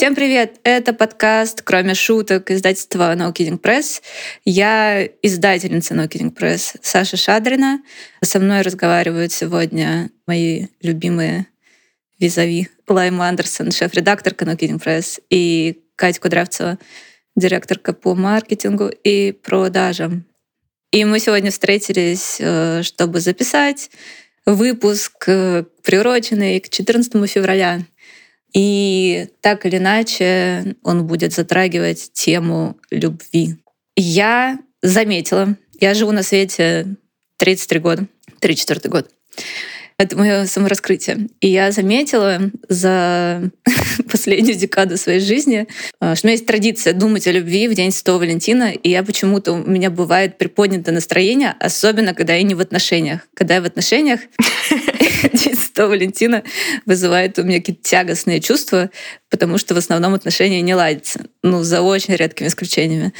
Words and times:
Всем 0.00 0.14
привет! 0.14 0.60
Это 0.62 0.94
подкаст 0.94 1.60
«Кроме 1.60 1.92
шуток» 1.92 2.50
издательства 2.50 3.14
No 3.14 3.34
Kidding 3.34 3.60
Press. 3.60 4.00
Я 4.46 5.04
издательница 5.20 5.92
No 5.92 6.08
Kidding 6.08 6.34
Press 6.34 6.78
Саша 6.80 7.18
Шадрина. 7.18 7.82
Со 8.22 8.38
мной 8.38 8.62
разговаривают 8.62 9.30
сегодня 9.30 10.08
мои 10.26 10.68
любимые 10.80 11.48
визави 12.18 12.70
Лайма 12.88 13.28
Андерсон, 13.28 13.72
шеф-редакторка 13.72 14.46
No 14.46 14.56
Kidding 14.56 14.82
Press, 14.82 15.20
и 15.28 15.82
Катя 15.96 16.18
Кудрявцева, 16.18 16.78
директорка 17.36 17.92
по 17.92 18.14
маркетингу 18.14 18.88
и 18.88 19.32
продажам. 19.32 20.24
И 20.92 21.04
мы 21.04 21.20
сегодня 21.20 21.50
встретились, 21.50 22.38
э, 22.40 22.82
чтобы 22.84 23.20
записать 23.20 23.90
выпуск, 24.46 25.24
э, 25.26 25.64
приуроченный 25.82 26.58
к 26.60 26.70
14 26.70 27.26
февраля. 27.26 27.82
И 28.52 29.28
так 29.40 29.66
или 29.66 29.76
иначе 29.76 30.76
он 30.82 31.06
будет 31.06 31.32
затрагивать 31.32 32.12
тему 32.12 32.76
любви. 32.90 33.56
Я 33.96 34.58
заметила, 34.82 35.56
я 35.80 35.94
живу 35.94 36.12
на 36.12 36.22
свете 36.22 36.96
33 37.36 37.80
года, 37.80 38.06
34 38.40 38.90
год. 38.90 39.10
Это 40.00 40.16
мое 40.16 40.46
самораскрытие. 40.46 41.28
И 41.42 41.48
я 41.48 41.72
заметила 41.72 42.40
за 42.70 43.50
последнюю 44.10 44.56
декаду 44.56 44.96
своей 44.96 45.20
жизни, 45.20 45.68
э, 46.00 46.14
что 46.14 46.26
у 46.26 46.28
меня 46.28 46.32
есть 46.32 46.46
традиция 46.46 46.94
думать 46.94 47.26
о 47.26 47.32
любви 47.32 47.68
в 47.68 47.74
День 47.74 47.92
Святого 47.92 48.20
Валентина, 48.20 48.72
и 48.72 48.88
я 48.88 49.02
почему-то, 49.02 49.52
у 49.52 49.58
меня 49.58 49.90
бывает 49.90 50.38
приподнятое 50.38 50.94
настроение, 50.94 51.54
особенно 51.60 52.14
когда 52.14 52.32
я 52.32 52.42
не 52.42 52.54
в 52.54 52.60
отношениях. 52.60 53.28
Когда 53.34 53.56
я 53.56 53.60
в 53.60 53.66
отношениях, 53.66 54.20
День 55.32 55.56
Валентина 55.76 56.42
вызывает 56.86 57.38
у 57.38 57.42
меня 57.42 57.58
какие-то 57.58 57.82
тягостные 57.82 58.40
чувства, 58.40 58.90
потому 59.28 59.58
что 59.58 59.74
в 59.74 59.78
основном 59.78 60.14
отношения 60.14 60.60
не 60.60 60.74
ладятся. 60.74 61.20
Ну, 61.42 61.62
за 61.62 61.82
очень 61.82 62.14
редкими 62.14 62.48
исключениями. 62.48 63.12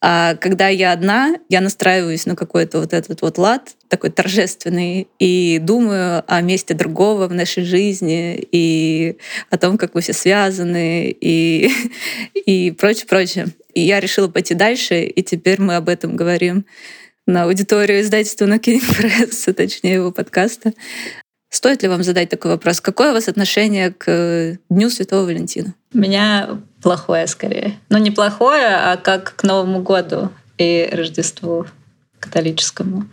А 0.00 0.34
когда 0.36 0.68
я 0.68 0.92
одна, 0.92 1.36
я 1.48 1.60
настраиваюсь 1.60 2.26
на 2.26 2.36
какой-то 2.36 2.80
вот 2.80 2.92
этот 2.92 3.22
вот 3.22 3.38
лад, 3.38 3.76
такой 3.88 4.10
торжественный, 4.10 5.08
и 5.18 5.58
думаю 5.62 6.24
о 6.26 6.40
месте 6.40 6.74
другого 6.74 7.28
в 7.28 7.34
нашей 7.34 7.64
жизни, 7.64 8.46
и 8.52 9.16
о 9.50 9.58
том, 9.58 9.78
как 9.78 9.94
мы 9.94 10.00
все 10.00 10.12
связаны, 10.12 11.08
и, 11.08 11.70
и 12.34 12.72
прочее, 12.72 13.06
прочее. 13.08 13.46
И 13.74 13.80
я 13.80 14.00
решила 14.00 14.28
пойти 14.28 14.54
дальше, 14.54 15.04
и 15.04 15.22
теперь 15.22 15.60
мы 15.60 15.76
об 15.76 15.88
этом 15.88 16.16
говорим 16.16 16.66
на 17.26 17.44
аудиторию 17.44 18.00
издательства 18.00 18.46
на 18.46 18.56
Press, 18.56 19.52
точнее 19.52 19.94
его 19.94 20.10
подкаста. 20.10 20.72
Стоит 21.52 21.82
ли 21.82 21.88
вам 21.88 22.02
задать 22.02 22.30
такой 22.30 22.52
вопрос? 22.52 22.80
Какое 22.80 23.10
у 23.10 23.12
вас 23.12 23.28
отношение 23.28 23.92
к 23.92 24.56
Дню 24.70 24.88
Святого 24.88 25.26
Валентина? 25.26 25.74
У 25.92 25.98
меня 25.98 26.48
плохое 26.82 27.26
скорее. 27.26 27.74
Ну, 27.90 27.98
не 27.98 28.10
плохое, 28.10 28.74
а 28.74 28.96
как 28.96 29.36
к 29.36 29.42
Новому 29.42 29.82
году 29.82 30.30
и 30.56 30.88
Рождеству 30.90 31.66
католическому. 32.20 33.04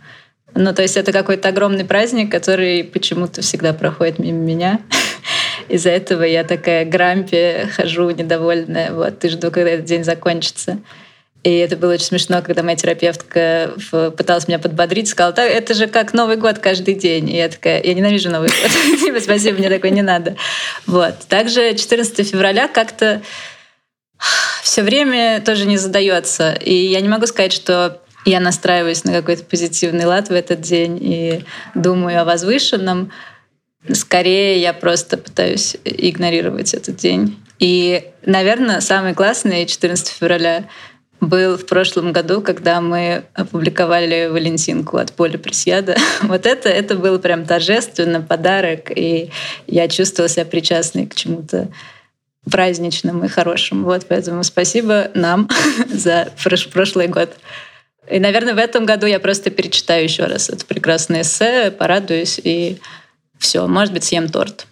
Ну, 0.54 0.72
то 0.72 0.80
есть 0.80 0.96
это 0.96 1.12
какой-то 1.12 1.50
огромный 1.50 1.84
праздник, 1.84 2.32
который 2.32 2.82
почему-то 2.82 3.42
всегда 3.42 3.74
проходит 3.74 4.18
мимо 4.18 4.38
меня. 4.38 4.80
Из-за 5.68 5.90
этого 5.90 6.22
я 6.22 6.42
такая 6.42 6.86
грампи, 6.86 7.68
хожу 7.76 8.08
недовольная, 8.08 8.94
вот, 8.94 9.22
и 9.22 9.28
жду, 9.28 9.50
когда 9.50 9.72
этот 9.72 9.84
день 9.84 10.02
закончится. 10.02 10.78
И 11.42 11.56
это 11.56 11.76
было 11.76 11.94
очень 11.94 12.04
смешно, 12.04 12.42
когда 12.42 12.62
моя 12.62 12.76
терапевтка 12.76 13.72
пыталась 14.16 14.46
меня 14.46 14.58
подбодрить, 14.58 15.08
сказала, 15.08 15.32
так, 15.32 15.50
это 15.50 15.72
же 15.72 15.86
как 15.86 16.12
Новый 16.12 16.36
год 16.36 16.58
каждый 16.58 16.94
день. 16.94 17.30
И 17.30 17.36
я 17.36 17.48
такая, 17.48 17.82
я 17.82 17.94
ненавижу 17.94 18.30
Новый 18.30 18.50
год. 18.50 19.00
Типа, 19.00 19.20
спасибо, 19.20 19.58
мне 19.58 19.70
такое 19.70 19.90
не 19.90 20.02
надо. 20.02 20.36
Вот. 20.86 21.14
Также 21.28 21.74
14 21.74 22.28
февраля 22.28 22.68
как-то 22.68 23.22
все 24.62 24.82
время 24.82 25.40
тоже 25.40 25.66
не 25.66 25.78
задается. 25.78 26.52
И 26.52 26.74
я 26.74 27.00
не 27.00 27.08
могу 27.08 27.26
сказать, 27.26 27.54
что 27.54 28.02
я 28.26 28.38
настраиваюсь 28.40 29.04
на 29.04 29.12
какой-то 29.12 29.44
позитивный 29.44 30.04
лад 30.04 30.28
в 30.28 30.32
этот 30.32 30.60
день 30.60 30.98
и 31.00 31.44
думаю 31.74 32.20
о 32.20 32.24
возвышенном. 32.26 33.12
Скорее, 33.92 34.60
я 34.60 34.74
просто 34.74 35.16
пытаюсь 35.16 35.76
игнорировать 35.84 36.74
этот 36.74 36.96
день. 36.96 37.42
И, 37.58 38.04
наверное, 38.24 38.80
самый 38.80 39.14
классный 39.14 39.66
14 39.66 40.08
февраля 40.08 40.64
был 41.20 41.56
в 41.56 41.66
прошлом 41.66 42.12
году, 42.12 42.40
когда 42.40 42.80
мы 42.80 43.24
опубликовали 43.34 44.28
Валентинку 44.30 44.96
от 44.96 45.12
Поля 45.12 45.38
Пресьяда. 45.38 45.96
Вот 46.22 46.46
это, 46.46 46.68
это 46.68 46.94
было 46.96 47.18
прям 47.18 47.44
торжественно, 47.44 48.20
подарок, 48.20 48.90
и 48.94 49.30
я 49.66 49.88
чувствовала 49.88 50.28
себя 50.28 50.44
причастной 50.44 51.06
к 51.06 51.14
чему-то 51.14 51.68
праздничному 52.50 53.24
и 53.24 53.28
хорошему. 53.28 53.84
Вот, 53.84 54.06
поэтому 54.08 54.42
спасибо 54.44 55.10
нам 55.14 55.48
за 55.88 56.32
прошлый 56.72 57.08
год. 57.08 57.30
И, 58.10 58.18
наверное, 58.18 58.54
в 58.54 58.58
этом 58.58 58.86
году 58.86 59.06
я 59.06 59.20
просто 59.20 59.50
перечитаю 59.50 60.04
еще 60.04 60.24
раз 60.24 60.48
это 60.48 60.64
прекрасное 60.64 61.22
эссе, 61.22 61.70
порадуюсь 61.70 62.40
и 62.42 62.78
все. 63.38 63.66
Может 63.66 63.92
быть, 63.92 64.04
съем 64.04 64.28
торт. 64.28 64.66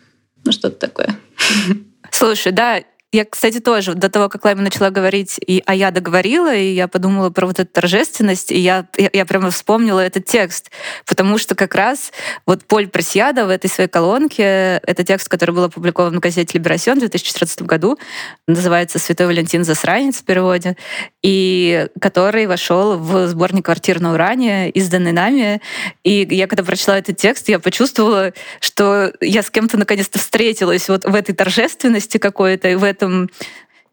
Ну, 0.45 0.53
что-то 0.53 0.77
такое. 0.77 1.17
Слушай, 2.11 2.53
да, 2.53 2.83
я, 3.11 3.25
кстати, 3.25 3.59
тоже 3.59 3.95
до 3.95 4.11
того, 4.11 4.29
как 4.29 4.45
Лайма 4.45 4.61
начала 4.61 4.91
говорить, 4.91 5.41
и, 5.47 5.63
а 5.65 5.75
я 5.75 5.91
договорила, 5.91 6.55
и 6.55 6.75
я 6.75 6.89
подумала 6.89 7.31
про 7.31 7.47
вот 7.47 7.59
эту 7.59 7.73
торжественность, 7.73 8.53
и 8.53 8.59
я, 8.59 8.87
я, 8.99 9.09
я 9.11 9.25
прямо 9.25 9.51
вспомнила 9.51 10.01
этот 10.01 10.27
текст, 10.27 10.71
потому 11.07 11.39
что 11.39 11.55
как 11.55 11.75
раз 11.75 12.13
вот 12.45 12.67
Поль 12.67 12.87
Пресьяда 12.87 13.47
в 13.47 13.49
этой 13.49 13.71
своей 13.71 13.89
колонке, 13.89 14.79
это 14.87 15.05
текст, 15.05 15.31
который 15.31 15.55
был 15.55 15.65
опубликован 15.65 16.17
в 16.17 16.21
газете 16.21 16.59
«Либерасьон» 16.59 16.97
в 16.97 17.01
2014 17.01 17.63
году, 17.63 17.99
называется 18.47 18.99
«Святой 18.99 19.27
Валентин 19.29 19.65
Засранец» 19.65 20.17
в 20.17 20.25
переводе, 20.25 20.77
и 21.23 21.89
который 22.03 22.47
вошел 22.47 22.99
в 22.99 23.27
сборник 23.29 23.65
«Квартир 23.65 24.01
на 24.01 24.13
Уране», 24.13 24.69
изданный 24.71 25.13
нами. 25.13 25.63
И 26.05 26.27
я 26.31 26.47
когда 26.47 26.63
прочла 26.63 26.99
этот 26.99 27.17
текст, 27.17 27.49
я 27.49 27.59
почувствовала, 27.59 28.35
что 28.61 29.15
я 29.23 29.43
с 29.43 29.51
кем-то 29.51 29.79
наконец-то 29.79 30.19
встретилась 30.19 30.91
вот 30.91 31.07
в 31.07 31.15
этой 31.15 31.35
торжественности 31.35 32.19
какой-то, 32.19 32.77
в 32.77 32.85
этом 32.99 33.31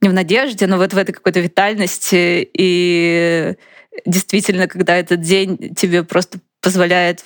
не 0.02 0.10
в 0.10 0.14
надежде, 0.14 0.68
но 0.68 0.78
вот 0.78 0.94
в 0.94 0.98
этой 0.98 1.14
какой-то 1.14 1.40
витальности. 1.40 2.50
И 2.54 3.56
действительно, 4.06 4.68
когда 4.68 4.98
этот 4.98 5.22
день 5.22 5.74
тебе 5.76 6.04
просто 6.04 6.40
позволяет 6.62 7.24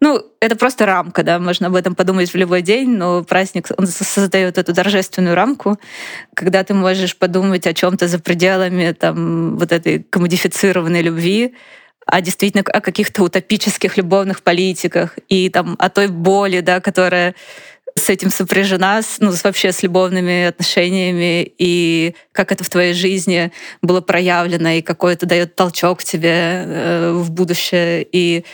ну, 0.00 0.20
это 0.40 0.56
просто 0.56 0.84
рамка, 0.84 1.22
да, 1.22 1.38
можно 1.38 1.68
об 1.68 1.76
этом 1.76 1.94
подумать 1.94 2.28
в 2.28 2.36
любой 2.36 2.62
день, 2.62 2.90
но 2.90 3.22
праздник, 3.22 3.68
он 3.76 3.86
создает 3.86 4.58
эту 4.58 4.74
торжественную 4.74 5.36
рамку, 5.36 5.78
когда 6.34 6.64
ты 6.64 6.74
можешь 6.74 7.16
подумать 7.16 7.68
о 7.68 7.72
чем 7.72 7.96
то 7.96 8.08
за 8.08 8.18
пределами 8.18 8.90
там, 8.98 9.56
вот 9.56 9.70
этой 9.70 10.02
комодифицированной 10.02 11.02
любви, 11.02 11.54
а 12.04 12.20
действительно 12.20 12.64
о 12.64 12.80
каких-то 12.80 13.22
утопических 13.22 13.96
любовных 13.96 14.42
политиках 14.42 15.16
и 15.28 15.48
там 15.48 15.76
о 15.78 15.88
той 15.88 16.08
боли, 16.08 16.58
да, 16.60 16.80
которая 16.80 17.36
с 17.94 18.10
этим 18.10 18.30
сопряжена, 18.30 19.00
ну, 19.20 19.32
вообще 19.44 19.72
с 19.72 19.82
любовными 19.82 20.44
отношениями, 20.46 21.52
и 21.58 22.14
как 22.32 22.52
это 22.52 22.64
в 22.64 22.68
твоей 22.68 22.94
жизни 22.94 23.52
было 23.82 24.00
проявлено, 24.00 24.70
и 24.70 24.82
какой 24.82 25.14
это 25.14 25.26
дает 25.26 25.54
толчок 25.54 26.02
тебе 26.02 26.30
э, 26.32 27.12
в 27.12 27.30
будущее. 27.30 28.06
И 28.10 28.44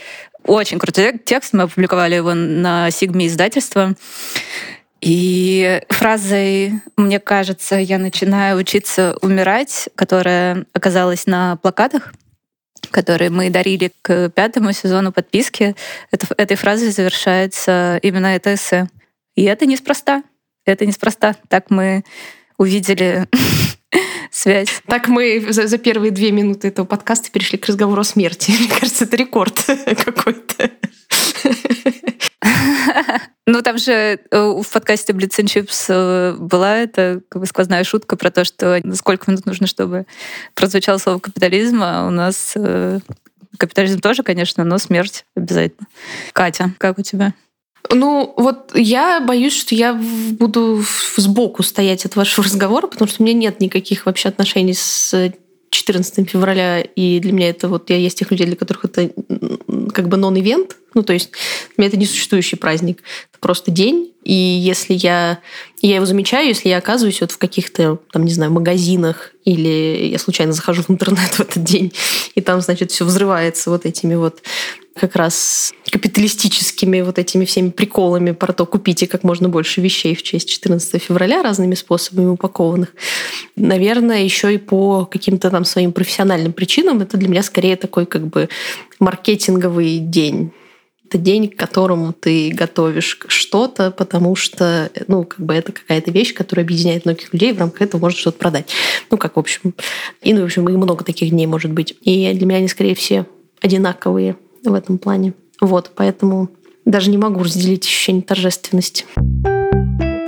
очень 0.44 0.78
крутой 0.78 1.18
текст, 1.24 1.52
мы 1.52 1.64
опубликовали 1.64 2.14
его 2.14 2.34
на 2.34 2.90
Сигме 2.90 3.26
издательства. 3.26 3.94
И 5.00 5.80
фразой, 5.90 6.72
мне 6.96 7.20
кажется, 7.20 7.76
я 7.76 7.98
начинаю 7.98 8.58
учиться 8.58 9.16
умирать, 9.22 9.88
которая 9.94 10.66
оказалась 10.72 11.26
на 11.26 11.56
плакатах, 11.56 12.12
которые 12.90 13.30
мы 13.30 13.50
дарили 13.50 13.92
к 14.02 14.30
пятому 14.30 14.72
сезону 14.72 15.12
подписки. 15.12 15.76
Это, 16.10 16.26
этой 16.36 16.56
фразой 16.56 16.90
завершается 16.90 18.00
именно 18.02 18.26
это 18.26 18.54
эссе. 18.54 18.88
И 19.38 19.44
это 19.44 19.66
неспроста. 19.66 20.24
Это 20.66 20.84
неспроста. 20.84 21.36
Так 21.46 21.70
мы 21.70 22.02
увидели 22.56 23.28
связь. 24.32 24.82
Так 24.88 25.06
мы 25.06 25.46
за, 25.52 25.68
за 25.68 25.78
первые 25.78 26.10
две 26.10 26.32
минуты 26.32 26.66
этого 26.66 26.84
подкаста 26.84 27.30
перешли 27.30 27.56
к 27.56 27.66
разговору 27.66 28.00
о 28.00 28.04
смерти. 28.04 28.50
Мне 28.58 28.68
кажется, 28.68 29.04
это 29.04 29.16
рекорд 29.16 29.64
какой-то. 30.04 30.72
Ну, 33.46 33.62
там 33.62 33.78
же 33.78 33.92
э, 33.92 34.18
в 34.32 34.66
подкасте 34.72 35.12
Blitz 35.12 35.38
and 35.38 35.46
Chips 35.46 36.36
была 36.36 36.78
эта 36.78 37.22
как 37.28 37.40
бы 37.40 37.46
сквозная 37.46 37.84
шутка 37.84 38.16
про 38.16 38.32
то, 38.32 38.44
что 38.44 38.82
сколько 38.96 39.30
минут 39.30 39.46
нужно, 39.46 39.68
чтобы 39.68 40.06
прозвучало 40.54 40.98
слово 40.98 41.20
капитализм, 41.20 41.78
а 41.80 42.08
у 42.08 42.10
нас 42.10 42.54
э, 42.56 42.98
капитализм 43.56 44.00
тоже, 44.00 44.24
конечно, 44.24 44.64
но 44.64 44.78
смерть 44.78 45.26
обязательно. 45.36 45.86
Катя, 46.32 46.72
как 46.78 46.98
у 46.98 47.02
тебя? 47.02 47.34
Ну, 47.90 48.34
вот 48.36 48.72
я 48.74 49.20
боюсь, 49.20 49.56
что 49.58 49.74
я 49.74 49.94
буду 49.94 50.84
сбоку 51.16 51.62
стоять 51.62 52.04
от 52.04 52.16
вашего 52.16 52.44
разговора, 52.44 52.86
потому 52.86 53.08
что 53.08 53.22
у 53.22 53.26
меня 53.26 53.36
нет 53.36 53.60
никаких 53.60 54.06
вообще 54.06 54.28
отношений 54.28 54.74
с 54.74 55.32
14 55.70 56.28
февраля, 56.28 56.80
и 56.80 57.20
для 57.20 57.32
меня 57.32 57.50
это 57.50 57.68
вот 57.68 57.90
я 57.90 57.96
есть 57.96 58.18
тех 58.18 58.30
людей, 58.30 58.46
для 58.46 58.56
которых 58.56 58.84
это 58.84 59.10
как 59.92 60.08
бы 60.08 60.16
нон-ивент. 60.16 60.76
Ну, 60.94 61.02
то 61.02 61.12
есть 61.12 61.30
для 61.76 61.84
меня 61.84 61.88
это 61.88 61.96
несуществующий 61.98 62.56
праздник. 62.56 63.02
Это 63.30 63.40
просто 63.40 63.70
день. 63.70 64.12
И 64.24 64.32
если 64.32 64.94
я... 64.94 65.38
Я 65.80 65.96
его 65.96 66.06
замечаю, 66.06 66.48
если 66.48 66.68
я 66.68 66.78
оказываюсь 66.78 67.20
вот 67.20 67.32
в 67.32 67.38
каких-то, 67.38 67.98
там, 68.12 68.24
не 68.24 68.32
знаю, 68.32 68.50
магазинах, 68.52 69.32
или 69.44 70.08
я 70.10 70.18
случайно 70.18 70.52
захожу 70.52 70.82
в 70.82 70.90
интернет 70.90 71.30
в 71.34 71.40
этот 71.40 71.62
день, 71.62 71.92
и 72.34 72.40
там, 72.40 72.60
значит, 72.60 72.90
все 72.90 73.04
взрывается 73.04 73.70
вот 73.70 73.86
этими 73.86 74.14
вот 74.14 74.42
как 74.98 75.16
раз 75.16 75.72
капиталистическими 75.90 77.00
вот 77.00 77.18
этими 77.18 77.44
всеми 77.44 77.70
приколами 77.70 78.32
про 78.32 78.52
то, 78.52 78.66
купите 78.66 79.06
как 79.06 79.24
можно 79.24 79.48
больше 79.48 79.80
вещей 79.80 80.14
в 80.14 80.22
честь 80.22 80.48
14 80.48 81.02
февраля 81.02 81.42
разными 81.42 81.74
способами 81.74 82.26
упакованных. 82.26 82.94
Наверное, 83.56 84.22
еще 84.22 84.54
и 84.54 84.58
по 84.58 85.06
каким-то 85.06 85.50
там 85.50 85.64
своим 85.64 85.92
профессиональным 85.92 86.52
причинам 86.52 87.00
это 87.00 87.16
для 87.16 87.28
меня 87.28 87.42
скорее 87.42 87.76
такой 87.76 88.06
как 88.06 88.26
бы 88.26 88.48
маркетинговый 88.98 89.98
день. 89.98 90.52
Это 91.08 91.16
день, 91.16 91.48
к 91.48 91.56
которому 91.56 92.12
ты 92.12 92.50
готовишь 92.50 93.18
что-то, 93.28 93.90
потому 93.90 94.36
что, 94.36 94.90
ну, 95.06 95.24
как 95.24 95.40
бы 95.40 95.54
это 95.54 95.72
какая-то 95.72 96.10
вещь, 96.10 96.34
которая 96.34 96.66
объединяет 96.66 97.06
многих 97.06 97.32
людей, 97.32 97.54
в 97.54 97.58
рамках 97.58 97.80
этого 97.80 98.02
может 98.02 98.18
что-то 98.18 98.36
продать. 98.36 98.70
Ну, 99.10 99.16
как, 99.16 99.36
в 99.36 99.38
общем, 99.38 99.72
и, 100.20 100.34
ну, 100.34 100.42
в 100.42 100.44
общем, 100.44 100.68
и 100.68 100.72
много 100.72 101.04
таких 101.04 101.30
дней 101.30 101.46
может 101.46 101.72
быть. 101.72 101.96
И 102.02 102.30
для 102.34 102.46
меня 102.46 102.58
они, 102.58 102.68
скорее, 102.68 102.94
все 102.94 103.24
одинаковые 103.62 104.36
в 104.64 104.74
этом 104.74 104.98
плане. 104.98 105.34
Вот, 105.60 105.92
поэтому 105.94 106.48
даже 106.84 107.10
не 107.10 107.18
могу 107.18 107.42
разделить 107.42 107.84
ощущение 107.84 108.22
торжественности. 108.22 109.04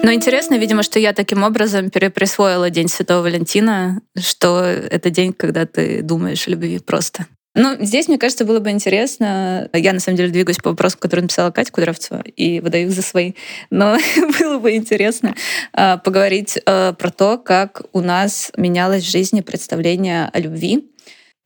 Но 0.02 0.12
интересно, 0.12 0.56
видимо, 0.56 0.82
что 0.82 0.98
я 0.98 1.12
таким 1.12 1.42
образом 1.42 1.90
переприсвоила 1.90 2.70
День 2.70 2.88
Святого 2.88 3.22
Валентина, 3.22 4.00
что 4.18 4.60
это 4.64 5.10
день, 5.10 5.32
когда 5.32 5.66
ты 5.66 6.02
думаешь 6.02 6.48
о 6.48 6.50
любви 6.50 6.78
просто. 6.78 7.26
Ну, 7.54 7.76
здесь, 7.80 8.06
мне 8.06 8.16
кажется, 8.16 8.44
было 8.44 8.60
бы 8.60 8.70
интересно. 8.70 9.68
Я, 9.72 9.92
на 9.92 9.98
самом 9.98 10.16
деле, 10.16 10.30
двигаюсь 10.30 10.58
по 10.58 10.70
вопросам, 10.70 11.00
которые 11.00 11.22
написала 11.22 11.50
Катя 11.50 11.72
Кудровцева, 11.72 12.22
и 12.36 12.60
выдаю 12.60 12.86
их 12.86 12.92
за 12.92 13.02
свои. 13.02 13.32
Но 13.70 13.98
было 14.38 14.58
бы 14.58 14.76
интересно 14.76 15.34
а, 15.72 15.96
поговорить 15.96 16.60
а, 16.64 16.92
про 16.92 17.10
то, 17.10 17.38
как 17.38 17.82
у 17.92 18.00
нас 18.00 18.52
менялось 18.56 19.02
в 19.02 19.10
жизни 19.10 19.40
представление 19.40 20.30
о 20.32 20.38
любви 20.38 20.89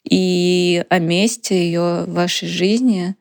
и 0.04 0.84
о 0.88 0.98
месте 0.98 1.64
ее 1.64 2.04
в 2.06 2.12
вашей 2.12 2.48
жизни, 2.48 3.16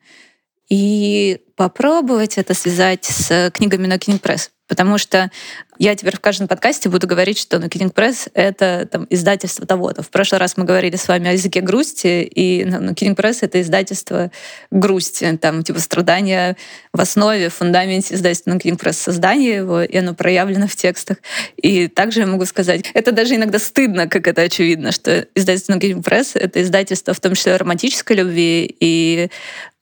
и 0.68 1.40
попробовать 1.56 2.38
это 2.38 2.54
связать 2.54 3.04
с 3.04 3.50
книгами 3.52 3.86
на 3.86 3.98
Кинг 3.98 4.22
Пресс. 4.22 4.50
Потому 4.66 4.96
что 4.98 5.30
я 5.78 5.94
теперь 5.96 6.16
в 6.16 6.20
каждом 6.20 6.48
подкасте 6.48 6.88
буду 6.88 7.06
говорить, 7.06 7.38
что 7.38 7.58
ну, 7.58 7.66
Kidding 7.66 7.92
Press— 7.92 8.30
это 8.34 8.88
там, 8.90 9.06
издательство 9.10 9.66
того-то. 9.66 10.02
В 10.02 10.10
прошлый 10.10 10.38
раз 10.38 10.56
мы 10.56 10.64
говорили 10.64 10.96
с 10.96 11.08
вами 11.08 11.30
о 11.30 11.32
языке 11.32 11.60
грусти, 11.60 12.22
и 12.22 12.64
ну, 12.64 12.92
Kidding 12.92 13.16
Press— 13.16 13.38
это 13.40 13.60
издательство 13.60 14.30
грусти. 14.70 15.36
Там 15.36 15.62
типа 15.62 15.80
страдания 15.80 16.56
в 16.92 17.00
основе, 17.00 17.48
в 17.48 17.54
фундаменте 17.54 18.14
издательства 18.14 18.50
ну, 18.50 18.56
Kidding 18.56 18.78
Press, 18.78 18.94
создание 18.94 19.56
его, 19.56 19.82
и 19.82 19.96
оно 19.96 20.14
проявлено 20.14 20.66
в 20.66 20.76
текстах. 20.76 21.18
И 21.56 21.88
также 21.88 22.20
я 22.20 22.26
могу 22.26 22.44
сказать, 22.44 22.90
это 22.94 23.12
даже 23.12 23.34
иногда 23.34 23.58
стыдно, 23.58 24.08
как 24.08 24.26
это 24.28 24.42
очевидно, 24.42 24.92
что 24.92 25.26
издательство 25.34 25.74
ну, 25.74 25.78
Kidding 25.78 26.02
Press— 26.02 26.30
это 26.34 26.62
издательство 26.62 27.14
в 27.14 27.20
том 27.20 27.34
числе 27.34 27.56
романтической 27.56 28.16
любви 28.16 28.74
и 28.80 29.28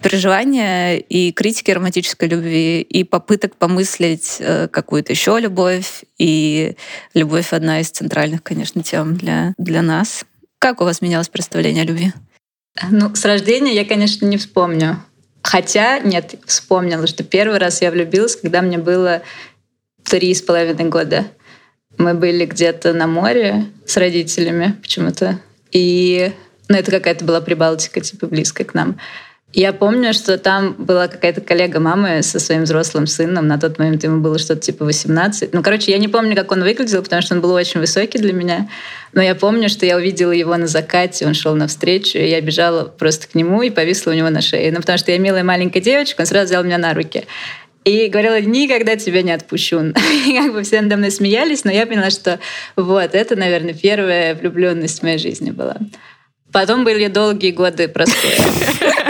переживания 0.02 0.96
и 0.96 1.32
критики 1.32 1.70
романтической 1.70 2.28
любви, 2.28 2.82
и 2.82 3.04
попыток 3.04 3.56
помыслить 3.56 4.36
э, 4.40 4.68
какую-то 4.68 5.12
еще 5.12 5.38
любовь. 5.38 5.81
И 6.18 6.76
любовь 7.14 7.52
одна 7.52 7.80
из 7.80 7.90
центральных, 7.90 8.42
конечно, 8.42 8.82
тем 8.82 9.16
для, 9.16 9.54
для 9.58 9.82
нас. 9.82 10.24
Как 10.58 10.80
у 10.80 10.84
вас 10.84 11.00
менялось 11.00 11.28
представление 11.28 11.82
о 11.82 11.86
любви? 11.86 12.12
Ну, 12.90 13.14
с 13.14 13.24
рождения 13.24 13.74
я, 13.74 13.84
конечно, 13.84 14.24
не 14.26 14.36
вспомню. 14.36 15.02
Хотя, 15.42 15.98
нет, 15.98 16.36
вспомнила, 16.46 17.06
что 17.06 17.24
первый 17.24 17.58
раз 17.58 17.82
я 17.82 17.90
влюбилась, 17.90 18.36
когда 18.36 18.62
мне 18.62 18.78
было 18.78 19.22
три 20.04 20.34
с 20.34 20.42
половиной 20.42 20.88
года. 20.88 21.26
Мы 21.98 22.14
были 22.14 22.46
где-то 22.46 22.92
на 22.92 23.06
море 23.06 23.66
с 23.86 23.96
родителями 23.96 24.76
почему-то. 24.80 25.40
И 25.72 26.32
ну, 26.68 26.76
это 26.76 26.90
какая-то 26.90 27.24
была 27.24 27.40
Прибалтика, 27.40 28.00
типа 28.00 28.26
близко 28.26 28.64
к 28.64 28.74
нам. 28.74 28.98
Я 29.54 29.74
помню, 29.74 30.14
что 30.14 30.38
там 30.38 30.72
была 30.78 31.08
какая-то 31.08 31.42
коллега 31.42 31.78
мамы 31.78 32.22
со 32.22 32.40
своим 32.40 32.62
взрослым 32.62 33.06
сыном. 33.06 33.46
На 33.46 33.58
тот 33.58 33.78
момент 33.78 34.02
ему 34.02 34.20
было 34.20 34.38
что-то 34.38 34.62
типа 34.62 34.86
18. 34.86 35.52
Ну, 35.52 35.62
короче, 35.62 35.92
я 35.92 35.98
не 35.98 36.08
помню, 36.08 36.34
как 36.34 36.50
он 36.52 36.62
выглядел, 36.62 37.02
потому 37.02 37.20
что 37.20 37.34
он 37.34 37.42
был 37.42 37.52
очень 37.52 37.80
высокий 37.80 38.18
для 38.18 38.32
меня. 38.32 38.70
Но 39.12 39.20
я 39.20 39.34
помню, 39.34 39.68
что 39.68 39.84
я 39.84 39.96
увидела 39.96 40.32
его 40.32 40.56
на 40.56 40.66
закате, 40.66 41.26
он 41.26 41.34
шел 41.34 41.54
навстречу, 41.54 42.16
и 42.16 42.28
я 42.28 42.40
бежала 42.40 42.84
просто 42.84 43.28
к 43.28 43.34
нему 43.34 43.60
и 43.60 43.68
повисла 43.68 44.12
у 44.12 44.14
него 44.14 44.30
на 44.30 44.40
шее. 44.40 44.72
Ну, 44.72 44.78
потому 44.78 44.96
что 44.96 45.12
я 45.12 45.18
милая 45.18 45.44
маленькая 45.44 45.80
девочка, 45.80 46.22
он 46.22 46.26
сразу 46.26 46.46
взял 46.46 46.64
меня 46.64 46.78
на 46.78 46.94
руки. 46.94 47.24
И 47.84 48.08
говорила, 48.08 48.40
никогда 48.40 48.96
тебя 48.96 49.20
не 49.20 49.32
отпущу. 49.32 49.80
И 50.26 50.32
как 50.34 50.52
бы 50.54 50.62
все 50.62 50.80
надо 50.80 50.96
мной 50.96 51.10
смеялись, 51.10 51.64
но 51.64 51.70
я 51.70 51.84
поняла, 51.84 52.08
что 52.08 52.38
вот, 52.76 53.14
это, 53.14 53.36
наверное, 53.36 53.74
первая 53.74 54.34
влюбленность 54.34 55.00
в 55.00 55.02
моей 55.02 55.18
жизни 55.18 55.50
была. 55.50 55.76
Потом 56.52 56.84
были 56.84 57.08
долгие 57.08 57.50
годы 57.50 57.88
простоя. 57.88 58.36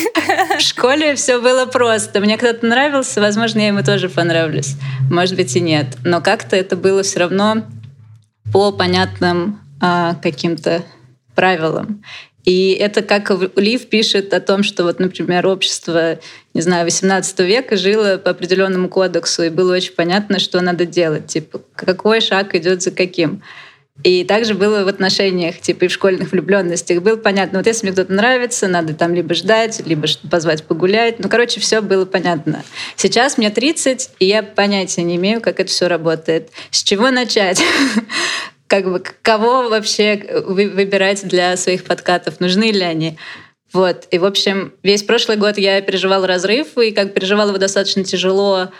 В 0.58 0.60
школе 0.60 1.14
все 1.14 1.40
было 1.40 1.66
просто. 1.66 2.20
Мне 2.20 2.38
кто-то 2.38 2.66
нравился, 2.66 3.20
возможно, 3.20 3.60
я 3.60 3.68
ему 3.68 3.82
тоже 3.82 4.08
понравлюсь. 4.08 4.74
Может 5.10 5.36
быть 5.36 5.54
и 5.56 5.60
нет. 5.60 5.86
Но 6.04 6.20
как-то 6.20 6.56
это 6.56 6.76
было 6.76 7.02
все 7.02 7.20
равно 7.20 7.64
по 8.52 8.72
понятным 8.72 9.60
а, 9.80 10.14
каким-то 10.22 10.82
правилам. 11.34 12.02
И 12.44 12.72
это 12.72 13.02
как 13.02 13.30
Лив 13.56 13.88
пишет 13.88 14.34
о 14.34 14.40
том, 14.40 14.64
что 14.64 14.82
вот, 14.82 14.98
например, 14.98 15.46
общество, 15.46 16.18
не 16.54 16.60
знаю, 16.60 16.84
18 16.84 17.38
века 17.40 17.76
жило 17.76 18.16
по 18.16 18.30
определенному 18.30 18.88
кодексу, 18.88 19.44
и 19.44 19.48
было 19.48 19.74
очень 19.74 19.94
понятно, 19.94 20.40
что 20.40 20.60
надо 20.60 20.84
делать, 20.84 21.28
типа, 21.28 21.62
какой 21.76 22.20
шаг 22.20 22.54
идет 22.56 22.82
за 22.82 22.90
каким. 22.90 23.42
И 24.02 24.24
также 24.24 24.54
было 24.54 24.84
в 24.84 24.88
отношениях, 24.88 25.60
типа 25.60 25.84
и 25.84 25.88
в 25.88 25.92
школьных 25.92 26.32
влюбленностях. 26.32 27.02
Было 27.02 27.16
понятно, 27.16 27.58
вот 27.58 27.66
если 27.66 27.86
мне 27.86 27.92
кто-то 27.92 28.12
нравится, 28.12 28.66
надо 28.66 28.94
там 28.94 29.14
либо 29.14 29.34
ждать, 29.34 29.82
либо 29.86 30.08
позвать 30.30 30.64
погулять. 30.64 31.18
Ну, 31.18 31.28
короче, 31.28 31.60
все 31.60 31.82
было 31.82 32.04
понятно. 32.04 32.64
Сейчас 32.96 33.36
мне 33.36 33.50
30, 33.50 34.10
и 34.18 34.26
я 34.26 34.42
понятия 34.42 35.02
не 35.02 35.16
имею, 35.16 35.40
как 35.40 35.60
это 35.60 35.70
все 35.70 35.88
работает. 35.88 36.50
С 36.70 36.82
чего 36.82 37.10
начать? 37.10 37.62
Как 38.66 38.90
бы 38.90 39.02
кого 39.20 39.68
вообще 39.68 40.42
выбирать 40.46 41.28
для 41.28 41.58
своих 41.58 41.84
подкатов? 41.84 42.40
Нужны 42.40 42.70
ли 42.70 42.80
они? 42.80 43.18
Вот. 43.74 44.08
И, 44.10 44.18
в 44.18 44.24
общем, 44.24 44.72
весь 44.82 45.02
прошлый 45.02 45.36
год 45.36 45.58
я 45.58 45.82
переживала 45.82 46.26
разрыв, 46.26 46.78
и 46.78 46.90
как 46.90 47.12
переживала 47.12 47.48
его 47.48 47.58
достаточно 47.58 48.02
тяжело, 48.02 48.70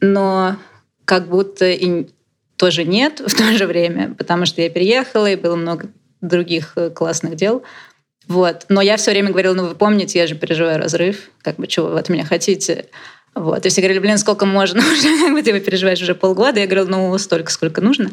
но 0.00 0.56
как 1.06 1.28
будто 1.28 1.70
и 1.70 2.08
тоже 2.56 2.84
нет 2.84 3.20
в 3.26 3.34
то 3.34 3.56
же 3.56 3.66
время, 3.66 4.14
потому 4.14 4.46
что 4.46 4.62
я 4.62 4.70
переехала, 4.70 5.30
и 5.30 5.36
было 5.36 5.56
много 5.56 5.88
других 6.20 6.72
э, 6.76 6.90
классных 6.90 7.36
дел. 7.36 7.62
Вот. 8.28 8.66
Но 8.68 8.80
я 8.80 8.96
все 8.96 9.12
время 9.12 9.30
говорила, 9.30 9.54
ну 9.54 9.68
вы 9.68 9.74
помните, 9.74 10.18
я 10.18 10.26
же 10.26 10.34
переживаю 10.34 10.78
разрыв, 10.78 11.30
как 11.42 11.56
бы 11.56 11.66
чего 11.66 11.88
вы 11.88 11.98
от 11.98 12.08
меня 12.08 12.24
хотите. 12.24 12.86
Вот. 13.36 13.66
И 13.66 13.68
все 13.68 13.82
говорили, 13.82 14.00
блин, 14.00 14.18
сколько 14.18 14.46
можно 14.46 14.80
уже, 14.92 15.24
как 15.24 15.32
бы 15.32 15.42
ты 15.42 15.60
переживаешь 15.60 16.00
уже 16.00 16.14
полгода. 16.14 16.58
Я 16.58 16.66
говорила, 16.66 16.88
ну 16.88 17.18
столько, 17.18 17.52
сколько 17.52 17.80
нужно. 17.80 18.10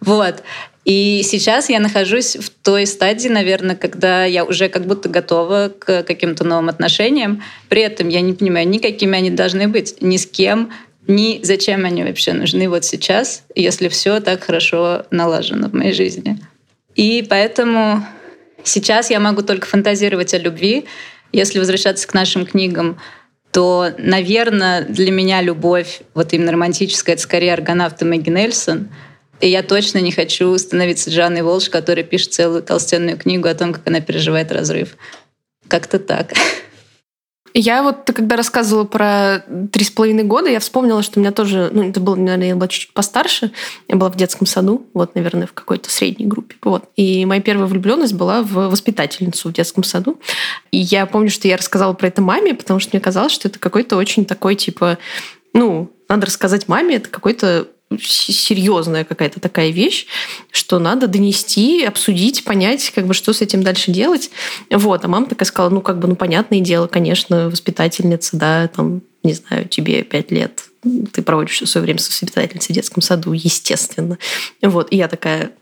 Вот. 0.00 0.42
И 0.84 1.22
сейчас 1.24 1.68
я 1.68 1.78
нахожусь 1.78 2.36
в 2.36 2.50
той 2.50 2.86
стадии, 2.86 3.28
наверное, 3.28 3.76
когда 3.76 4.24
я 4.24 4.44
уже 4.44 4.68
как 4.68 4.86
будто 4.86 5.08
готова 5.08 5.70
к 5.78 6.02
каким-то 6.02 6.42
новым 6.44 6.70
отношениям. 6.70 7.42
При 7.68 7.82
этом 7.82 8.08
я 8.08 8.20
не 8.20 8.32
понимаю, 8.32 8.66
никакими 8.66 9.16
они 9.16 9.30
должны 9.30 9.68
быть, 9.68 10.00
ни 10.00 10.16
с 10.16 10.26
кем, 10.26 10.72
ни 11.06 11.40
зачем 11.42 11.84
они 11.84 12.04
вообще 12.04 12.32
нужны 12.32 12.68
вот 12.68 12.84
сейчас, 12.84 13.44
если 13.54 13.88
все 13.88 14.20
так 14.20 14.44
хорошо 14.44 15.04
налажено 15.10 15.68
в 15.68 15.74
моей 15.74 15.92
жизни. 15.92 16.38
И 16.94 17.26
поэтому 17.28 18.04
сейчас 18.62 19.10
я 19.10 19.18
могу 19.20 19.42
только 19.42 19.66
фантазировать 19.66 20.34
о 20.34 20.38
любви. 20.38 20.84
Если 21.32 21.58
возвращаться 21.58 22.06
к 22.06 22.14
нашим 22.14 22.46
книгам, 22.46 22.98
то, 23.50 23.90
наверное, 23.98 24.82
для 24.82 25.10
меня 25.10 25.42
любовь, 25.42 26.02
вот 26.14 26.32
именно 26.32 26.52
романтическая, 26.52 27.14
это 27.14 27.22
скорее 27.22 27.52
аргонавт 27.52 28.00
и 28.02 28.04
Мэгги 28.04 28.30
Нельсон. 28.30 28.88
И 29.40 29.48
я 29.48 29.62
точно 29.62 29.98
не 29.98 30.12
хочу 30.12 30.56
становиться 30.56 31.10
Жанной 31.10 31.42
Волш, 31.42 31.68
которая 31.68 32.04
пишет 32.04 32.32
целую 32.32 32.62
толстенную 32.62 33.18
книгу 33.18 33.48
о 33.48 33.54
том, 33.54 33.72
как 33.72 33.86
она 33.86 34.00
переживает 34.00 34.52
разрыв. 34.52 34.96
Как-то 35.68 35.98
так. 35.98 36.32
Я 37.54 37.82
вот, 37.82 38.10
когда 38.14 38.36
рассказывала 38.36 38.84
про 38.84 39.44
три 39.70 39.84
с 39.84 39.90
половиной 39.90 40.24
года, 40.24 40.48
я 40.48 40.60
вспомнила, 40.60 41.02
что 41.02 41.18
у 41.18 41.22
меня 41.22 41.32
тоже, 41.32 41.70
ну, 41.72 41.88
это 41.88 42.00
было, 42.00 42.16
наверное, 42.16 42.48
я 42.48 42.56
была 42.56 42.68
чуть-чуть 42.68 42.92
постарше. 42.92 43.52
Я 43.88 43.96
была 43.96 44.10
в 44.10 44.16
детском 44.16 44.46
саду, 44.46 44.86
вот, 44.94 45.14
наверное, 45.14 45.46
в 45.46 45.52
какой-то 45.52 45.90
средней 45.90 46.26
группе. 46.26 46.56
Вот. 46.62 46.84
И 46.96 47.26
моя 47.26 47.42
первая 47.42 47.66
влюбленность 47.66 48.14
была 48.14 48.42
в 48.42 48.70
воспитательницу 48.70 49.48
в 49.48 49.52
детском 49.52 49.84
саду. 49.84 50.18
И 50.70 50.78
я 50.78 51.04
помню, 51.06 51.30
что 51.30 51.46
я 51.46 51.56
рассказала 51.56 51.92
про 51.92 52.08
это 52.08 52.22
маме, 52.22 52.54
потому 52.54 52.80
что 52.80 52.90
мне 52.92 53.00
казалось, 53.00 53.32
что 53.32 53.48
это 53.48 53.58
какой-то 53.58 53.96
очень 53.96 54.24
такой, 54.24 54.54
типа, 54.54 54.98
ну, 55.52 55.90
надо 56.08 56.26
рассказать 56.26 56.68
маме, 56.68 56.96
это 56.96 57.08
какой-то 57.08 57.68
серьезная 58.00 59.04
какая-то 59.04 59.40
такая 59.40 59.70
вещь, 59.70 60.06
что 60.50 60.78
надо 60.78 61.06
донести, 61.06 61.84
обсудить, 61.84 62.44
понять, 62.44 62.92
как 62.94 63.06
бы, 63.06 63.14
что 63.14 63.32
с 63.32 63.40
этим 63.40 63.62
дальше 63.62 63.90
делать. 63.90 64.30
Вот. 64.70 65.04
А 65.04 65.08
мама 65.08 65.26
такая 65.26 65.46
сказала, 65.46 65.70
ну, 65.70 65.80
как 65.80 65.98
бы, 65.98 66.08
ну, 66.08 66.16
понятное 66.16 66.60
дело, 66.60 66.86
конечно, 66.86 67.48
воспитательница, 67.48 68.36
да, 68.36 68.68
там, 68.68 69.02
не 69.22 69.34
знаю, 69.34 69.68
тебе 69.68 70.02
пять 70.02 70.30
лет, 70.30 70.64
ты 71.12 71.22
проводишь 71.22 71.54
все 71.54 71.66
свое 71.66 71.84
время 71.84 71.98
с 71.98 72.08
воспитательницей 72.08 72.72
в 72.72 72.76
детском 72.76 73.02
саду, 73.02 73.32
естественно. 73.32 74.18
Вот. 74.62 74.92
И 74.92 74.96
я 74.96 75.08
такая, 75.08 75.52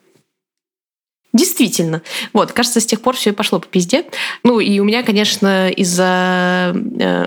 Действительно. 1.32 2.02
Вот, 2.32 2.50
кажется, 2.50 2.80
с 2.80 2.87
тех 2.87 3.00
пор 3.00 3.14
все 3.14 3.32
пошло 3.32 3.60
по 3.60 3.66
пизде. 3.66 4.04
Ну, 4.42 4.58
и 4.58 4.80
у 4.80 4.84
меня, 4.84 5.04
конечно, 5.04 5.70
из-за 5.70 6.75
э, 6.99 7.26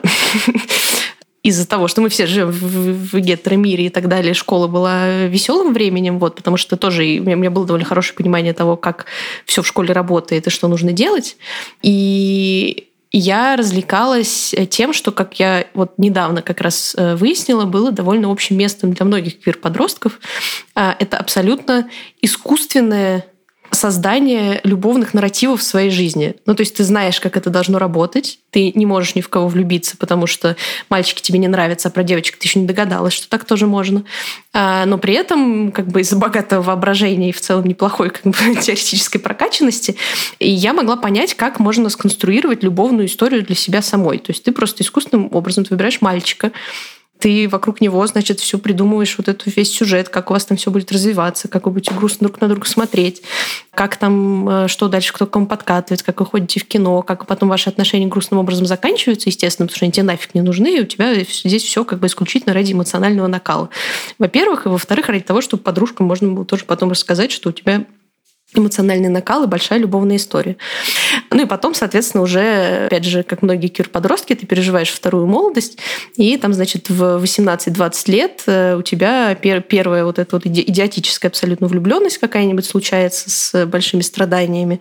из-за 1.43 1.67
того, 1.67 1.89
что 1.89 2.01
мы 2.01 2.07
все 2.09 2.25
живем 2.25 2.51
в, 2.51 3.11
в 3.11 3.19
гетеромире 3.19 3.87
и 3.87 3.89
так 3.89 4.07
далее, 4.07 4.33
школа 4.33 4.67
была 4.67 5.25
веселым 5.27 5.73
временем, 5.73 6.17
вот, 6.17 6.35
потому 6.35 6.55
что 6.55 6.77
тоже 6.77 7.03
у 7.03 7.23
меня, 7.23 7.35
у 7.35 7.39
меня 7.39 7.51
было 7.51 7.65
довольно 7.65 7.85
хорошее 7.85 8.15
понимание 8.15 8.53
того, 8.53 8.77
как 8.77 9.05
все 9.45 9.61
в 9.61 9.67
школе 9.67 9.93
работает 9.93 10.47
и 10.47 10.49
что 10.49 10.69
нужно 10.69 10.93
делать. 10.93 11.35
И 11.81 12.87
я 13.11 13.57
развлекалась 13.57 14.55
тем, 14.69 14.93
что, 14.93 15.11
как 15.11 15.37
я 15.39 15.67
вот 15.75 15.93
недавно 15.97 16.41
как 16.41 16.61
раз 16.61 16.95
э, 16.97 17.15
выяснила, 17.15 17.65
было 17.65 17.91
довольно 17.91 18.31
общим 18.31 18.57
местом 18.57 18.93
для 18.93 19.05
многих 19.05 19.39
квир-подростков. 19.39 20.19
А, 20.73 20.95
это 20.97 21.17
абсолютно 21.17 21.89
искусственное 22.21 23.25
создание 23.73 24.61
любовных 24.63 25.13
нарративов 25.13 25.61
в 25.61 25.63
своей 25.63 25.89
жизни. 25.89 26.35
Ну, 26.45 26.55
то 26.55 26.61
есть 26.61 26.75
ты 26.75 26.83
знаешь, 26.83 27.19
как 27.19 27.37
это 27.37 27.49
должно 27.49 27.79
работать, 27.79 28.39
ты 28.49 28.71
не 28.73 28.85
можешь 28.85 29.15
ни 29.15 29.21
в 29.21 29.29
кого 29.29 29.47
влюбиться, 29.47 29.97
потому 29.97 30.27
что 30.27 30.55
мальчики 30.89 31.21
тебе 31.21 31.39
не 31.39 31.47
нравятся, 31.47 31.89
а 31.89 31.91
про 31.91 32.03
девочек 32.03 32.37
ты 32.37 32.47
еще 32.47 32.59
не 32.59 32.67
догадалась, 32.67 33.13
что 33.13 33.27
так 33.29 33.45
тоже 33.45 33.67
можно. 33.67 34.03
А, 34.53 34.85
но 34.85 34.97
при 34.97 35.13
этом 35.13 35.71
как 35.71 35.87
бы 35.87 36.01
из-за 36.01 36.15
богатого 36.15 36.61
воображения 36.61 37.29
и 37.29 37.33
в 37.33 37.41
целом 37.41 37.65
неплохой 37.65 38.09
как 38.09 38.23
бы, 38.23 38.33
теоретической 38.61 39.19
прокачанности 39.19 39.95
я 40.39 40.73
могла 40.73 40.95
понять, 40.95 41.33
как 41.33 41.59
можно 41.59 41.89
сконструировать 41.89 42.63
любовную 42.63 43.07
историю 43.07 43.43
для 43.43 43.55
себя 43.55 43.81
самой. 43.81 44.19
То 44.19 44.31
есть 44.31 44.43
ты 44.43 44.51
просто 44.51 44.83
искусственным 44.83 45.29
образом 45.31 45.65
выбираешь 45.69 46.01
мальчика, 46.01 46.51
ты 47.19 47.47
вокруг 47.47 47.79
него, 47.79 48.05
значит, 48.05 48.39
все 48.39 48.57
придумываешь, 48.59 49.17
вот 49.17 49.29
этот 49.29 49.55
весь 49.55 49.71
сюжет, 49.71 50.09
как 50.09 50.29
у 50.29 50.33
вас 50.33 50.45
там 50.45 50.57
все 50.57 50.71
будет 50.71 50.91
развиваться, 50.91 51.47
как 51.47 51.65
вы 51.65 51.71
будете 51.71 51.93
грустно 51.93 52.27
друг 52.27 52.41
на 52.41 52.49
друга 52.49 52.67
смотреть, 52.67 53.21
как 53.73 53.95
там, 53.95 54.49
э, 54.49 54.67
что 54.67 54.89
дальше, 54.89 55.13
кто 55.13 55.25
к 55.25 55.31
кому 55.31 55.47
подкатывает, 55.47 56.03
как 56.03 56.19
вы 56.19 56.25
ходите 56.25 56.59
в 56.59 56.65
кино, 56.65 57.01
как 57.01 57.25
потом 57.25 57.49
ваши 57.49 57.69
отношения 57.69 58.07
грустным 58.07 58.39
образом 58.39 58.65
заканчиваются, 58.65 59.29
естественно, 59.29 59.67
потому 59.67 59.77
что 59.77 59.85
они 59.85 59.93
тебе 59.93 60.03
нафиг 60.03 60.35
не 60.35 60.41
нужны, 60.41 60.77
и 60.77 60.81
у 60.81 60.85
тебя 60.85 61.15
здесь 61.15 61.63
все 61.63 61.85
как 61.85 61.99
бы 61.99 62.07
исключительно 62.07 62.53
ради 62.53 62.73
эмоционального 62.73 63.27
накала. 63.27 63.69
Во-первых, 64.19 64.65
и 64.65 64.69
во-вторых, 64.69 65.07
ради 65.07 65.23
того, 65.23 65.41
чтобы 65.41 65.63
подружкам 65.63 66.07
можно 66.07 66.29
было 66.29 66.45
тоже 66.45 66.65
потом 66.65 66.91
рассказать, 66.91 67.31
что 67.31 67.49
у 67.49 67.53
тебя 67.53 67.85
эмоциональный 68.55 69.09
накал 69.09 69.43
и 69.43 69.47
большая 69.47 69.79
любовная 69.79 70.17
история. 70.17 70.57
Ну 71.31 71.43
и 71.43 71.45
потом, 71.45 71.73
соответственно, 71.73 72.23
уже, 72.23 72.85
опять 72.87 73.05
же, 73.05 73.23
как 73.23 73.41
многие 73.41 73.67
кюр-подростки, 73.67 74.35
ты 74.35 74.45
переживаешь 74.45 74.89
вторую 74.89 75.27
молодость, 75.27 75.77
и 76.15 76.37
там, 76.37 76.53
значит, 76.53 76.89
в 76.89 77.23
18-20 77.23 78.11
лет 78.11 78.43
э, 78.45 78.75
у 78.75 78.81
тебя 78.81 79.35
пер 79.35 79.61
первая 79.61 80.05
вот 80.05 80.19
эта 80.19 80.35
вот 80.35 80.45
идиотическая 80.45 81.29
абсолютно 81.29 81.67
влюбленность 81.67 82.17
какая-нибудь 82.17 82.65
случается 82.65 83.29
с 83.29 83.65
большими 83.65 84.01
страданиями, 84.01 84.79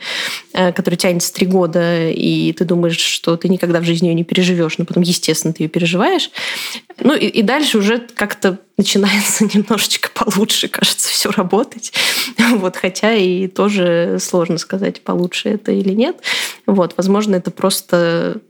э, 0.52 0.72
которая 0.72 0.98
тянется 0.98 1.32
три 1.32 1.46
года, 1.46 2.08
и 2.08 2.52
ты 2.52 2.64
думаешь, 2.64 2.98
что 2.98 3.36
ты 3.36 3.48
никогда 3.48 3.80
в 3.80 3.84
жизни 3.84 4.08
ее 4.08 4.14
не 4.14 4.24
переживешь, 4.24 4.78
но 4.78 4.84
потом, 4.84 5.02
естественно, 5.02 5.54
ты 5.54 5.64
ее 5.64 5.68
переживаешь. 5.68 6.30
Ну 7.00 7.14
и, 7.14 7.26
и 7.26 7.42
дальше 7.42 7.78
уже 7.78 7.98
как-то 8.14 8.58
начинается 8.82 9.44
немножечко 9.54 10.10
получше, 10.12 10.68
кажется, 10.68 11.08
все 11.08 11.30
работать. 11.30 11.92
Вот, 12.52 12.76
хотя 12.76 13.14
и 13.14 13.46
тоже 13.46 14.18
сложно 14.20 14.58
сказать, 14.58 15.02
получше 15.02 15.50
это 15.50 15.72
или 15.72 15.94
нет. 15.94 16.16
Вот, 16.66 16.94
возможно, 16.96 17.36
это 17.36 17.50
просто 17.50 18.40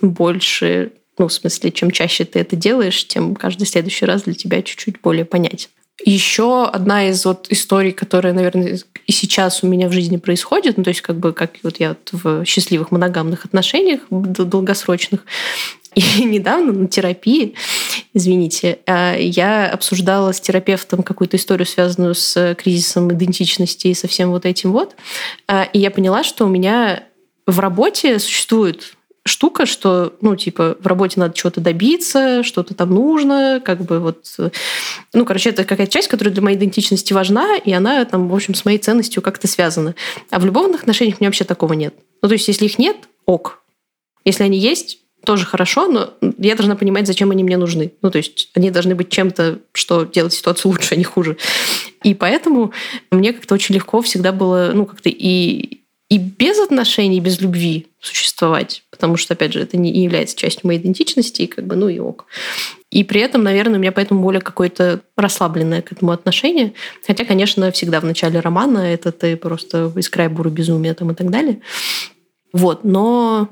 больше, 0.00 0.92
ну, 1.18 1.28
в 1.28 1.32
смысле, 1.32 1.70
чем 1.70 1.90
чаще 1.90 2.24
ты 2.24 2.40
это 2.40 2.56
делаешь, 2.56 3.06
тем 3.06 3.34
каждый 3.34 3.66
следующий 3.66 4.06
раз 4.06 4.22
для 4.22 4.34
тебя 4.34 4.62
чуть-чуть 4.62 5.00
более 5.00 5.24
понятен. 5.24 5.68
Еще 6.04 6.66
одна 6.66 7.08
из 7.08 7.24
вот 7.24 7.46
историй, 7.50 7.92
которая, 7.92 8.32
наверное, 8.32 8.80
и 9.06 9.12
сейчас 9.12 9.62
у 9.62 9.68
меня 9.68 9.88
в 9.88 9.92
жизни 9.92 10.16
происходит, 10.16 10.76
ну, 10.76 10.84
то 10.84 10.90
есть 10.90 11.02
как 11.02 11.18
бы 11.18 11.32
как 11.32 11.52
вот 11.62 11.78
я 11.78 11.90
вот 11.90 12.08
в 12.12 12.44
счастливых 12.44 12.90
моногамных 12.90 13.44
отношениях 13.44 14.00
долгосрочных, 14.10 15.20
и 16.18 16.24
недавно 16.24 16.72
на 16.72 16.88
терапии, 16.88 17.54
извините, 18.12 18.78
а, 18.86 19.16
я 19.16 19.70
обсуждала 19.70 20.32
с 20.32 20.40
терапевтом 20.40 21.02
какую-то 21.02 21.36
историю, 21.36 21.66
связанную 21.66 22.14
с 22.14 22.54
кризисом 22.56 23.12
идентичности 23.12 23.88
и 23.88 23.94
со 23.94 24.08
всем 24.08 24.30
вот 24.30 24.46
этим 24.46 24.72
вот. 24.72 24.96
А, 25.46 25.64
и 25.64 25.78
я 25.78 25.90
поняла, 25.90 26.24
что 26.24 26.44
у 26.46 26.48
меня 26.48 27.04
в 27.46 27.58
работе 27.58 28.18
существует 28.18 28.96
штука, 29.26 29.64
что, 29.64 30.14
ну, 30.20 30.36
типа, 30.36 30.76
в 30.80 30.86
работе 30.86 31.18
надо 31.18 31.34
чего-то 31.34 31.60
добиться, 31.60 32.42
что-то 32.42 32.74
там 32.74 32.90
нужно, 32.90 33.60
как 33.64 33.82
бы 33.82 33.98
вот... 33.98 34.26
Ну, 35.14 35.24
короче, 35.24 35.50
это 35.50 35.64
какая-то 35.64 35.92
часть, 35.92 36.08
которая 36.08 36.32
для 36.32 36.42
моей 36.42 36.58
идентичности 36.58 37.12
важна, 37.12 37.56
и 37.56 37.72
она 37.72 38.04
там, 38.04 38.28
в 38.28 38.34
общем, 38.34 38.54
с 38.54 38.64
моей 38.64 38.78
ценностью 38.78 39.22
как-то 39.22 39.48
связана. 39.48 39.94
А 40.30 40.38
в 40.38 40.44
любовных 40.44 40.82
отношениях 40.82 41.16
у 41.18 41.22
меня 41.22 41.28
вообще 41.28 41.44
такого 41.44 41.72
нет. 41.72 41.94
Ну, 42.20 42.28
то 42.28 42.34
есть, 42.34 42.48
если 42.48 42.66
их 42.66 42.78
нет, 42.78 42.96
ок. 43.24 43.62
Если 44.26 44.42
они 44.42 44.58
есть, 44.58 44.98
тоже 45.24 45.46
хорошо, 45.46 45.86
но 45.86 46.14
я 46.38 46.54
должна 46.54 46.76
понимать, 46.76 47.06
зачем 47.06 47.30
они 47.30 47.42
мне 47.42 47.56
нужны. 47.56 47.92
Ну, 48.02 48.10
то 48.10 48.18
есть 48.18 48.50
они 48.54 48.70
должны 48.70 48.94
быть 48.94 49.08
чем-то, 49.08 49.58
что 49.72 50.04
делает 50.04 50.32
ситуацию 50.32 50.72
лучше, 50.72 50.94
а 50.94 50.96
не 50.96 51.04
хуже. 51.04 51.36
И 52.02 52.14
поэтому 52.14 52.72
мне 53.10 53.32
как-то 53.32 53.54
очень 53.54 53.74
легко 53.74 54.02
всегда 54.02 54.32
было, 54.32 54.72
ну, 54.74 54.86
как-то 54.86 55.08
и, 55.08 55.80
и 56.08 56.18
без 56.18 56.58
отношений, 56.58 57.20
без 57.20 57.40
любви 57.40 57.86
существовать, 58.00 58.82
потому 58.90 59.16
что, 59.16 59.34
опять 59.34 59.54
же, 59.54 59.60
это 59.60 59.76
не 59.76 59.90
является 59.90 60.36
частью 60.36 60.66
моей 60.66 60.78
идентичности, 60.78 61.42
и 61.42 61.46
как 61.46 61.66
бы, 61.66 61.76
ну 61.76 61.88
и 61.88 61.98
ок. 61.98 62.26
И 62.90 63.02
при 63.02 63.20
этом, 63.20 63.42
наверное, 63.42 63.78
у 63.78 63.80
меня 63.80 63.90
поэтому 63.90 64.22
более 64.22 64.40
какое-то 64.40 65.00
расслабленное 65.16 65.82
к 65.82 65.90
этому 65.90 66.12
отношение. 66.12 66.74
Хотя, 67.04 67.24
конечно, 67.24 67.72
всегда 67.72 68.00
в 68.00 68.04
начале 68.04 68.38
романа 68.38 68.78
это 68.78 69.10
ты 69.10 69.36
просто 69.36 69.90
из 69.96 70.08
края 70.08 70.28
буры 70.28 70.50
безумия 70.50 70.94
там 70.94 71.10
и 71.10 71.14
так 71.14 71.30
далее. 71.30 71.60
Вот, 72.52 72.84
но 72.84 73.48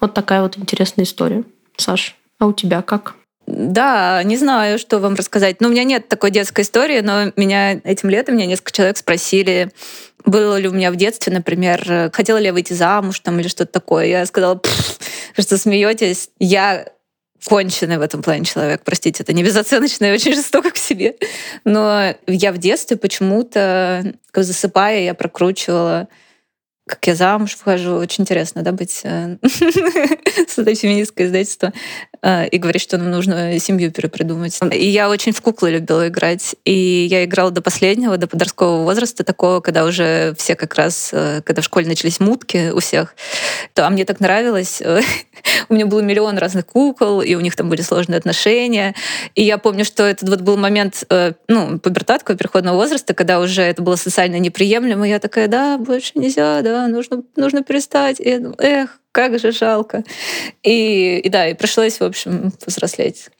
вот 0.00 0.14
такая 0.14 0.42
вот 0.42 0.58
интересная 0.58 1.04
история. 1.04 1.44
Саш, 1.76 2.16
а 2.38 2.46
у 2.46 2.52
тебя 2.52 2.82
как? 2.82 3.14
Да, 3.46 4.22
не 4.22 4.36
знаю, 4.36 4.78
что 4.78 4.98
вам 4.98 5.14
рассказать. 5.14 5.60
Ну, 5.60 5.68
у 5.68 5.70
меня 5.70 5.84
нет 5.84 6.08
такой 6.08 6.30
детской 6.30 6.62
истории, 6.62 7.00
но 7.00 7.32
меня 7.36 7.72
этим 7.72 8.08
летом 8.08 8.36
меня 8.36 8.46
несколько 8.46 8.72
человек 8.72 8.96
спросили, 8.96 9.72
было 10.24 10.56
ли 10.56 10.68
у 10.68 10.72
меня 10.72 10.92
в 10.92 10.96
детстве, 10.96 11.32
например, 11.32 12.10
хотела 12.12 12.38
ли 12.38 12.46
я 12.46 12.52
выйти 12.52 12.74
замуж 12.74 13.20
там 13.20 13.40
или 13.40 13.48
что-то 13.48 13.72
такое. 13.72 14.06
Я 14.06 14.26
сказала, 14.26 14.60
что 15.38 15.58
смеетесь. 15.58 16.30
Я 16.38 16.86
конченый 17.46 17.98
в 17.98 18.02
этом 18.02 18.22
плане 18.22 18.44
человек, 18.44 18.82
простите, 18.84 19.22
это 19.22 19.32
не 19.32 19.42
безоценочно 19.42 20.04
и 20.06 20.12
очень 20.12 20.34
жестоко 20.34 20.70
к 20.70 20.76
себе. 20.76 21.16
Но 21.64 22.14
я 22.26 22.52
в 22.52 22.58
детстве 22.58 22.96
почему-то, 22.96 24.14
засыпая, 24.34 25.00
я 25.00 25.14
прокручивала 25.14 26.08
как 26.90 27.06
я 27.06 27.14
замуж 27.14 27.54
вхожу. 27.54 27.94
Очень 27.94 28.22
интересно, 28.22 28.62
да, 28.62 28.72
быть 28.72 29.00
э, 29.04 29.38
с 29.42 30.58
этой 30.58 30.74
феминисткой 30.74 31.26
издательства 31.26 31.72
э, 32.09 32.09
и 32.22 32.58
говорить, 32.58 32.82
что 32.82 32.98
нам 32.98 33.10
нужно 33.10 33.58
семью 33.58 33.90
перепридумать. 33.90 34.58
И 34.72 34.86
я 34.86 35.08
очень 35.08 35.32
в 35.32 35.40
куклы 35.40 35.70
любила 35.70 36.08
играть. 36.08 36.54
И 36.64 37.06
я 37.10 37.24
играла 37.24 37.50
до 37.50 37.62
последнего, 37.62 38.16
до 38.16 38.26
подросткового 38.26 38.84
возраста, 38.84 39.24
такого, 39.24 39.60
когда 39.60 39.84
уже 39.84 40.34
все 40.36 40.54
как 40.54 40.74
раз, 40.74 41.10
э, 41.12 41.40
когда 41.44 41.62
в 41.62 41.64
школе 41.64 41.86
начались 41.86 42.20
мутки 42.20 42.70
у 42.70 42.80
всех, 42.80 43.14
то 43.74 43.86
а 43.86 43.90
мне 43.90 44.04
так 44.04 44.20
нравилось. 44.20 44.82
у 45.68 45.74
меня 45.74 45.86
был 45.86 46.02
миллион 46.02 46.38
разных 46.38 46.66
кукол, 46.66 47.22
и 47.22 47.34
у 47.34 47.40
них 47.40 47.56
там 47.56 47.68
были 47.68 47.80
сложные 47.82 48.18
отношения. 48.18 48.94
И 49.34 49.42
я 49.42 49.58
помню, 49.58 49.84
что 49.84 50.04
этот 50.04 50.28
вот 50.28 50.40
был 50.42 50.56
момент, 50.56 51.04
ну, 51.48 51.78
пубертатского 51.78 52.36
переходного 52.36 52.76
возраста, 52.76 53.14
когда 53.14 53.40
уже 53.40 53.62
это 53.62 53.82
было 53.82 53.96
социально 53.96 54.38
неприемлемо. 54.38 55.06
И 55.06 55.10
я 55.10 55.18
такая, 55.18 55.48
да, 55.48 55.78
больше 55.78 56.12
нельзя, 56.14 56.60
да, 56.62 56.86
нужно, 56.88 57.22
нужно 57.36 57.62
перестать. 57.62 58.20
И 58.20 58.40
эх, 58.58 58.99
как 59.12 59.38
же 59.38 59.52
жалко. 59.52 60.04
И, 60.62 61.18
и 61.18 61.28
да, 61.28 61.48
и 61.48 61.54
пришлось, 61.54 62.00
в 62.00 62.04
общем, 62.04 62.52
взрослеть. 62.66 63.30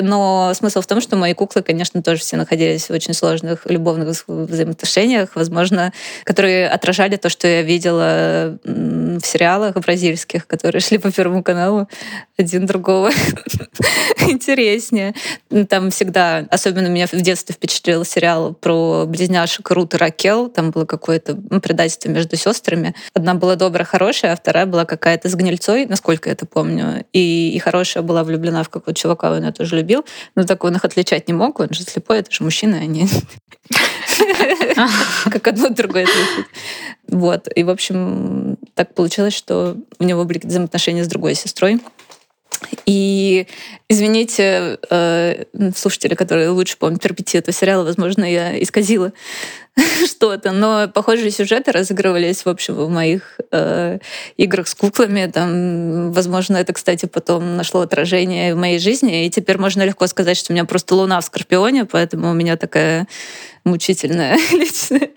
Но 0.00 0.52
смысл 0.54 0.80
в 0.80 0.86
том, 0.86 1.00
что 1.00 1.16
мои 1.16 1.34
куклы, 1.34 1.62
конечно, 1.62 2.02
тоже 2.02 2.20
все 2.20 2.36
находились 2.36 2.88
в 2.88 2.92
очень 2.92 3.14
сложных 3.14 3.66
любовных 3.66 4.24
взаимоотношениях, 4.26 5.30
возможно, 5.34 5.92
которые 6.24 6.68
отражали 6.68 7.16
то, 7.16 7.28
что 7.28 7.46
я 7.48 7.62
видела 7.62 8.58
в 8.64 9.22
сериалах 9.24 9.74
бразильских, 9.76 10.46
которые 10.46 10.80
шли 10.80 10.98
по 10.98 11.10
Первому 11.10 11.42
каналу, 11.42 11.88
один 12.38 12.66
другого 12.66 13.10
интереснее. 14.28 15.14
Там 15.68 15.90
всегда, 15.90 16.46
особенно 16.50 16.88
меня 16.88 17.06
в 17.06 17.12
детстве 17.12 17.54
впечатлил 17.54 18.04
сериал 18.04 18.54
про 18.54 19.04
близняшек 19.06 19.70
Рут 19.70 19.94
и 19.94 19.96
Ракел. 19.96 20.48
Там 20.48 20.70
было 20.70 20.84
какое-то 20.84 21.38
ну, 21.50 21.60
предательство 21.60 22.08
между 22.08 22.36
сестрами. 22.36 22.94
Одна 23.14 23.34
была 23.34 23.56
добрая, 23.56 23.84
хорошая, 23.84 24.32
а 24.32 24.36
вторая 24.36 24.66
была 24.66 24.84
какая-то 24.84 25.28
с 25.28 25.34
гнильцой, 25.34 25.86
насколько 25.86 26.28
я 26.28 26.32
это 26.32 26.46
помню. 26.46 27.04
И, 27.12 27.52
и 27.54 27.58
хорошая 27.58 28.02
была 28.02 28.24
влюблена 28.24 28.62
в 28.62 28.68
какого-то 28.68 28.94
чувака, 28.94 29.28
она 29.28 29.52
тоже 29.52 29.76
любил, 29.82 30.04
но 30.34 30.44
так 30.44 30.64
он 30.64 30.76
их 30.76 30.84
отличать 30.84 31.28
не 31.28 31.34
мог, 31.34 31.60
он 31.60 31.72
же 31.72 31.82
слепой, 31.82 32.18
это 32.18 32.32
же 32.32 32.42
мужчина, 32.44 32.78
они 32.78 33.08
как 35.30 35.46
одно 35.46 35.68
другое 35.68 36.04
отличить. 36.04 36.46
Вот. 37.08 37.48
И, 37.54 37.62
в 37.62 37.70
общем, 37.70 38.56
так 38.74 38.94
получилось, 38.94 39.34
что 39.34 39.76
у 39.98 40.04
него 40.04 40.24
были 40.24 40.40
взаимоотношения 40.42 41.04
с 41.04 41.08
другой 41.08 41.34
сестрой. 41.34 41.80
И 42.86 43.46
извините, 43.88 44.78
э, 44.88 45.44
слушатели, 45.74 46.14
которые 46.14 46.50
лучше 46.50 46.76
помнят 46.78 47.02
перипетии 47.02 47.38
этого 47.38 47.54
сериала, 47.54 47.84
возможно, 47.84 48.24
я 48.24 48.60
исказила 48.62 49.12
что-то, 50.06 50.52
но 50.52 50.88
похожие 50.88 51.30
сюжеты 51.30 51.72
разыгрывались, 51.72 52.44
в 52.44 52.48
общем, 52.48 52.74
в 52.74 52.90
моих 52.90 53.40
э, 53.50 53.98
играх 54.36 54.68
с 54.68 54.74
куклами. 54.74 55.30
Там, 55.32 56.12
возможно, 56.12 56.56
это, 56.56 56.72
кстати, 56.72 57.06
потом 57.06 57.56
нашло 57.56 57.80
отражение 57.80 58.54
в 58.54 58.58
моей 58.58 58.78
жизни, 58.78 59.26
и 59.26 59.30
теперь 59.30 59.58
можно 59.58 59.82
легко 59.82 60.06
сказать, 60.06 60.36
что 60.36 60.52
у 60.52 60.54
меня 60.54 60.64
просто 60.64 60.94
луна 60.94 61.20
в 61.20 61.24
Скорпионе, 61.24 61.86
поэтому 61.86 62.30
у 62.30 62.34
меня 62.34 62.56
такая 62.56 63.06
мучительная 63.64 64.36
личная 64.52 65.10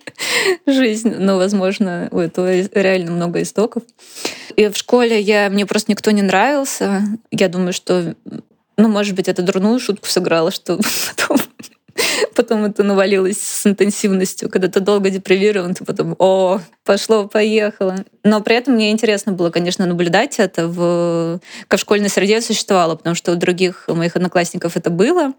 жизнь, 0.65 1.15
но, 1.17 1.38
возможно, 1.38 2.07
у 2.12 2.19
этого 2.19 2.62
реально 2.62 3.12
много 3.12 3.41
истоков. 3.41 3.83
И 4.55 4.69
в 4.69 4.77
школе 4.77 5.19
я, 5.19 5.50
мне 5.50 5.65
просто 5.65 5.91
никто 5.91 6.12
не 6.12 6.21
нравился. 6.21 7.03
Я 7.29 7.50
думаю, 7.50 7.74
что, 7.74 8.15
ну, 8.77 8.88
может 8.88 9.15
быть, 9.15 9.27
это 9.27 9.41
дурную 9.41 9.79
шутку 9.79 10.07
сыграла, 10.07 10.51
что 10.51 10.79
потом 11.17 11.39
Потом 12.35 12.65
это 12.65 12.83
навалилось 12.83 13.39
с 13.39 13.65
интенсивностью, 13.65 14.49
когда 14.49 14.67
ты 14.67 14.81
долго 14.81 15.09
депривирован, 15.09 15.73
ты 15.73 15.85
потом, 15.85 16.15
о, 16.19 16.59
пошло, 16.83 17.27
поехало. 17.27 17.95
Но 18.23 18.41
при 18.41 18.55
этом 18.55 18.73
мне 18.73 18.91
интересно 18.91 19.31
было, 19.31 19.49
конечно, 19.49 19.85
наблюдать 19.85 20.39
это 20.39 20.67
в, 20.67 21.39
как 21.67 21.79
в 21.79 21.81
школьной 21.81 22.09
среде 22.09 22.41
существовало, 22.41 22.95
потому 22.95 23.15
что 23.15 23.31
у 23.31 23.35
других 23.35 23.87
моих 23.87 24.15
одноклассников 24.15 24.75
это 24.75 24.89
было. 24.89 25.33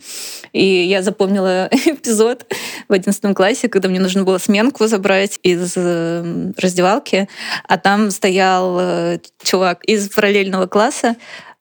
И 0.53 0.65
я 0.65 1.03
запомнила 1.03 1.67
эпизод 1.73 2.47
в 2.89 2.93
11 2.93 3.35
классе, 3.35 3.69
когда 3.69 3.89
мне 3.89 4.01
нужно 4.01 4.25
было 4.25 4.39
сменку 4.39 4.87
забрать 4.87 5.39
из 5.43 5.75
э, 5.77 6.53
раздевалки, 6.57 7.29
а 7.69 7.77
там 7.77 8.11
стоял 8.11 8.79
э, 8.81 9.19
чувак 9.43 9.85
из 9.85 10.09
параллельного 10.09 10.67
класса, 10.67 11.17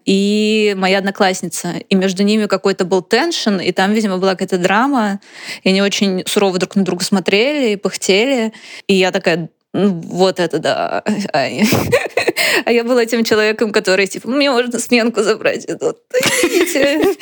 и 0.05 0.74
моя 0.77 1.00
одноклассница. 1.00 1.74
И 1.89 1.95
между 1.95 2.24
ними 2.24 2.45
какой-то 2.45 2.85
был 2.85 3.01
теншн, 3.01 3.59
и 3.59 3.71
там, 3.71 3.93
видимо, 3.93 4.17
была 4.17 4.31
какая-то 4.31 4.57
драма. 4.57 5.19
И 5.63 5.69
они 5.69 5.81
очень 5.81 6.24
сурово 6.27 6.59
друг 6.59 6.75
на 6.75 6.83
друга 6.83 7.03
смотрели 7.03 7.71
и 7.71 7.75
пыхтели. 7.75 8.53
И 8.88 8.93
я 8.93 9.12
такая, 9.12 9.50
вот 9.75 10.39
это 10.39 10.60
да. 10.60 11.03
А 12.65 12.72
я 12.72 12.84
была 12.84 13.05
тем 13.05 13.24
человеком, 13.24 13.72
который, 13.72 14.08
типа, 14.08 14.29
мне 14.29 14.50
можно 14.50 14.79
сменку 14.79 15.22
забрать. 15.24 15.65
Идите, 15.65 17.15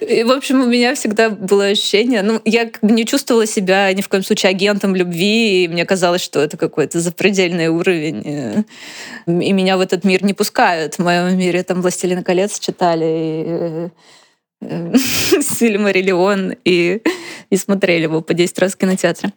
И, 0.00 0.22
в 0.22 0.30
общем, 0.30 0.62
у 0.62 0.66
меня 0.66 0.94
всегда 0.94 1.30
было 1.30 1.66
ощущение, 1.66 2.22
ну, 2.22 2.40
я 2.44 2.70
не 2.82 3.04
чувствовала 3.04 3.46
себя 3.46 3.92
ни 3.92 4.00
в 4.00 4.08
коем 4.08 4.22
случае 4.22 4.50
агентом 4.50 4.94
любви, 4.94 5.64
и 5.64 5.68
мне 5.68 5.84
казалось, 5.84 6.22
что 6.22 6.40
это 6.40 6.56
какой-то 6.56 7.00
запредельный 7.00 7.68
уровень. 7.68 8.64
И 9.26 9.52
меня 9.52 9.76
в 9.76 9.80
этот 9.80 10.04
мир 10.04 10.24
не 10.24 10.34
пускают. 10.34 10.94
В 10.94 10.98
моем 11.00 11.36
мире 11.36 11.62
там 11.64 11.82
«Властелина 11.82 12.22
колец» 12.22 12.58
читали, 12.60 13.04
и 13.04 13.90
э, 14.60 14.94
Сильмариллион 15.42 16.54
и, 16.64 17.02
и 17.50 17.56
смотрели 17.56 18.04
его 18.04 18.20
по 18.20 18.34
10 18.34 18.58
раз 18.58 18.74
в 18.74 18.76
кинотеатре. 18.76 19.32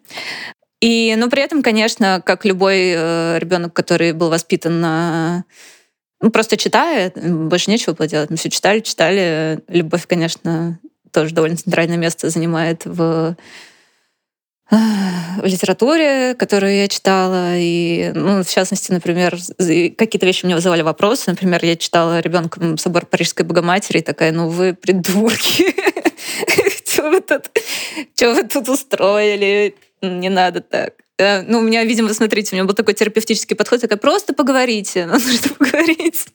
И, 0.85 1.15
но 1.17 1.29
при 1.31 1.41
этом, 1.41 1.63
конечно, 1.63 2.21
как 2.23 2.45
любой 2.45 2.93
э, 2.95 3.39
ребенок, 3.39 3.73
который 3.73 4.11
был 4.13 4.29
воспитан 4.29 5.43
ну, 6.21 6.29
просто 6.29 6.57
читая, 6.57 7.11
больше 7.15 7.71
нечего 7.71 7.93
было 7.93 8.07
делать. 8.07 8.29
Мы 8.29 8.37
все 8.37 8.51
читали, 8.51 8.81
читали. 8.81 9.61
Любовь, 9.67 10.05
конечно, 10.05 10.79
тоже 11.11 11.33
довольно 11.33 11.57
центральное 11.57 11.97
место 11.97 12.29
занимает 12.29 12.85
в 12.85 13.35
э, 14.69 14.75
в 15.41 15.45
литературе, 15.45 16.35
которую 16.35 16.75
я 16.75 16.87
читала, 16.87 17.55
и, 17.57 18.11
ну, 18.13 18.43
в 18.43 18.47
частности, 18.47 18.91
например, 18.91 19.35
какие-то 19.57 20.25
вещи 20.27 20.45
мне 20.45 20.53
вызывали 20.53 20.83
вопросы. 20.83 21.31
Например, 21.31 21.65
я 21.65 21.75
читала 21.77 22.19
ребенком 22.19 22.77
собор 22.77 23.07
Парижской 23.07 23.43
Богоматери, 23.43 23.99
и 23.99 24.03
такая, 24.03 24.31
ну 24.31 24.49
вы 24.49 24.75
придурки, 24.75 25.65
что 26.85 27.09
вы 27.09 28.43
тут 28.43 28.69
устроили? 28.69 29.73
Не 30.01 30.29
надо 30.29 30.61
так. 30.61 30.93
Э, 31.17 31.41
ну, 31.43 31.59
у 31.59 31.61
меня, 31.61 31.83
видимо, 31.83 32.13
смотрите, 32.13 32.49
у 32.51 32.55
меня 32.55 32.65
был 32.65 32.73
такой 32.73 32.93
терапевтический 32.93 33.55
подход, 33.55 33.81
такая, 33.81 33.97
просто 33.97 34.33
поговорите, 34.33 35.05
нужно 35.11 35.49
поговорить. 35.57 36.27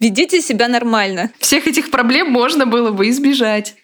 Ведите 0.00 0.40
себя 0.40 0.68
нормально. 0.68 1.30
Всех 1.38 1.66
этих 1.66 1.90
проблем 1.90 2.30
можно 2.30 2.66
было 2.66 2.90
бы 2.90 3.08
избежать. 3.08 3.74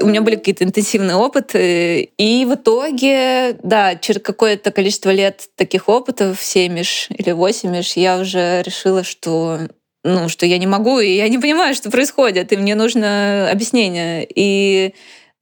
У 0.00 0.06
меня 0.06 0.22
были 0.22 0.36
какие-то 0.36 0.64
интенсивные 0.64 1.16
опыты, 1.16 2.02
и 2.16 2.44
в 2.46 2.54
итоге, 2.54 3.58
да, 3.62 3.96
через 3.96 4.22
какое-то 4.22 4.70
количество 4.70 5.10
лет 5.10 5.48
таких 5.54 5.88
опытов, 5.88 6.40
7 6.40 6.78
или 6.78 7.30
8 7.32 7.82
я 7.96 8.18
уже 8.18 8.62
решила, 8.62 9.04
что 9.04 9.58
ну, 10.04 10.28
что 10.28 10.46
я 10.46 10.58
не 10.58 10.66
могу, 10.66 11.00
и 11.00 11.10
я 11.10 11.28
не 11.28 11.38
понимаю, 11.38 11.74
что 11.74 11.90
происходит, 11.90 12.52
и 12.52 12.56
мне 12.56 12.74
нужно 12.74 13.50
объяснение. 13.50 14.26
И 14.32 14.94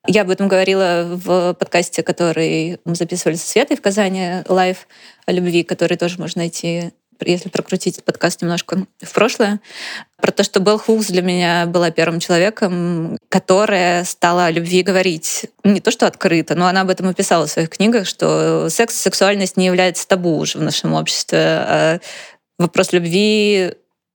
я 0.07 0.23
об 0.23 0.31
этом 0.31 0.49
говорила 0.49 1.05
в 1.07 1.55
подкасте, 1.55 2.03
который 2.03 2.79
мы 2.85 2.95
записывали 2.95 3.37
со 3.37 3.49
Светой 3.49 3.77
в 3.77 3.83
Казани, 3.83 4.43
live 4.49 4.87
о 5.27 5.33
любви, 5.33 5.63
который 5.63 5.97
тоже 5.97 6.19
можно 6.19 6.41
найти 6.41 6.93
если 7.25 7.49
прокрутить 7.49 8.05
подкаст 8.05 8.43
немножко 8.43 8.87
в 9.01 9.13
прошлое, 9.15 9.61
про 10.21 10.33
то, 10.33 10.45
что 10.45 10.61
Белл 10.61 10.79
Хукс 10.79 11.07
для 11.07 11.23
меня 11.23 11.65
была 11.65 11.91
первым 11.91 12.21
человеком, 12.21 13.17
которая 13.31 14.05
стала 14.05 14.47
о 14.47 14.51
любви 14.51 14.83
говорить. 14.83 15.47
Не 15.65 15.81
то, 15.81 15.91
что 15.91 16.07
открыто, 16.07 16.55
но 16.55 16.67
она 16.67 16.83
об 16.83 16.91
этом 16.91 17.09
и 17.09 17.15
писала 17.15 17.47
в 17.47 17.51
своих 17.51 17.71
книгах, 17.71 18.07
что 18.07 18.69
секс, 18.69 18.97
сексуальность 18.97 19.57
не 19.57 19.65
является 19.65 20.07
табу 20.07 20.37
уже 20.37 20.59
в 20.59 20.63
нашем 20.63 20.93
обществе. 20.93 21.39
А 21.39 22.01
вопрос 22.59 22.93
любви 22.93 23.73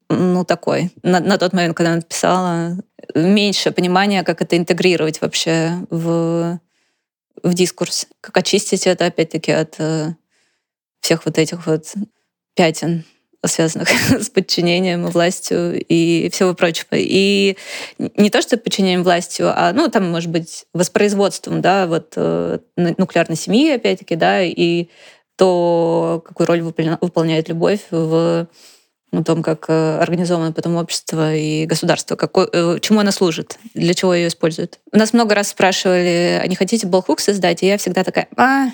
ну, 0.09 0.43
такой. 0.43 0.91
На, 1.03 1.19
на 1.19 1.37
тот 1.37 1.53
момент, 1.53 1.75
когда 1.75 1.93
она 1.93 2.01
писала, 2.01 2.77
меньше 3.15 3.71
понимания, 3.71 4.23
как 4.23 4.41
это 4.41 4.57
интегрировать 4.57 5.21
вообще 5.21 5.85
в, 5.89 6.59
в 7.43 7.53
дискурс. 7.53 8.07
Как 8.21 8.37
очистить 8.37 8.87
это, 8.87 9.05
опять-таки, 9.05 9.51
от 9.51 9.75
э, 9.79 10.13
всех 11.01 11.25
вот 11.25 11.37
этих 11.37 11.67
вот 11.67 11.93
пятен, 12.55 13.03
связанных 13.45 13.89
с 14.09 14.29
подчинением 14.29 15.07
властью 15.07 15.83
и 15.83 16.29
всего 16.31 16.53
прочего. 16.53 16.93
И 16.93 17.57
не 17.97 18.29
то, 18.29 18.41
что 18.41 18.57
подчинением 18.57 19.03
властью, 19.03 19.51
а, 19.55 19.73
ну, 19.73 19.89
там, 19.89 20.09
может 20.09 20.29
быть, 20.29 20.65
воспроизводством, 20.73 21.61
да, 21.61 21.87
вот 21.87 22.13
э, 22.15 22.59
нуклеарной 22.75 23.37
семьи, 23.37 23.71
опять-таки, 23.71 24.15
да, 24.15 24.43
и 24.43 24.87
то, 25.37 26.21
какую 26.25 26.47
роль 26.47 26.61
выполняет 26.61 27.49
любовь 27.49 27.81
в 27.89 28.47
о 29.11 29.23
том, 29.23 29.43
как 29.43 29.65
э, 29.67 29.97
организовано 29.99 30.53
потом 30.53 30.77
общество 30.77 31.35
и 31.35 31.65
государство, 31.65 32.15
какой, 32.15 32.47
э, 32.51 32.77
чему 32.81 33.01
она 33.01 33.11
служит, 33.11 33.59
для 33.73 33.93
чего 33.93 34.13
ее 34.13 34.29
используют. 34.29 34.79
У 34.91 34.97
нас 34.97 35.11
много 35.13 35.35
раз 35.35 35.49
спрашивали, 35.49 36.39
а 36.41 36.47
не 36.47 36.55
хотите 36.55 36.87
Болхук 36.87 37.19
создать? 37.19 37.61
И 37.61 37.67
я 37.67 37.77
всегда 37.77 38.03
такая, 38.05 38.27
а, 38.37 38.67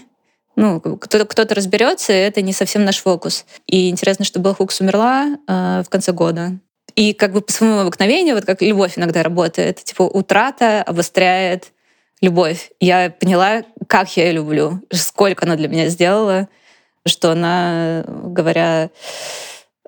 ну, 0.56 0.80
кто-то, 0.80 1.26
кто-то 1.26 1.56
разберется, 1.56 2.14
это 2.14 2.42
не 2.42 2.54
совсем 2.54 2.86
наш 2.86 2.98
фокус. 2.98 3.46
И 3.66 3.90
интересно, 3.90 4.26
что 4.26 4.40
Белхукс 4.40 4.80
умерла 4.82 5.38
э, 5.48 5.84
в 5.86 5.90
конце 5.90 6.12
года. 6.12 6.60
И 6.96 7.14
как 7.14 7.32
бы 7.32 7.42
по 7.42 7.52
своему 7.52 7.80
обыкновению, 7.80 8.36
вот 8.36 8.46
как 8.46 8.62
любовь 8.62 8.98
иногда 8.98 9.24
работает, 9.24 9.84
типа 9.84 10.02
утрата 10.02 10.82
обостряет 10.82 11.72
любовь. 12.22 12.72
Я 12.80 13.12
поняла, 13.12 13.64
как 13.88 14.16
я 14.18 14.28
ее 14.28 14.34
люблю, 14.34 14.82
сколько 14.92 15.46
она 15.46 15.56
для 15.56 15.68
меня 15.68 15.90
сделала, 15.90 16.48
что 17.06 17.32
она, 17.32 18.04
говоря 18.08 18.90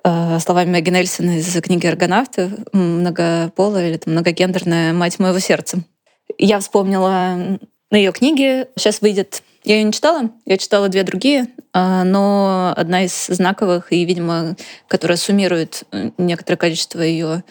словами 0.02 0.70
Мэгги 0.70 0.90
Нельсон 0.90 1.30
из 1.30 1.52
книги 1.60 1.86
«Аргонавты», 1.86 2.50
многополая 2.72 3.90
или 3.90 3.96
там, 3.98 4.14
многогендерная 4.14 4.92
мать 4.92 5.18
моего 5.18 5.38
сердца. 5.38 5.78
Я 6.38 6.60
вспомнила 6.60 7.58
на 7.90 7.96
ее 7.96 8.12
книге. 8.12 8.68
Сейчас 8.76 9.00
выйдет... 9.00 9.42
Я 9.62 9.76
ее 9.76 9.84
не 9.84 9.92
читала, 9.92 10.30
я 10.46 10.56
читала 10.56 10.88
две 10.88 11.02
другие, 11.02 11.48
а, 11.74 12.02
но 12.02 12.72
одна 12.74 13.04
из 13.04 13.26
знаковых 13.26 13.92
и, 13.92 14.06
видимо, 14.06 14.56
которая 14.88 15.18
суммирует 15.18 15.84
э, 15.92 16.12
некоторое 16.16 16.56
количество 16.56 17.02
ее 17.02 17.44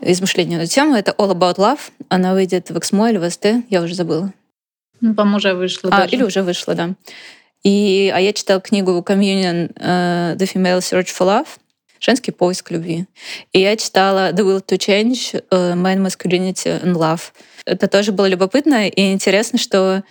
измышлений 0.00 0.56
на 0.56 0.62
эту 0.62 0.72
тему, 0.72 0.94
это 0.94 1.10
All 1.18 1.34
About 1.34 1.56
Love. 1.56 1.80
Она 2.08 2.32
выйдет 2.32 2.70
в 2.70 2.78
Эксмо 2.78 3.10
или 3.10 3.18
в 3.18 3.28
СТ, 3.28 3.46
я 3.68 3.82
уже 3.82 3.94
забыла. 3.94 4.32
Ну, 5.02 5.14
по-моему, 5.14 5.36
уже 5.36 5.52
вышла. 5.52 5.90
А, 5.92 6.06
или 6.06 6.22
уже 6.22 6.42
вышла, 6.42 6.74
да. 6.74 6.94
И, 7.64 8.12
а 8.14 8.20
я 8.20 8.32
читала 8.32 8.60
книгу 8.60 9.04
Communion 9.06 9.72
uh, 9.74 10.36
The 10.36 10.52
Female 10.52 10.78
Search 10.78 11.08
for 11.08 11.26
Love, 11.26 11.48
женский 12.00 12.30
поиск 12.30 12.70
любви. 12.70 13.06
И 13.52 13.60
я 13.60 13.76
читала 13.76 14.32
The 14.32 14.44
Will 14.44 14.64
to 14.64 14.78
Change, 14.78 15.42
uh, 15.50 15.74
Man, 15.74 15.98
Masculinity 16.06 16.82
and 16.82 16.94
Love. 16.94 17.20
Это 17.64 17.88
тоже 17.88 18.12
было 18.12 18.26
любопытно 18.26 18.88
и 18.88 19.12
интересно, 19.12 19.58
что 19.58 20.02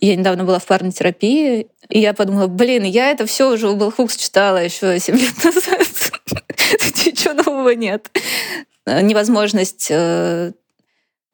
Я 0.00 0.16
недавно 0.16 0.44
была 0.44 0.58
в 0.58 0.66
парной 0.66 0.92
терапии, 0.92 1.68
и 1.88 2.00
я 2.00 2.12
подумала, 2.12 2.48
блин, 2.48 2.84
я 2.84 3.10
это 3.10 3.24
все 3.26 3.50
уже 3.50 3.68
у 3.68 3.76
Белл 3.76 3.90
Хукс 3.90 4.16
читала 4.16 4.58
еще 4.62 4.98
7 4.98 5.16
лет 5.16 5.44
назад. 5.44 6.12
Ничего 7.06 7.34
нового 7.34 7.70
нет. 7.70 8.10
Невозможность 8.86 9.88
э, 9.90 10.52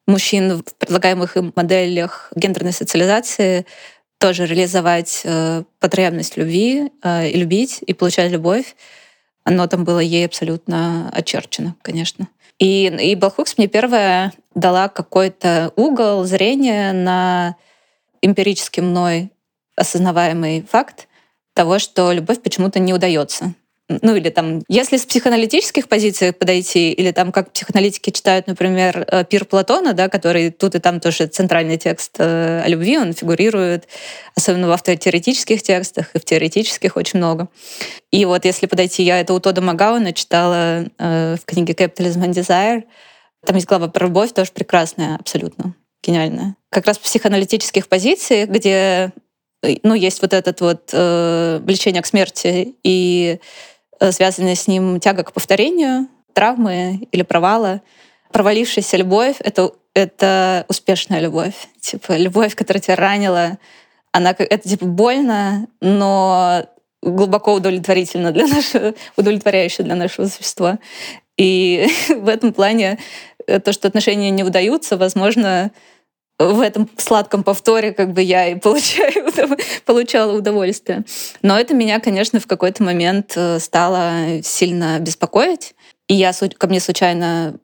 мужчин 0.07 0.63
в 0.63 0.75
предлагаемых 0.77 1.35
им 1.37 1.51
моделях 1.55 2.31
гендерной 2.35 2.73
социализации 2.73 3.65
тоже 4.23 4.45
реализовать 4.45 5.23
э, 5.25 5.63
потребность 5.81 6.37
любви 6.37 6.93
э, 7.03 7.27
и 7.27 7.37
любить, 7.37 7.83
и 7.85 7.93
получать 7.93 8.31
любовь. 8.31 8.73
Оно 9.43 9.67
там 9.67 9.83
было 9.83 9.99
ей 9.99 10.25
абсолютно 10.25 11.09
очерчено, 11.11 11.75
конечно. 11.81 12.29
И, 12.57 12.85
и 12.85 13.15
Балхукс 13.15 13.57
мне 13.57 13.67
первая 13.67 14.31
дала 14.55 14.87
какой-то 14.87 15.73
угол 15.75 16.23
зрения 16.23 16.93
на 16.93 17.57
эмпирически 18.21 18.79
мной 18.79 19.29
осознаваемый 19.75 20.61
факт 20.61 21.09
того, 21.53 21.77
что 21.77 22.13
любовь 22.13 22.41
почему-то 22.41 22.79
не 22.79 22.93
удается 22.93 23.53
ну 24.01 24.15
или 24.15 24.29
там, 24.29 24.63
если 24.67 24.97
с 24.97 25.05
психоаналитических 25.05 25.87
позиций 25.87 26.33
подойти, 26.33 26.91
или 26.91 27.11
там 27.11 27.31
как 27.31 27.51
психоаналитики 27.51 28.09
читают, 28.09 28.47
например, 28.47 29.05
э, 29.07 29.25
пир 29.25 29.45
Платона, 29.45 29.93
да, 29.93 30.09
который 30.09 30.51
тут 30.51 30.75
и 30.75 30.79
там 30.79 30.99
тоже 30.99 31.27
центральный 31.27 31.77
текст 31.77 32.15
э, 32.19 32.61
о 32.63 32.67
любви, 32.67 32.97
он 32.97 33.13
фигурирует, 33.13 33.87
особенно 34.35 34.67
в 34.67 34.71
автотеоретических 34.71 35.61
текстах, 35.61 36.13
и 36.13 36.19
в 36.19 36.25
теоретических 36.25 36.95
очень 36.97 37.19
много. 37.19 37.47
И 38.11 38.25
вот 38.25 38.45
если 38.45 38.67
подойти, 38.67 39.03
я 39.03 39.19
это 39.19 39.33
у 39.33 39.39
Тода 39.39 39.61
Магауна 39.61 40.13
читала 40.13 40.85
э, 40.97 41.35
в 41.41 41.45
книге 41.45 41.73
«Capitalism 41.73 42.25
and 42.25 42.33
Desire», 42.33 42.83
там 43.45 43.55
есть 43.55 43.67
глава 43.67 43.89
про 43.89 44.07
любовь, 44.07 44.31
тоже 44.31 44.51
прекрасная, 44.53 45.15
абсолютно 45.15 45.75
гениальная. 46.01 46.55
Как 46.69 46.85
раз 46.87 46.97
психоаналитических 46.97 47.87
позициях, 47.87 48.49
где 48.49 49.11
ну, 49.83 49.93
есть 49.93 50.21
вот 50.21 50.33
этот 50.33 50.61
вот 50.61 50.89
э, 50.91 51.59
влечение 51.63 52.01
к 52.01 52.05
смерти 52.05 52.75
и 52.83 53.39
связанная 54.11 54.55
с 54.55 54.67
ним 54.67 54.99
тяга 54.99 55.23
к 55.23 55.33
повторению, 55.33 56.07
травмы 56.33 57.07
или 57.11 57.21
провала. 57.21 57.81
Провалившаяся 58.31 58.97
любовь— 58.97 59.35
это, 59.39 59.71
это 59.93 60.65
успешная 60.67 61.19
любовь. 61.19 61.53
Типа 61.79 62.17
любовь, 62.17 62.55
которая 62.55 62.81
тебя 62.81 62.95
ранила, 62.95 63.57
она 64.11 64.35
это 64.37 64.67
типа 64.69 64.85
больно, 64.85 65.67
но 65.81 66.65
глубоко 67.01 67.53
удовлетворительно 67.53 68.31
для 68.31 68.47
нашего, 68.47 68.93
удовлетворяюще 69.17 69.83
для 69.83 69.95
нашего 69.95 70.27
существа. 70.27 70.79
И 71.37 71.87
в 72.09 72.27
этом 72.27 72.53
плане 72.53 72.99
э, 73.47 73.59
то, 73.59 73.73
что 73.73 73.87
отношения 73.87 74.29
не 74.29 74.43
удаются, 74.43 74.97
возможно, 74.97 75.71
в 76.39 76.61
этом 76.61 76.89
сладком 76.97 77.43
повторе 77.43 77.93
как 77.93 78.13
бы 78.13 78.21
я 78.21 78.47
и 78.47 78.55
получаю, 78.55 79.31
получала 79.85 80.33
удовольствие. 80.33 81.03
Но 81.41 81.59
это 81.59 81.73
меня, 81.73 81.99
конечно, 81.99 82.39
в 82.39 82.47
какой-то 82.47 82.83
момент 82.83 83.33
э, 83.35 83.59
стало 83.59 84.41
сильно 84.43 84.99
беспокоить. 84.99 85.75
И 86.07 86.15
я 86.15 86.33
ко 86.57 86.67
мне 86.67 86.79
случайно 86.79 87.59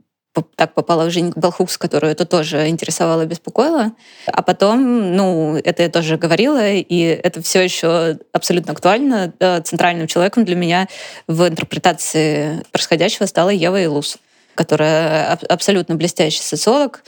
так 0.56 0.74
попала 0.74 1.06
в 1.06 1.12
жизнь 1.12 1.34
Белхукс, 1.36 1.78
которую 1.78 2.12
это 2.12 2.26
тоже 2.26 2.68
интересовало 2.68 3.26
беспокоило. 3.26 3.92
А 4.28 4.42
потом, 4.42 5.16
ну, 5.16 5.58
это 5.58 5.84
я 5.84 5.90
тоже 5.90 6.18
говорила, 6.18 6.72
и 6.72 7.00
это 7.02 7.42
все 7.42 7.62
еще 7.62 8.20
абсолютно 8.32 8.74
актуально. 8.74 9.34
Центральным 9.64 10.08
человеком 10.08 10.46
для 10.46 10.56
меня 10.56 10.88
в 11.28 11.48
интерпретации 11.48 12.64
происходящего 12.72 13.26
стала 13.26 13.50
Ева 13.50 13.82
Илус, 13.82 14.18
которая 14.56 15.34
абсолютно 15.50 15.96
блестящий 15.96 16.44
социолог, 16.44 17.04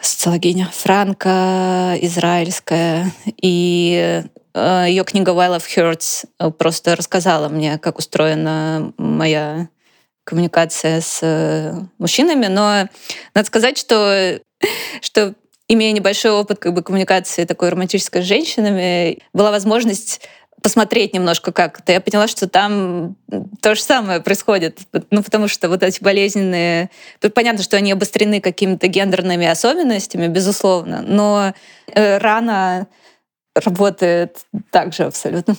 социологиня 0.00 0.68
Франко, 0.72 1.96
израильская. 2.00 3.12
И 3.40 4.22
э, 4.54 4.84
ее 4.88 5.04
книга 5.04 5.32
«While 5.32 5.58
of 5.58 5.64
Hurts» 5.76 6.26
просто 6.52 6.96
рассказала 6.96 7.48
мне, 7.48 7.78
как 7.78 7.98
устроена 7.98 8.92
моя 8.96 9.68
коммуникация 10.24 11.00
с 11.00 11.20
э, 11.22 11.74
мужчинами. 11.98 12.46
Но 12.46 12.88
надо 13.34 13.46
сказать, 13.46 13.78
что, 13.78 14.40
что 15.00 15.34
имея 15.68 15.92
небольшой 15.92 16.32
опыт 16.32 16.58
как 16.58 16.74
бы, 16.74 16.82
коммуникации 16.82 17.44
такой 17.44 17.68
романтической 17.68 18.22
с 18.22 18.26
женщинами, 18.26 19.18
была 19.32 19.50
возможность 19.50 20.20
посмотреть 20.62 21.14
немножко 21.14 21.52
как 21.52 21.80
это. 21.80 21.92
Я 21.92 22.00
поняла, 22.00 22.28
что 22.28 22.48
там 22.48 23.16
то 23.60 23.74
же 23.74 23.82
самое 23.82 24.20
происходит. 24.20 24.80
Ну, 25.10 25.22
потому 25.22 25.48
что 25.48 25.68
вот 25.68 25.82
эти 25.82 26.02
болезненные... 26.02 26.90
Понятно, 27.34 27.62
что 27.62 27.76
они 27.76 27.92
обострены 27.92 28.40
какими-то 28.40 28.86
гендерными 28.86 29.46
особенностями, 29.46 30.26
безусловно, 30.26 31.02
но 31.02 31.54
э, 31.86 32.18
рана 32.18 32.86
работает 33.54 34.38
также 34.70 35.04
абсолютно. 35.04 35.56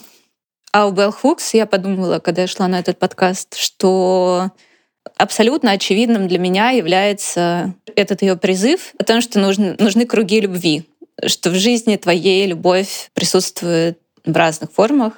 А 0.73 0.87
у 0.87 0.91
Белл 0.91 1.11
Хукс 1.11 1.53
я 1.53 1.65
подумала, 1.65 2.19
когда 2.19 2.43
я 2.43 2.47
шла 2.47 2.67
на 2.67 2.79
этот 2.79 2.97
подкаст, 2.97 3.57
что 3.57 4.51
абсолютно 5.17 5.71
очевидным 5.71 6.27
для 6.27 6.39
меня 6.39 6.69
является 6.69 7.73
этот 7.95 8.21
ее 8.21 8.37
призыв 8.37 8.93
о 8.97 9.03
том, 9.03 9.21
что 9.21 9.39
нужны, 9.39 9.75
нужны 9.79 10.05
круги 10.05 10.39
любви, 10.39 10.89
что 11.25 11.49
в 11.49 11.55
жизни 11.55 11.97
твоей 11.97 12.45
любовь 12.45 13.11
присутствует 13.13 13.99
в 14.25 14.35
разных 14.35 14.71
формах 14.71 15.13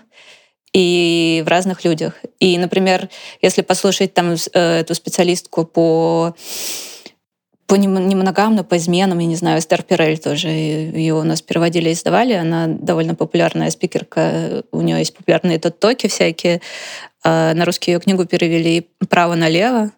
и 0.74 1.44
в 1.46 1.48
разных 1.48 1.86
людях. 1.86 2.16
И, 2.40 2.58
например, 2.58 3.10
если 3.42 3.62
послушать 3.62 4.14
там 4.14 4.34
э, 4.34 4.80
эту 4.80 4.96
специалистку 4.96 5.66
по 5.66 6.36
по 7.66 7.76
немногам, 7.76 8.56
но 8.56 8.64
по 8.64 8.78
изменам, 8.78 9.20
я 9.20 9.26
не 9.26 9.38
знаю, 9.38 9.60
Эстер 9.60 9.84
Пирель 9.84 10.20
тоже, 10.20 10.50
ее 10.50 11.16
у 11.16 11.24
нас 11.24 11.42
переводили 11.42 11.90
и 11.90 11.94
издавали, 11.94 12.34
она 12.34 12.68
довольно 12.68 13.16
популярная 13.16 13.72
спикерка, 13.72 14.64
у 14.72 14.82
нее 14.82 15.00
есть 15.00 15.16
популярные 15.16 15.60
тот-токи 15.60 16.08
всякие, 16.08 16.62
а 17.24 17.54
на 17.54 17.66
русский 17.66 17.92
ее 17.92 18.00
книгу 18.00 18.26
перевели 18.26 18.90
«Право 19.10 19.36
налево». 19.36 19.92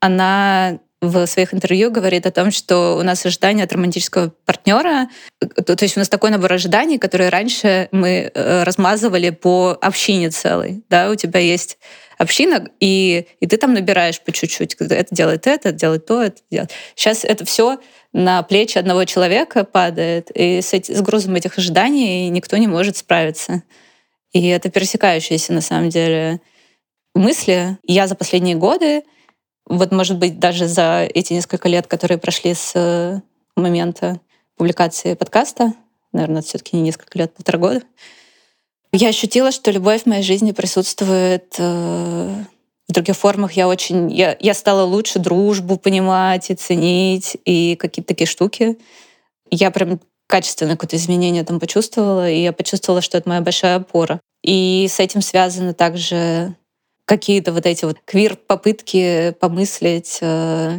Она 0.00 0.80
в 1.08 1.26
своих 1.26 1.54
интервью 1.54 1.90
говорит 1.90 2.26
о 2.26 2.30
том, 2.30 2.50
что 2.50 2.96
у 2.98 3.02
нас 3.02 3.24
ожидания 3.24 3.64
от 3.64 3.72
романтического 3.72 4.32
партнера, 4.44 5.08
то, 5.38 5.76
есть 5.80 5.96
у 5.96 6.00
нас 6.00 6.08
такой 6.08 6.30
набор 6.30 6.52
ожиданий, 6.52 6.98
которые 6.98 7.30
раньше 7.30 7.88
мы 7.92 8.30
э, 8.32 8.62
размазывали 8.62 9.30
по 9.30 9.76
общине 9.80 10.30
целой. 10.30 10.82
Да, 10.88 11.10
у 11.10 11.14
тебя 11.14 11.40
есть 11.40 11.78
община, 12.18 12.68
и, 12.80 13.26
и 13.40 13.46
ты 13.46 13.56
там 13.56 13.74
набираешь 13.74 14.20
по 14.20 14.32
чуть-чуть. 14.32 14.74
Это 14.74 15.14
делает 15.14 15.46
это, 15.46 15.68
это 15.68 15.78
делает 15.78 16.06
то, 16.06 16.22
это 16.22 16.40
делает. 16.50 16.72
Сейчас 16.94 17.24
это 17.24 17.44
все 17.44 17.78
на 18.12 18.42
плечи 18.42 18.78
одного 18.78 19.04
человека 19.04 19.64
падает, 19.64 20.30
и 20.34 20.60
с, 20.60 20.72
эти, 20.72 20.92
с 20.92 21.00
грузом 21.00 21.34
этих 21.34 21.58
ожиданий 21.58 22.28
никто 22.28 22.56
не 22.56 22.68
может 22.68 22.96
справиться. 22.96 23.62
И 24.32 24.46
это 24.48 24.70
пересекающиеся 24.70 25.52
на 25.52 25.60
самом 25.60 25.88
деле 25.88 26.40
мысли. 27.14 27.78
Я 27.84 28.06
за 28.06 28.14
последние 28.14 28.56
годы 28.56 29.02
вот, 29.66 29.92
может 29.92 30.18
быть, 30.18 30.38
даже 30.38 30.66
за 30.66 31.08
эти 31.14 31.32
несколько 31.32 31.68
лет, 31.68 31.86
которые 31.86 32.18
прошли 32.18 32.54
с 32.54 32.72
э, 32.74 33.20
момента 33.56 34.20
публикации 34.56 35.14
подкаста, 35.14 35.72
наверное, 36.12 36.42
все-таки 36.42 36.76
не 36.76 36.82
несколько 36.82 37.18
лет, 37.18 37.34
полтора 37.34 37.58
года, 37.58 37.82
я 38.92 39.08
ощутила, 39.08 39.50
что 39.50 39.70
любовь 39.70 40.02
в 40.02 40.06
моей 40.06 40.22
жизни 40.22 40.52
присутствует 40.52 41.56
э, 41.58 42.44
в 42.88 42.92
других 42.92 43.16
формах. 43.16 43.52
Я 43.54 43.66
очень, 43.66 44.12
я, 44.12 44.36
я 44.38 44.54
стала 44.54 44.84
лучше 44.84 45.18
дружбу 45.18 45.76
понимать 45.78 46.50
и 46.50 46.54
ценить, 46.54 47.36
и 47.44 47.76
какие-то 47.76 48.08
такие 48.08 48.28
штуки. 48.28 48.78
Я 49.50 49.70
прям 49.70 49.98
качественное 50.28 50.76
какое-то 50.76 50.96
изменение 50.96 51.44
там 51.44 51.58
почувствовала, 51.58 52.30
и 52.30 52.42
я 52.42 52.52
почувствовала, 52.52 53.02
что 53.02 53.18
это 53.18 53.28
моя 53.28 53.40
большая 53.40 53.76
опора. 53.76 54.20
И 54.44 54.86
с 54.88 55.00
этим 55.00 55.22
связано 55.22 55.74
также 55.74 56.54
какие-то 57.04 57.52
вот 57.52 57.66
эти 57.66 57.84
вот 57.84 57.98
квир-попытки 58.04 59.34
помыслить 59.40 60.18
э, 60.20 60.78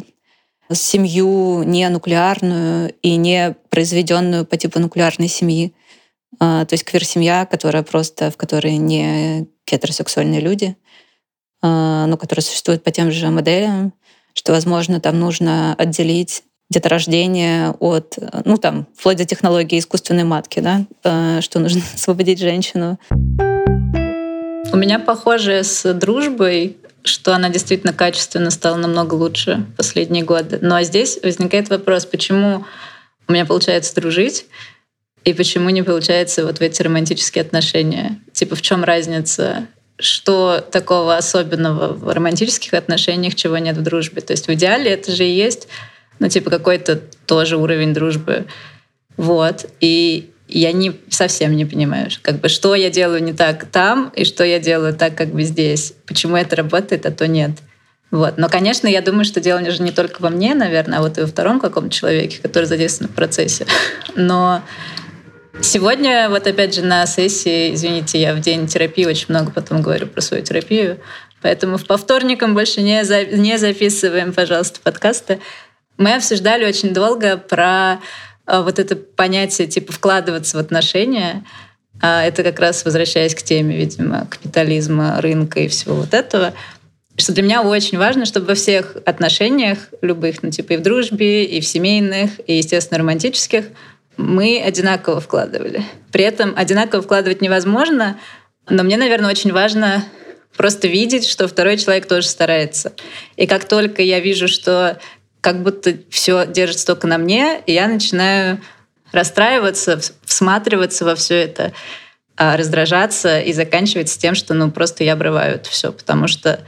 семью 0.71 1.63
не 1.63 1.87
нуклеарную 1.89 2.93
и 3.01 3.15
не 3.15 3.55
произведенную 3.69 4.45
по 4.45 4.57
типу 4.57 4.79
нуклеарной 4.79 5.27
семьи. 5.27 5.73
Э, 6.39 6.65
то 6.67 6.73
есть 6.73 6.83
квир-семья, 6.83 7.45
которая 7.45 7.83
просто, 7.83 8.31
в 8.31 8.37
которой 8.37 8.77
не 8.77 9.47
гетеросексуальные 9.67 10.41
люди, 10.41 10.75
э, 11.61 12.05
но 12.07 12.17
которая 12.17 12.43
существует 12.43 12.83
по 12.83 12.91
тем 12.91 13.11
же 13.11 13.29
моделям, 13.29 13.93
что, 14.33 14.51
возможно, 14.51 14.99
там 14.99 15.19
нужно 15.19 15.75
отделить 15.75 16.43
деторождение 16.69 17.71
от, 17.79 18.17
ну 18.43 18.57
там, 18.57 18.87
вплоть 18.97 19.17
до 19.17 19.25
технологии 19.25 19.77
искусственной 19.77 20.23
матки, 20.23 20.59
да, 20.59 20.85
э, 21.03 21.41
что 21.41 21.59
нужно 21.59 21.81
освободить 21.93 22.39
женщину. 22.39 22.97
У 24.75 24.77
меня 24.77 24.99
похоже 24.99 25.63
с 25.63 25.93
дружбой, 25.93 26.75
что 27.05 27.33
она 27.33 27.47
действительно 27.47 27.93
качественно 27.93 28.51
стала 28.51 28.75
намного 28.75 29.13
лучше 29.13 29.65
в 29.71 29.77
последние 29.77 30.25
годы. 30.25 30.59
Но 30.61 30.81
здесь 30.83 31.17
возникает 31.23 31.69
вопрос, 31.69 32.05
почему 32.05 32.65
у 33.29 33.31
меня 33.31 33.45
получается 33.45 33.95
дружить, 33.95 34.47
и 35.23 35.33
почему 35.33 35.69
не 35.69 35.81
получается 35.81 36.45
вот 36.45 36.57
в 36.57 36.61
эти 36.61 36.81
романтические 36.81 37.43
отношения? 37.43 38.19
Типа 38.33 38.57
в 38.57 38.61
чем 38.61 38.83
разница? 38.83 39.67
Что 39.97 40.59
такого 40.59 41.15
особенного 41.15 41.93
в 41.93 42.13
романтических 42.13 42.73
отношениях, 42.73 43.35
чего 43.35 43.57
нет 43.57 43.77
в 43.77 43.81
дружбе? 43.81 44.21
То 44.21 44.33
есть 44.33 44.49
в 44.49 44.53
идеале 44.55 44.91
это 44.91 45.13
же 45.13 45.23
и 45.25 45.31
есть, 45.31 45.69
ну, 46.19 46.27
типа 46.27 46.49
какой-то 46.49 46.97
тоже 47.25 47.55
уровень 47.55 47.93
дружбы. 47.93 48.45
Вот. 49.15 49.67
И 49.79 50.31
я 50.47 50.71
не 50.71 50.99
совсем 51.09 51.55
не 51.55 51.65
понимаю, 51.65 52.09
как 52.21 52.39
бы, 52.39 52.49
что 52.49 52.75
я 52.75 52.89
делаю 52.89 53.23
не 53.23 53.33
так 53.33 53.65
там 53.65 54.11
и 54.15 54.25
что 54.25 54.43
я 54.43 54.59
делаю 54.59 54.93
так, 54.93 55.15
как 55.15 55.29
бы 55.29 55.43
здесь. 55.43 55.93
Почему 56.05 56.35
это 56.35 56.55
работает, 56.55 57.05
а 57.05 57.11
то 57.11 57.27
нет. 57.27 57.51
Вот. 58.11 58.37
Но, 58.37 58.47
конечно, 58.47 58.87
я 58.87 59.01
думаю, 59.01 59.25
что 59.25 59.41
дело 59.41 59.69
же 59.69 59.81
не 59.81 59.91
только 59.91 60.21
во 60.21 60.29
мне, 60.29 60.53
наверное, 60.53 60.99
а 60.99 61.01
вот 61.01 61.17
и 61.17 61.21
во 61.21 61.27
втором 61.27 61.59
каком-то 61.59 61.89
человеке, 61.89 62.39
который 62.41 62.65
задействован 62.65 63.11
в 63.11 63.15
процессе. 63.15 63.65
Но 64.15 64.61
сегодня, 65.61 66.29
вот 66.29 66.45
опять 66.45 66.75
же, 66.75 66.83
на 66.83 67.05
сессии, 67.07 67.73
извините, 67.73 68.21
я 68.21 68.33
в 68.33 68.39
день 68.39 68.67
терапии 68.67 69.05
очень 69.05 69.25
много 69.29 69.51
потом 69.51 69.81
говорю 69.81 70.07
про 70.07 70.21
свою 70.21 70.43
терапию, 70.43 70.99
поэтому 71.41 71.79
по 71.79 71.97
вторникам 71.97 72.53
больше 72.53 72.81
не, 72.81 73.03
за, 73.03 73.25
не 73.25 73.57
записываем, 73.57 74.31
пожалуйста, 74.31 74.79
подкасты. 74.81 75.39
Мы 75.97 76.13
обсуждали 76.13 76.65
очень 76.65 76.93
долго 76.93 77.37
про 77.37 77.99
вот 78.47 78.79
это 78.79 78.95
понятие 78.95 79.67
типа 79.67 79.91
вкладываться 79.91 80.57
в 80.57 80.59
отношения, 80.59 81.43
а, 82.01 82.23
это 82.23 82.43
как 82.43 82.59
раз 82.59 82.83
возвращаясь 82.85 83.35
к 83.35 83.41
теме, 83.41 83.77
видимо, 83.77 84.27
капитализма, 84.29 85.21
рынка 85.21 85.61
и 85.61 85.67
всего 85.67 85.95
вот 85.95 86.13
этого, 86.13 86.53
что 87.17 87.33
для 87.33 87.43
меня 87.43 87.61
очень 87.61 87.97
важно, 87.97 88.25
чтобы 88.25 88.47
во 88.47 88.55
всех 88.55 88.97
отношениях, 89.05 89.77
любых, 90.01 90.43
ну 90.43 90.51
типа 90.51 90.73
и 90.73 90.77
в 90.77 90.81
дружбе, 90.81 91.45
и 91.45 91.61
в 91.61 91.65
семейных, 91.65 92.31
и, 92.45 92.57
естественно, 92.57 92.99
романтических, 92.99 93.65
мы 94.17 94.61
одинаково 94.61 95.19
вкладывали. 95.19 95.83
При 96.11 96.23
этом 96.23 96.53
одинаково 96.55 97.01
вкладывать 97.01 97.41
невозможно, 97.41 98.19
но 98.69 98.83
мне, 98.83 98.97
наверное, 98.97 99.29
очень 99.29 99.53
важно 99.53 100.03
просто 100.57 100.87
видеть, 100.87 101.27
что 101.27 101.47
второй 101.47 101.77
человек 101.77 102.07
тоже 102.07 102.27
старается. 102.27 102.93
И 103.35 103.45
как 103.47 103.65
только 103.65 104.01
я 104.01 104.19
вижу, 104.19 104.47
что 104.47 104.99
как 105.45 105.61
будто 105.61 105.93
все 106.09 106.47
держится 106.47 106.87
только 106.87 107.05
на 107.05 107.19
мне, 107.19 107.61
и 107.67 107.71
я 107.71 107.87
начинаю 107.87 108.59
расстраиваться, 109.11 109.99
всматриваться 110.23 111.05
во 111.05 111.13
все 111.13 111.35
это, 111.35 111.71
а, 112.35 112.57
раздражаться 112.57 113.39
и 113.39 113.53
заканчивать 113.53 114.09
с 114.09 114.17
тем, 114.17 114.33
что 114.33 114.55
ну 114.55 114.71
просто 114.71 115.03
я 115.03 115.13
обрываю 115.13 115.57
это 115.57 115.69
все, 115.69 115.91
потому 115.91 116.27
что 116.27 116.61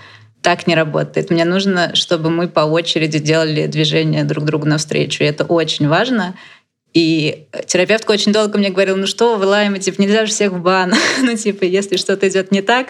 так 0.44 0.68
не 0.68 0.76
работает. 0.76 1.32
Мне 1.32 1.44
нужно, 1.44 1.96
чтобы 1.96 2.30
мы 2.30 2.48
по 2.48 2.60
очереди 2.60 3.18
делали 3.18 3.66
движение 3.66 4.24
друг 4.24 4.46
другу 4.46 4.68
навстречу. 4.68 5.24
И 5.24 5.28
это 5.28 5.44
очень 5.44 5.88
важно. 5.88 6.36
И 6.94 7.48
терапевтка 7.66 8.12
очень 8.12 8.32
долго 8.32 8.60
мне 8.60 8.70
говорила, 8.70 8.96
ну 8.96 9.08
что 9.08 9.38
вы, 9.38 9.48
Лайма, 9.48 9.80
типа, 9.80 10.00
нельзя 10.00 10.28
же 10.28 10.32
всех 10.32 10.52
в 10.52 10.62
бан. 10.62 10.94
ну, 11.24 11.36
типа, 11.36 11.64
если 11.64 11.98
что-то 11.98 12.30
идет 12.30 12.52
не 12.52 12.62
так, 12.62 12.90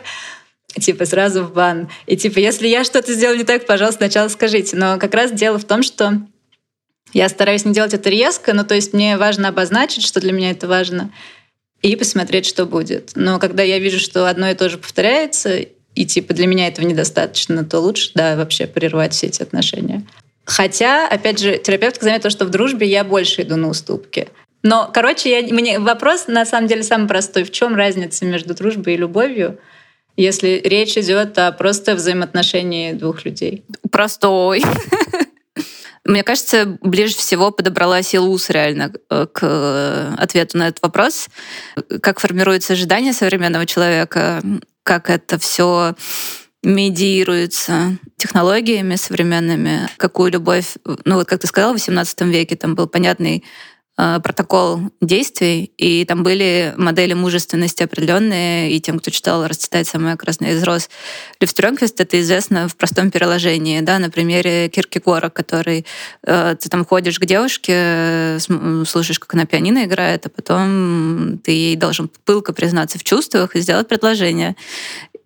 типа 0.80 1.06
сразу 1.06 1.44
в 1.44 1.54
бан. 1.54 1.90
И 2.06 2.18
типа, 2.18 2.40
если 2.40 2.68
я 2.68 2.84
что-то 2.84 3.14
сделал 3.14 3.36
не 3.36 3.44
так, 3.44 3.66
пожалуйста, 3.66 4.00
сначала 4.00 4.28
скажите. 4.28 4.76
Но 4.76 4.98
как 4.98 5.14
раз 5.14 5.32
дело 5.32 5.58
в 5.58 5.64
том, 5.64 5.84
что 5.84 6.22
я 7.14 7.30
стараюсь 7.30 7.66
не 7.66 7.74
делать 7.74 7.94
это 7.94 8.10
резко, 8.10 8.54
но 8.54 8.64
то 8.64 8.76
есть 8.76 8.94
мне 8.94 9.18
важно 9.18 9.50
обозначить, 9.50 10.06
что 10.06 10.20
для 10.20 10.34
меня 10.34 10.52
это 10.52 10.68
важно, 10.68 11.12
и 11.82 11.96
посмотреть, 11.96 12.46
что 12.46 12.66
будет. 12.66 13.12
Но 13.16 13.40
когда 13.40 13.64
я 13.64 13.80
вижу, 13.80 14.00
что 14.00 14.28
одно 14.28 14.50
и 14.50 14.56
то 14.56 14.70
же 14.70 14.78
повторяется, 14.78 15.60
и 15.96 16.06
типа 16.06 16.34
для 16.34 16.48
меня 16.48 16.68
этого 16.68 16.86
недостаточно, 16.86 17.64
то 17.64 17.80
лучше, 17.80 18.12
да, 18.14 18.36
вообще 18.36 18.68
прервать 18.68 19.14
все 19.14 19.28
эти 19.28 19.42
отношения. 19.42 20.06
Хотя, 20.46 21.08
опять 21.08 21.40
же, 21.40 21.58
терапевтка 21.58 22.06
заметила, 22.06 22.30
что 22.30 22.46
в 22.46 22.50
дружбе 22.50 22.88
я 22.88 23.04
больше 23.04 23.42
иду 23.42 23.58
на 23.58 23.70
уступки. 23.70 24.30
Но, 24.64 24.90
короче, 24.94 25.30
я, 25.30 25.42
мне 25.54 25.80
вопрос 25.80 26.28
на 26.28 26.46
самом 26.46 26.68
деле 26.68 26.84
самый 26.84 27.08
простой. 27.08 27.44
В 27.44 27.52
чем 27.52 27.76
разница 27.76 28.26
между 28.26 28.54
дружбой 28.54 28.94
и 28.94 28.98
любовью? 28.98 29.60
Если 30.18 30.62
речь 30.64 30.98
идет 30.98 31.38
о 31.38 31.52
просто 31.52 31.96
взаимоотношении 31.96 32.94
двух 32.94 33.24
людей? 33.24 33.64
Простой. 33.92 34.64
Мне 36.04 36.24
кажется, 36.24 36.78
ближе 36.82 37.16
всего 37.16 37.52
подобралась 37.52 38.14
Илус 38.14 38.50
реально 38.50 38.94
э, 39.10 39.28
к 39.32 39.40
э, 39.44 40.14
ответу 40.18 40.58
на 40.58 40.70
этот 40.70 40.82
вопрос. 40.82 41.28
Как 42.02 42.20
формируется 42.20 42.74
ожидание 42.74 43.14
современного 43.14 43.66
человека, 43.66 44.42
как 44.84 45.10
это 45.10 45.38
все 45.38 45.96
медиируется 46.64 47.98
технологиями 48.16 48.96
современными, 48.96 49.90
какую 49.98 50.32
любовь, 50.32 50.76
ну 51.06 51.16
вот 51.16 51.28
как 51.28 51.40
ты 51.40 51.48
сказал, 51.48 51.74
в 51.74 51.78
XVIII 51.78 52.30
веке 52.30 52.56
там 52.56 52.74
был 52.76 52.88
понятный 52.88 53.44
протокол 53.98 54.80
действий, 55.02 55.72
и 55.78 56.06
там 56.06 56.24
были 56.24 56.74
модели 56.78 57.14
мужественности 57.14 57.82
определенные, 57.84 58.72
и 58.72 58.80
тем, 58.80 59.00
кто 59.00 59.10
читал 59.10 59.48
«Расцветает 59.48 59.88
самая 59.88 60.16
красная 60.16 60.54
из 60.54 60.64
роз», 60.64 60.90
Лев 61.40 61.50
Стрёнквист, 61.50 62.00
это 62.00 62.22
известно 62.22 62.68
в 62.68 62.76
простом 62.76 63.10
переложении, 63.10 63.82
да, 63.82 64.00
на 64.00 64.10
примере 64.10 64.70
Киркегора, 64.70 65.30
который 65.30 65.86
э, 66.24 66.56
ты 66.60 66.70
там 66.70 66.86
ходишь 66.86 67.20
к 67.20 67.26
девушке, 67.26 68.38
слушаешь, 68.86 69.20
как 69.20 69.34
она 69.34 69.46
пианино 69.46 69.86
играет, 69.86 70.26
а 70.26 70.30
потом 70.30 71.40
ты 71.44 71.52
ей 71.52 71.76
должен 71.76 72.10
пылко 72.26 72.54
признаться 72.54 73.00
в 73.00 73.04
чувствах 73.04 73.56
и 73.56 73.62
сделать 73.62 73.88
предложение. 73.88 74.56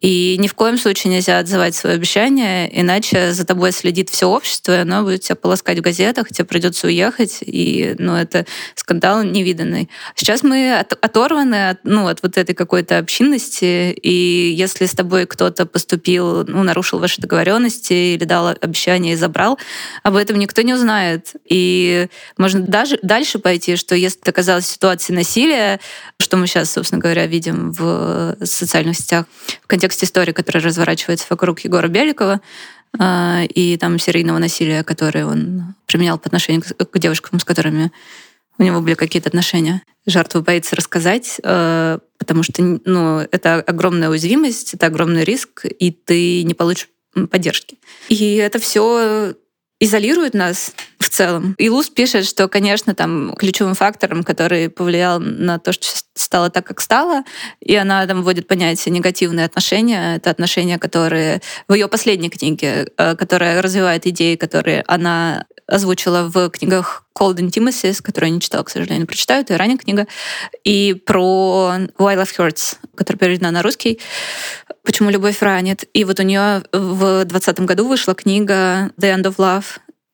И 0.02 0.36
ни 0.40 0.48
в 0.48 0.56
коем 0.56 0.80
случае 0.80 1.14
нельзя 1.14 1.38
отзывать 1.38 1.76
свои 1.76 1.94
обещания, 1.94 2.68
иначе 2.68 3.34
за 3.34 3.46
тобой 3.46 3.72
следит 3.72 4.10
все 4.10 4.26
общество, 4.26 4.74
и 4.74 4.82
оно 4.82 5.04
будет 5.04 5.22
тебя 5.22 5.36
полоскать 5.36 5.78
в 5.78 5.82
газетах, 5.82 6.30
тебе 6.30 6.46
придется 6.46 6.88
уехать, 6.88 7.38
и 7.42 7.96
ну, 8.00 8.16
это 8.16 8.48
скандал 8.74 9.24
невиданный. 9.24 9.90
Сейчас 10.16 10.42
мы 10.42 10.80
от, 10.80 10.94
оторваны 10.94 11.70
от, 11.70 11.80
ну, 11.84 12.08
от 12.08 12.24
вот 12.24 12.38
этой 12.38 12.56
какой-то 12.56 12.98
общинности, 12.98 13.92
и 13.92 14.52
если 14.58 14.88
с 14.88 14.92
тобой 14.92 15.28
кто-то 15.28 15.68
поступил, 15.68 16.46
ну, 16.48 16.64
нарушил 16.64 16.98
ваши 16.98 17.22
договоренности 17.22 17.94
или 18.16 18.24
дал 18.24 18.48
обещание 18.60 19.14
и 19.14 19.18
забрал, 19.18 19.60
об 20.02 20.16
этом 20.16 20.40
никто 20.40 20.64
не 20.64 20.74
узнает. 20.74 21.34
И 21.48 22.08
можно 22.38 22.62
даже 22.62 22.98
дальше 23.04 23.38
пойти, 23.38 23.76
что 23.76 23.94
если 23.94 24.20
ты 24.20 24.32
оказалась 24.32 24.66
в 24.66 24.72
ситуации 24.72 25.14
насилия, 25.14 25.80
что 26.20 26.38
мы 26.38 26.48
сейчас, 26.48 26.72
собственно 26.72 27.00
говоря, 27.00 27.28
видим 27.28 27.72
в 27.72 28.36
социальных 28.44 28.98
сетях, 28.98 29.26
в 29.62 29.68
контексте 29.68 29.91
контексте 29.92 30.06
истории, 30.06 30.32
которая 30.32 30.64
разворачивается 30.64 31.26
вокруг 31.30 31.60
Егора 31.62 31.88
Беликова, 31.88 32.40
а, 32.98 33.44
и 33.44 33.78
там 33.78 34.00
серийного 34.00 34.38
насилия, 34.38 34.84
которое 34.84 35.26
он 35.26 35.76
применял 35.86 36.18
по 36.18 36.28
отношению 36.28 36.64
к 36.64 36.98
девушкам, 36.98 37.40
с 37.40 37.44
которыми 37.44 37.92
у 38.58 38.64
него 38.64 38.82
были 38.82 38.96
какие-то 38.96 39.30
отношения. 39.30 39.82
Жертва 40.06 40.42
боится 40.42 40.76
рассказать, 40.76 41.42
а, 41.44 42.00
потому 42.18 42.44
что 42.44 42.80
ну, 42.86 43.20
это 43.32 43.56
огромная 43.56 44.10
уязвимость, 44.10 44.74
это 44.74 44.86
огромный 44.86 45.26
риск, 45.26 45.66
и 45.66 45.92
ты 45.92 46.44
не 46.44 46.54
получишь 46.54 46.88
поддержки. 47.30 47.78
И 48.08 48.36
это 48.36 48.60
все 48.60 49.36
изолирует 49.82 50.36
нас 50.36 50.74
в 51.00 51.10
целом. 51.10 51.56
И 51.58 51.68
Луз 51.68 51.90
пишет, 51.90 52.28
что, 52.28 52.48
конечно, 52.48 52.94
там 52.94 53.34
ключевым 53.36 53.74
фактором, 53.74 54.24
который 54.24 54.70
повлиял 54.70 55.20
на 55.20 55.58
то, 55.58 55.74
что 55.74 55.88
стало 56.14 56.52
так, 56.52 56.68
как 56.68 56.80
стало, 56.80 57.24
и 57.60 57.76
она 57.76 58.06
там 58.06 58.22
вводит 58.22 58.48
понятие 58.48 58.94
негативные 58.94 59.46
отношения. 59.48 60.18
Это 60.18 60.30
отношения, 60.30 60.78
которые 60.78 61.42
в 61.68 61.74
ее 61.74 61.88
последней 61.88 62.30
книге, 62.30 62.92
э, 62.96 63.16
которая 63.16 63.60
развивает 63.62 64.06
идеи, 64.06 64.36
которые 64.36 64.84
она 64.86 65.46
озвучила 65.72 66.30
в 66.30 66.50
книгах 66.50 67.04
Cold 67.18 67.38
Intimacies, 67.38 68.02
которую 68.02 68.30
я 68.30 68.36
не 68.36 68.42
читала, 68.42 68.64
к 68.64 68.70
сожалению, 68.70 69.08
прочитаю, 69.08 69.42
это 69.42 69.58
ранняя 69.58 69.78
книга, 69.78 70.08
и 70.64 70.94
про 70.94 71.74
Why 71.98 72.16
Love 72.18 72.30
Hurts, 72.38 72.76
которая 72.96 73.20
переведена 73.20 73.52
на 73.52 73.64
русский, 73.64 74.00
почему 74.84 75.10
любовь 75.10 75.42
ранит. 75.42 75.86
И 75.94 76.04
вот 76.04 76.20
у 76.20 76.24
нее 76.24 76.64
в 76.72 77.26
2020 77.26 77.60
году 77.62 77.88
вышла 77.88 78.14
книга 78.14 78.92
The 79.00 79.16
End 79.16 79.24
of 79.24 79.38
Love, 79.38 79.66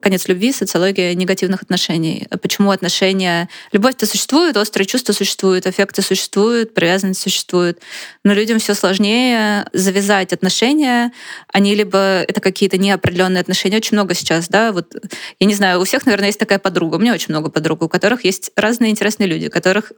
Конец 0.08 0.26
любви, 0.30 0.54
социология 0.54 1.14
негативных 1.16 1.64
отношений. 1.64 2.28
Почему 2.42 2.72
отношения... 2.72 3.50
Любовь-то 3.74 4.06
существует, 4.06 4.56
острые 4.56 4.86
чувства 4.86 5.12
существуют, 5.12 5.68
аффекты 5.68 6.02
существуют, 6.02 6.74
привязанность 6.74 7.20
существует. 7.20 7.82
Но 8.24 8.32
людям 8.32 8.60
все 8.60 8.74
сложнее 8.74 9.66
завязать 9.74 10.32
отношения. 10.32 11.12
Они 11.52 11.76
либо 11.76 12.24
это 12.26 12.40
какие-то 12.40 12.78
неопределенные 12.78 13.42
отношения. 13.42 13.76
Очень 13.76 13.98
много 13.98 14.14
сейчас, 14.14 14.48
да, 14.48 14.72
вот 14.72 14.96
я 15.42 15.46
не 15.46 15.56
знаю, 15.56 15.82
у 15.82 15.84
всех, 15.84 16.06
наверное, 16.06 16.28
есть 16.28 16.40
такая 16.40 16.60
подруга. 16.60 16.96
У 16.96 17.00
меня 17.00 17.14
очень 17.14 17.34
много 17.34 17.50
подруг, 17.50 17.82
у 17.82 17.90
которых 17.90 18.24
есть 18.24 18.52
разные 18.56 18.92
интересные 18.92 19.28
люди, 19.28 19.50
которых 19.50 19.92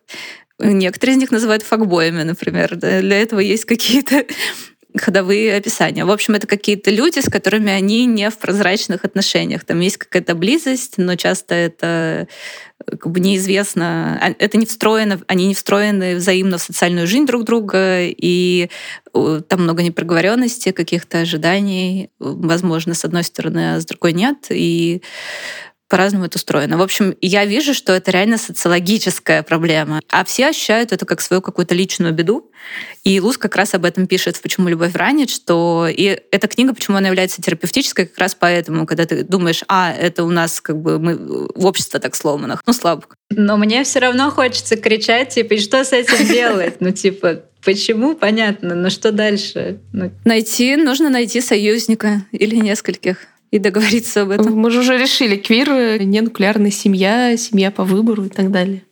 некоторые 0.58 1.17
из 1.17 1.19
них 1.19 1.30
называют 1.30 1.62
факбоями, 1.62 2.24
например. 2.24 2.76
Для 2.78 3.22
этого 3.22 3.41
есть 3.41 3.65
какие-то 3.65 4.26
ходовые 4.97 5.56
описания. 5.56 6.04
В 6.04 6.12
общем, 6.12 6.34
это 6.34 6.47
какие-то 6.47 6.89
люди, 6.89 7.19
с 7.19 7.30
которыми 7.30 7.71
они 7.71 8.06
не 8.06 8.30
в 8.30 8.38
прозрачных 8.38 9.06
отношениях. 9.06 9.63
Там 9.63 9.80
есть 9.82 9.97
какая-то 9.97 10.34
близость, 10.34 10.97
но 10.97 11.15
часто 11.15 11.54
это 11.54 12.28
э, 12.86 12.97
как 12.97 13.12
бы 13.12 13.19
неизвестно, 13.19 14.19
а, 14.19 14.34
это 14.39 14.58
не 14.58 14.65
встроено, 14.65 15.21
они 15.28 15.47
не 15.47 15.54
встроены 15.54 16.15
взаимно 16.15 16.58
в 16.58 16.63
социальную 16.63 17.06
жизнь 17.06 17.28
друг 17.28 17.43
друга, 17.43 18.02
и 18.02 18.69
там 19.13 19.63
много 19.63 19.84
непроговоренности, 19.84 20.71
каких-то 20.71 21.19
ожиданий, 21.19 22.10
возможно, 22.19 22.93
с 22.93 23.06
одной 23.06 23.23
стороны, 23.23 23.75
а 23.75 23.80
с 23.80 23.86
другой 23.86 24.13
нет. 24.13 24.47
И 24.49 25.02
по-разному 25.89 26.25
это 26.25 26.38
устроено. 26.38 26.78
В 26.78 26.82
общем, 26.82 27.15
я 27.19 27.45
вижу, 27.45 27.73
что 27.73 27.93
это 27.93 28.12
реально 28.12 28.38
социологическая 28.38 29.41
проблема, 29.43 30.02
а 30.10 30.23
все 30.23 30.47
ощущают 30.47 30.91
это 30.91 31.06
как 31.06 31.19
свою 31.19 31.41
какую-то 31.41 31.73
личную 31.73 32.13
беду. 32.13 32.52
И 33.04 33.19
Луз 33.19 33.38
как 33.38 33.56
раз 33.56 33.73
об 33.73 33.86
этом 33.86 34.06
пишет 34.06 34.39
«Почему 34.41 34.69
любовь 34.69 34.93
ранит», 34.93 35.30
что 35.32 35.88
и 35.89 36.21
эта 36.32 36.47
книга, 36.47 36.73
почему 36.73 36.97
она 36.97 37.08
является 37.08 37.41
терапевтической, 37.41 38.06
как 38.06 38.17
раз 38.19 38.36
поэтому, 38.36 38.86
когда 38.86 39.06
ты 39.06 39.23
думаешь, 39.23 39.63
а, 39.67 39.91
это 39.91 40.23
у 40.23 40.30
нас 40.30 40.62
как 40.62 40.78
бы 40.78 40.99
мы 40.99 41.15
в 41.15 41.65
обществе 41.65 41.99
так 41.99 42.15
сломанных, 42.15 42.62
ну, 42.65 42.73
слабо. 42.73 43.04
Но 43.32 43.58
мне 43.58 43.84
все 43.84 43.99
равно 43.99 44.30
хочется 44.30 44.75
кричать, 44.75 45.30
типа, 45.30 45.54
и 45.54 45.60
что 45.60 45.84
с 45.84 45.91
этим 45.91 46.28
делать? 46.28 46.75
Ну, 46.80 46.91
типа, 46.91 47.43
Почему? 47.63 48.15
Понятно, 48.15 48.73
но 48.73 48.89
что 48.89 49.12
дальше? 49.12 49.80
Ну... 49.91 50.12
Найти, 50.23 50.78
нужно 50.78 51.10
найти 51.10 51.41
союзника 51.41 52.25
или 52.32 52.56
нескольких 52.56 53.28
и 53.52 53.60
договориться 53.60 54.22
об 54.22 54.32
этом. 54.32 54.56
Мы 54.56 54.72
же 54.72 54.80
уже 54.80 54.98
решили, 54.98 55.36
квир, 55.36 56.02
ненуклеарная 56.04 56.72
семья, 56.72 57.36
семья 57.38 57.72
по 57.72 57.84
выбору 57.84 58.26
и 58.26 58.30
так 58.30 58.52
далее. 58.52 58.84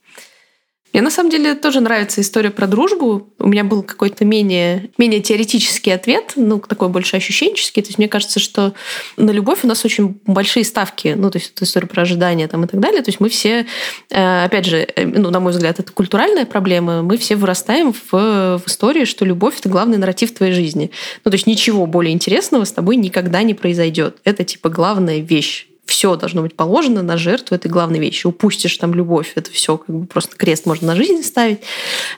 Мне 0.93 1.01
на 1.01 1.11
самом 1.11 1.29
деле 1.29 1.53
тоже 1.53 1.79
нравится 1.79 2.21
история 2.21 2.49
про 2.49 2.65
дружбу. 2.65 3.29
У 3.39 3.47
меня 3.47 3.63
был 3.63 3.83
какой-то 3.83 4.25
менее, 4.25 4.89
менее 4.97 5.19
теоретический 5.19 5.93
ответ, 5.93 6.33
ну, 6.35 6.59
такой 6.59 6.89
больше 6.89 7.17
ощущенческий. 7.17 7.83
То 7.83 7.89
есть 7.89 7.97
мне 7.97 8.07
кажется, 8.07 8.39
что 8.39 8.73
на 9.17 9.31
любовь 9.31 9.59
у 9.63 9.67
нас 9.67 9.83
очень 9.85 10.19
большие 10.25 10.65
ставки. 10.65 11.13
Ну, 11.15 11.29
то 11.29 11.37
есть 11.37 11.51
это 11.53 11.65
история 11.65 11.87
про 11.87 12.01
ожидания 12.03 12.47
там 12.47 12.63
и 12.63 12.67
так 12.67 12.79
далее. 12.79 13.01
То 13.01 13.09
есть 13.09 13.19
мы 13.19 13.29
все, 13.29 13.67
э, 14.09 14.45
опять 14.45 14.65
же, 14.65 14.87
э, 14.95 15.05
ну, 15.05 15.29
на 15.29 15.39
мой 15.39 15.51
взгляд, 15.51 15.79
это 15.79 15.91
культуральная 15.91 16.45
проблема. 16.45 17.03
Мы 17.03 17.17
все 17.17 17.35
вырастаем 17.35 17.93
в, 17.93 18.11
в 18.11 18.63
истории, 18.65 19.05
что 19.05 19.25
любовь— 19.25 19.57
это 19.59 19.69
главный 19.69 19.97
нарратив 19.97 20.33
твоей 20.33 20.53
жизни. 20.53 20.89
Ну, 21.25 21.31
то 21.31 21.35
есть 21.35 21.47
ничего 21.47 21.85
более 21.85 22.13
интересного 22.13 22.63
с 22.63 22.71
тобой 22.71 22.95
никогда 22.95 23.43
не 23.43 23.53
произойдет. 23.53 24.17
Это, 24.23 24.43
типа, 24.43 24.69
главная 24.69 25.19
вещь 25.19 25.66
все 25.87 26.15
должно 26.17 26.41
быть 26.41 26.55
положено 26.55 27.01
на 27.01 27.17
жертву 27.17 27.55
этой 27.55 27.71
главной 27.71 27.99
вещи. 27.99 28.27
Упустишь 28.27 28.77
там 28.77 28.93
любовь, 28.93 29.31
это 29.35 29.49
все 29.51 29.77
как 29.77 29.95
бы 29.95 30.05
просто 30.05 30.35
крест 30.35 30.65
можно 30.65 30.87
на 30.87 30.95
жизнь 30.95 31.23
ставить, 31.23 31.59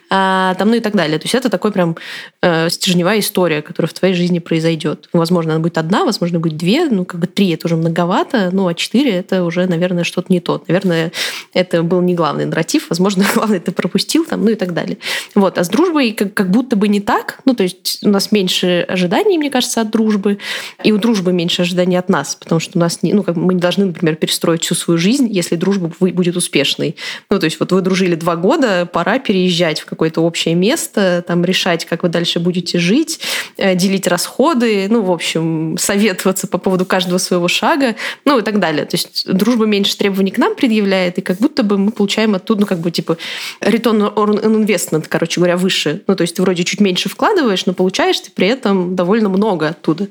а, 0.09 0.55
там, 0.55 0.69
ну 0.69 0.75
и 0.75 0.79
так 0.79 0.95
далее. 0.95 1.19
То 1.19 1.25
есть 1.25 1.35
это 1.35 1.49
такой 1.49 1.71
прям 1.71 1.95
э, 2.41 2.69
стержневая 2.69 3.19
история, 3.19 3.61
которая 3.61 3.87
в 3.87 3.93
твоей 3.93 4.15
жизни 4.15 4.39
произойдет. 4.39 5.07
Возможно, 5.13 5.53
она 5.53 5.61
будет 5.61 5.77
одна, 5.77 6.03
возможно, 6.03 6.39
будет 6.39 6.57
две, 6.57 6.89
ну 6.89 7.05
как 7.05 7.19
бы 7.19 7.27
три 7.27 7.51
это 7.51 7.67
уже 7.67 7.75
многовато, 7.75 8.49
ну 8.51 8.67
а 8.67 8.73
четыре 8.73 9.11
это 9.11 9.43
уже, 9.43 9.67
наверное, 9.67 10.03
что-то 10.03 10.33
не 10.33 10.39
то. 10.39 10.63
Наверное, 10.67 11.11
это 11.53 11.83
был 11.83 12.01
не 12.01 12.15
главный 12.15 12.45
нарратив, 12.45 12.89
возможно, 12.89 13.23
главное 13.35 13.59
ты 13.59 13.71
пропустил 13.71 14.25
там, 14.25 14.43
ну 14.43 14.49
и 14.49 14.55
так 14.55 14.73
далее. 14.73 14.97
Вот. 15.35 15.59
А 15.59 15.63
с 15.63 15.69
дружбой 15.69 16.11
как, 16.13 16.33
как 16.33 16.49
будто 16.49 16.75
бы 16.75 16.87
не 16.87 17.01
так, 17.01 17.39
ну 17.45 17.53
то 17.53 17.63
есть 17.63 17.99
у 18.03 18.09
нас 18.09 18.31
меньше 18.31 18.85
ожиданий, 18.87 19.37
мне 19.37 19.51
кажется, 19.51 19.81
от 19.81 19.91
дружбы, 19.91 20.39
и 20.83 20.91
у 20.91 20.97
дружбы 20.97 21.33
меньше 21.33 21.61
ожиданий 21.61 21.97
от 21.97 22.09
нас, 22.09 22.35
потому 22.35 22.59
что 22.59 22.77
у 22.77 22.81
нас 22.81 23.03
не, 23.03 23.13
ну 23.13 23.21
как 23.21 23.35
мы 23.35 23.58
должны, 23.59 23.85
например, 23.85 24.15
перестроить 24.15 24.63
всю 24.63 24.75
свою 24.75 24.97
жизнь, 24.97 25.27
если 25.29 25.55
дружба 25.55 25.91
будет 25.99 26.35
успешной. 26.35 26.95
Ну, 27.29 27.39
то 27.39 27.45
есть 27.45 27.59
вот 27.59 27.71
вы 27.71 27.81
дружили 27.81 28.15
два 28.15 28.35
года, 28.35 28.85
пора 28.91 29.19
переезжать 29.19 29.81
в 29.81 29.85
какое-то 29.85 30.21
общее 30.21 30.55
место, 30.55 31.23
там 31.27 31.43
решать, 31.45 31.85
как 31.85 32.03
вы 32.03 32.09
дальше 32.09 32.39
будете 32.39 32.79
жить, 32.79 33.19
э, 33.57 33.75
делить 33.75 34.07
расходы, 34.07 34.87
ну, 34.89 35.01
в 35.01 35.11
общем, 35.11 35.77
советоваться 35.79 36.47
по 36.47 36.57
поводу 36.57 36.85
каждого 36.85 37.17
своего 37.17 37.47
шага, 37.47 37.95
ну 38.25 38.39
и 38.39 38.41
так 38.41 38.59
далее. 38.59 38.85
То 38.85 38.95
есть 38.95 39.31
дружба 39.31 39.65
меньше 39.65 39.97
требований 39.97 40.31
к 40.31 40.37
нам 40.37 40.55
предъявляет, 40.55 41.17
и 41.17 41.21
как 41.21 41.37
будто 41.37 41.63
бы 41.63 41.77
мы 41.77 41.91
получаем 41.91 42.35
оттуда, 42.35 42.61
ну, 42.61 42.67
как 42.67 42.79
бы, 42.79 42.91
типа, 42.91 43.17
return 43.61 44.13
on 44.13 44.65
investment, 44.65 45.05
короче 45.07 45.39
говоря, 45.39 45.57
выше. 45.57 46.01
Ну, 46.07 46.15
то 46.15 46.21
есть 46.21 46.35
ты 46.35 46.41
вроде 46.41 46.63
чуть 46.63 46.79
меньше 46.79 47.09
вкладываешь, 47.09 47.65
но 47.65 47.73
получаешь 47.73 48.19
ты 48.19 48.31
при 48.31 48.47
этом 48.47 48.95
довольно 48.95 49.29
много 49.29 49.69
оттуда. 49.69 50.07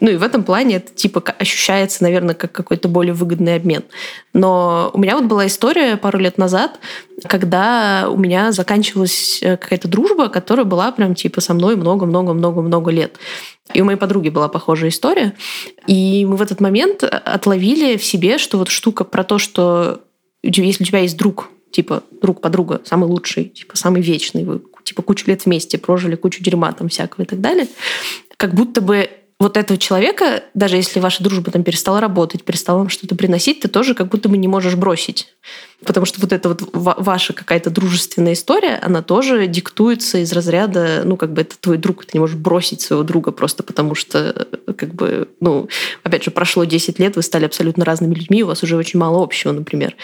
Ну, 0.00 0.10
и 0.10 0.16
в 0.16 0.22
этом 0.22 0.44
плане 0.44 0.76
это, 0.76 0.92
типа, 0.92 1.22
ощущается, 1.38 2.02
наверное, 2.02 2.34
как 2.34 2.52
какой 2.52 2.73
какой-то 2.74 2.88
более 2.88 3.14
выгодный 3.14 3.54
обмен. 3.54 3.84
Но 4.32 4.90
у 4.92 4.98
меня 4.98 5.16
вот 5.16 5.26
была 5.26 5.46
история 5.46 5.96
пару 5.96 6.18
лет 6.18 6.38
назад, 6.38 6.80
когда 7.28 8.08
у 8.10 8.16
меня 8.16 8.50
заканчивалась 8.50 9.40
э, 9.42 9.56
какая-то 9.56 9.86
дружба, 9.86 10.28
которая 10.28 10.66
была 10.66 10.90
прям 10.90 11.14
типа 11.14 11.40
со 11.40 11.54
мной 11.54 11.76
много-много-много-много 11.76 12.90
лет. 12.90 13.18
И 13.72 13.80
у 13.80 13.84
моей 13.84 13.98
подруги 13.98 14.28
была 14.28 14.48
похожая 14.48 14.90
история. 14.90 15.34
И 15.86 16.26
мы 16.26 16.36
в 16.36 16.42
этот 16.42 16.60
момент 16.60 17.04
отловили 17.04 17.96
в 17.96 18.04
себе, 18.04 18.38
что 18.38 18.58
вот 18.58 18.68
штука 18.68 19.04
про 19.04 19.22
то, 19.22 19.38
что 19.38 20.00
если 20.42 20.82
у 20.82 20.86
тебя 20.86 20.98
есть 20.98 21.16
друг, 21.16 21.50
типа 21.70 22.02
друг, 22.20 22.40
подруга, 22.40 22.80
самый 22.84 23.08
лучший, 23.08 23.44
типа 23.44 23.76
самый 23.76 24.02
вечный, 24.02 24.44
вы 24.44 24.62
типа 24.82 25.02
кучу 25.02 25.26
лет 25.28 25.44
вместе 25.44 25.78
прожили, 25.78 26.16
кучу 26.16 26.42
дерьма 26.42 26.72
там 26.72 26.88
всякого 26.88 27.22
и 27.22 27.26
так 27.26 27.40
далее, 27.40 27.68
как 28.36 28.54
будто 28.54 28.80
бы 28.80 29.08
вот 29.44 29.58
этого 29.58 29.78
человека, 29.78 30.42
даже 30.54 30.76
если 30.76 31.00
ваша 31.00 31.22
дружба 31.22 31.50
там 31.50 31.64
перестала 31.64 32.00
работать, 32.00 32.44
перестала 32.44 32.78
вам 32.78 32.88
что-то 32.88 33.14
приносить, 33.14 33.60
ты 33.60 33.68
тоже 33.68 33.94
как 33.94 34.08
будто 34.08 34.30
бы 34.30 34.38
не 34.38 34.48
можешь 34.48 34.74
бросить. 34.74 35.28
Потому 35.84 36.06
что 36.06 36.18
вот 36.22 36.32
эта 36.32 36.48
вот 36.48 36.62
ваша 36.72 37.34
какая-то 37.34 37.68
дружественная 37.68 38.32
история, 38.32 38.80
она 38.82 39.02
тоже 39.02 39.46
диктуется 39.46 40.16
из 40.16 40.32
разряда, 40.32 41.02
ну, 41.04 41.18
как 41.18 41.34
бы 41.34 41.42
это 41.42 41.58
твой 41.60 41.76
друг, 41.76 42.06
ты 42.06 42.12
не 42.14 42.20
можешь 42.20 42.36
бросить 42.36 42.80
своего 42.80 43.04
друга 43.04 43.32
просто 43.32 43.62
потому 43.62 43.94
что, 43.94 44.46
как 44.78 44.94
бы, 44.94 45.28
ну, 45.40 45.68
опять 46.02 46.24
же, 46.24 46.30
прошло 46.30 46.64
10 46.64 46.98
лет, 46.98 47.16
вы 47.16 47.22
стали 47.22 47.44
абсолютно 47.44 47.84
разными 47.84 48.14
людьми, 48.14 48.42
у 48.42 48.46
вас 48.46 48.62
уже 48.62 48.78
очень 48.78 48.98
мало 48.98 49.22
общего, 49.22 49.52
например. 49.52 49.94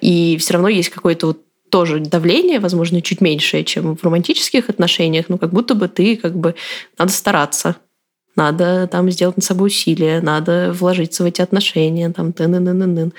И 0.00 0.38
все 0.38 0.54
равно 0.54 0.68
есть 0.68 0.88
какое-то 0.88 1.26
вот 1.26 1.42
тоже 1.68 2.00
давление, 2.00 2.60
возможно, 2.60 3.02
чуть 3.02 3.20
меньшее, 3.20 3.62
чем 3.62 3.94
в 3.94 4.02
романтических 4.02 4.70
отношениях, 4.70 5.26
но 5.28 5.36
как 5.36 5.52
будто 5.52 5.74
бы 5.74 5.88
ты 5.88 6.16
как 6.16 6.34
бы 6.34 6.54
надо 6.96 7.12
стараться, 7.12 7.76
надо 8.36 8.86
там 8.86 9.10
сделать 9.10 9.36
над 9.36 9.44
собой 9.44 9.68
усилия, 9.68 10.20
надо 10.20 10.72
вложиться 10.78 11.22
в 11.22 11.26
эти 11.26 11.42
отношения, 11.42 12.10
там, 12.10 12.32
т 12.32 12.44
-н 12.44 12.56
-н 12.56 12.68
-н 12.68 12.94
-н. 12.94 13.12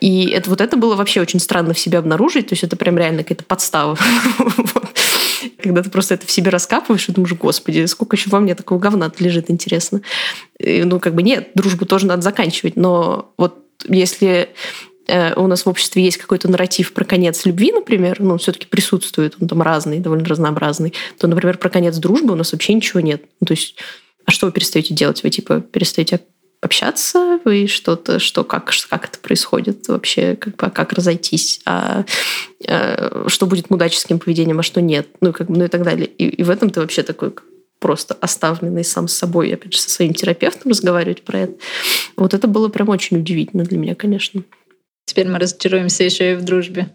И 0.00 0.30
это, 0.30 0.48
вот 0.48 0.60
это 0.60 0.76
было 0.76 0.94
вообще 0.94 1.20
очень 1.20 1.40
странно 1.40 1.74
в 1.74 1.78
себе 1.78 1.98
обнаружить, 1.98 2.48
то 2.48 2.52
есть 2.54 2.64
это 2.64 2.76
прям 2.76 2.96
реально 2.96 3.22
какая-то 3.22 3.44
подстава. 3.44 3.98
Когда 5.62 5.82
ты 5.82 5.90
просто 5.90 6.14
это 6.14 6.26
в 6.26 6.30
себе 6.30 6.50
раскапываешь 6.50 7.08
и 7.08 7.12
думаешь, 7.12 7.34
господи, 7.34 7.86
сколько 7.86 8.16
еще 8.16 8.30
во 8.30 8.40
мне 8.40 8.54
такого 8.54 8.78
говна 8.78 9.10
лежит, 9.18 9.50
интересно. 9.50 10.00
Ну, 10.58 11.00
как 11.00 11.14
бы 11.14 11.22
нет, 11.22 11.50
дружбу 11.54 11.84
тоже 11.84 12.06
надо 12.06 12.22
заканчивать, 12.22 12.76
но 12.76 13.32
вот 13.36 13.64
если 13.88 14.50
э, 15.06 15.34
у 15.34 15.46
нас 15.46 15.64
в 15.64 15.68
обществе 15.68 16.02
есть 16.02 16.18
какой-то 16.18 16.50
нарратив 16.50 16.92
про 16.92 17.04
конец 17.04 17.44
любви, 17.46 17.72
например, 17.72 18.20
ну, 18.20 18.36
все-таки 18.38 18.66
присутствует, 18.66 19.36
он 19.40 19.48
там 19.48 19.62
разный, 19.62 20.00
довольно 20.00 20.26
разнообразный, 20.26 20.94
то, 21.18 21.26
например, 21.26 21.58
про 21.58 21.70
конец 21.70 21.96
дружбы 21.96 22.32
у 22.32 22.36
нас 22.36 22.52
вообще 22.52 22.74
ничего 22.74 23.00
нет. 23.00 23.22
Ну, 23.40 23.46
то 23.46 23.52
есть 23.52 23.76
а 24.30 24.32
что 24.32 24.46
вы 24.46 24.52
перестаете 24.52 24.94
делать? 24.94 25.24
Вы 25.24 25.30
типа 25.30 25.60
перестаете 25.60 26.20
общаться, 26.60 27.40
вы 27.44 27.66
что-то, 27.66 28.20
что 28.20 28.44
как, 28.44 28.70
как 28.88 29.06
это 29.06 29.18
происходит 29.18 29.88
вообще, 29.88 30.36
как 30.36 30.54
бы, 30.54 30.66
а 30.66 30.70
как 30.70 30.92
разойтись, 30.92 31.60
а, 31.64 32.04
а 32.68 33.24
что 33.26 33.46
будет 33.46 33.70
мудаческим 33.70 34.20
поведением, 34.20 34.60
а 34.60 34.62
что 34.62 34.80
нет, 34.80 35.08
ну, 35.20 35.32
как 35.32 35.48
бы, 35.48 35.58
ну 35.58 35.64
и 35.64 35.68
так 35.68 35.82
далее. 35.82 36.06
И, 36.06 36.28
и 36.28 36.42
в 36.44 36.50
этом 36.50 36.70
ты 36.70 36.78
вообще 36.78 37.02
такой 37.02 37.32
просто 37.80 38.14
оставленный 38.20 38.84
сам 38.84 39.08
с 39.08 39.14
собой, 39.14 39.52
опять 39.52 39.72
же, 39.72 39.80
со 39.80 39.90
своим 39.90 40.14
терапевтом 40.14 40.70
разговаривать 40.70 41.22
про 41.22 41.40
это. 41.40 41.54
Вот 42.16 42.32
это 42.32 42.46
было 42.46 42.68
прям 42.68 42.88
очень 42.90 43.16
удивительно 43.16 43.64
для 43.64 43.78
меня, 43.78 43.96
конечно. 43.96 44.44
Теперь 45.06 45.26
мы 45.26 45.40
разочаруемся 45.40 46.04
еще 46.04 46.34
и 46.34 46.36
в 46.36 46.44
дружбе. 46.44 46.94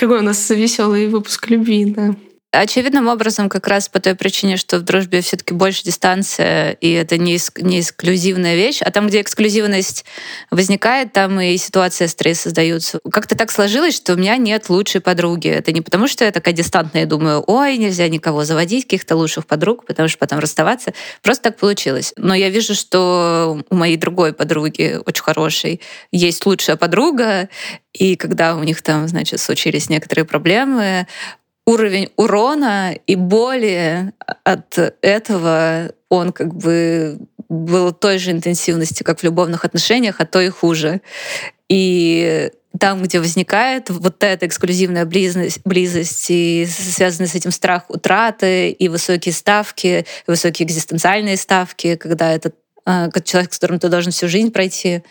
Какой 0.00 0.20
у 0.20 0.22
нас 0.22 0.48
веселый 0.48 1.08
выпуск 1.08 1.50
любви, 1.50 1.84
да. 1.84 2.16
Очевидным 2.52 3.08
образом 3.08 3.50
как 3.50 3.66
раз 3.66 3.88
по 3.88 4.00
той 4.00 4.14
причине, 4.14 4.56
что 4.56 4.78
в 4.78 4.82
дружбе 4.82 5.20
все 5.20 5.36
таки 5.36 5.52
больше 5.52 5.82
дистанция, 5.84 6.70
и 6.72 6.90
это 6.92 7.18
не, 7.18 7.36
эск- 7.36 7.60
не 7.60 7.80
эксклюзивная 7.80 8.54
вещь, 8.54 8.80
а 8.80 8.90
там, 8.90 9.08
где 9.08 9.20
эксклюзивность 9.20 10.06
возникает, 10.50 11.12
там 11.12 11.38
и 11.38 11.56
ситуация 11.58 12.08
стресса 12.08 12.44
создаются. 12.44 13.00
Как-то 13.10 13.36
так 13.36 13.50
сложилось, 13.50 13.94
что 13.94 14.14
у 14.14 14.16
меня 14.16 14.36
нет 14.38 14.70
лучшей 14.70 15.02
подруги. 15.02 15.48
Это 15.48 15.72
не 15.72 15.82
потому, 15.82 16.06
что 16.06 16.24
я 16.24 16.30
такая 16.30 16.54
дистантная 16.54 17.02
и 17.02 17.06
думаю, 17.06 17.44
ой, 17.46 17.76
нельзя 17.76 18.08
никого 18.08 18.44
заводить, 18.44 18.84
каких-то 18.84 19.16
лучших 19.16 19.46
подруг, 19.46 19.84
потому 19.84 20.08
что 20.08 20.16
потом 20.18 20.38
расставаться. 20.38 20.94
Просто 21.22 21.50
так 21.50 21.58
получилось. 21.58 22.14
Но 22.16 22.34
я 22.34 22.48
вижу, 22.48 22.74
что 22.74 23.60
у 23.68 23.74
моей 23.74 23.96
другой 23.98 24.32
подруги, 24.32 24.98
очень 25.04 25.24
хорошей, 25.24 25.80
есть 26.10 26.46
лучшая 26.46 26.76
подруга, 26.76 27.50
и 27.92 28.16
когда 28.16 28.56
у 28.56 28.62
них 28.62 28.80
там, 28.82 29.08
значит, 29.08 29.40
случились 29.40 29.90
некоторые 29.90 30.24
проблемы, 30.24 31.06
уровень 31.66 32.10
урона 32.16 32.94
и 33.06 33.16
боли 33.16 34.12
от 34.44 34.78
этого, 35.02 35.92
он 36.08 36.32
как 36.32 36.54
бы 36.54 37.18
был 37.48 37.92
той 37.92 38.18
же 38.18 38.30
интенсивности, 38.30 39.02
как 39.02 39.20
в 39.20 39.24
любовных 39.24 39.64
отношениях, 39.64 40.16
а 40.20 40.26
то 40.26 40.40
и 40.40 40.48
хуже. 40.48 41.00
И 41.68 42.50
там, 42.78 43.02
где 43.02 43.18
возникает 43.18 43.90
вот 43.90 44.22
эта 44.22 44.46
эксклюзивная 44.46 45.06
близость, 45.06 45.60
близость 45.64 46.26
и 46.28 46.66
связанный 46.66 47.28
с 47.28 47.34
этим 47.34 47.50
страх 47.50 47.84
утраты, 47.88 48.70
и 48.70 48.88
высокие 48.88 49.32
ставки, 49.32 50.06
и 50.26 50.30
высокие 50.30 50.66
экзистенциальные 50.66 51.36
ставки, 51.36 51.96
когда 51.96 52.32
это 52.32 52.52
э, 52.84 53.08
человек, 53.24 53.52
с 53.52 53.56
которым 53.56 53.78
ты 53.78 53.88
должен 53.88 54.12
всю 54.12 54.28
жизнь 54.28 54.52
пройти, 54.52 55.02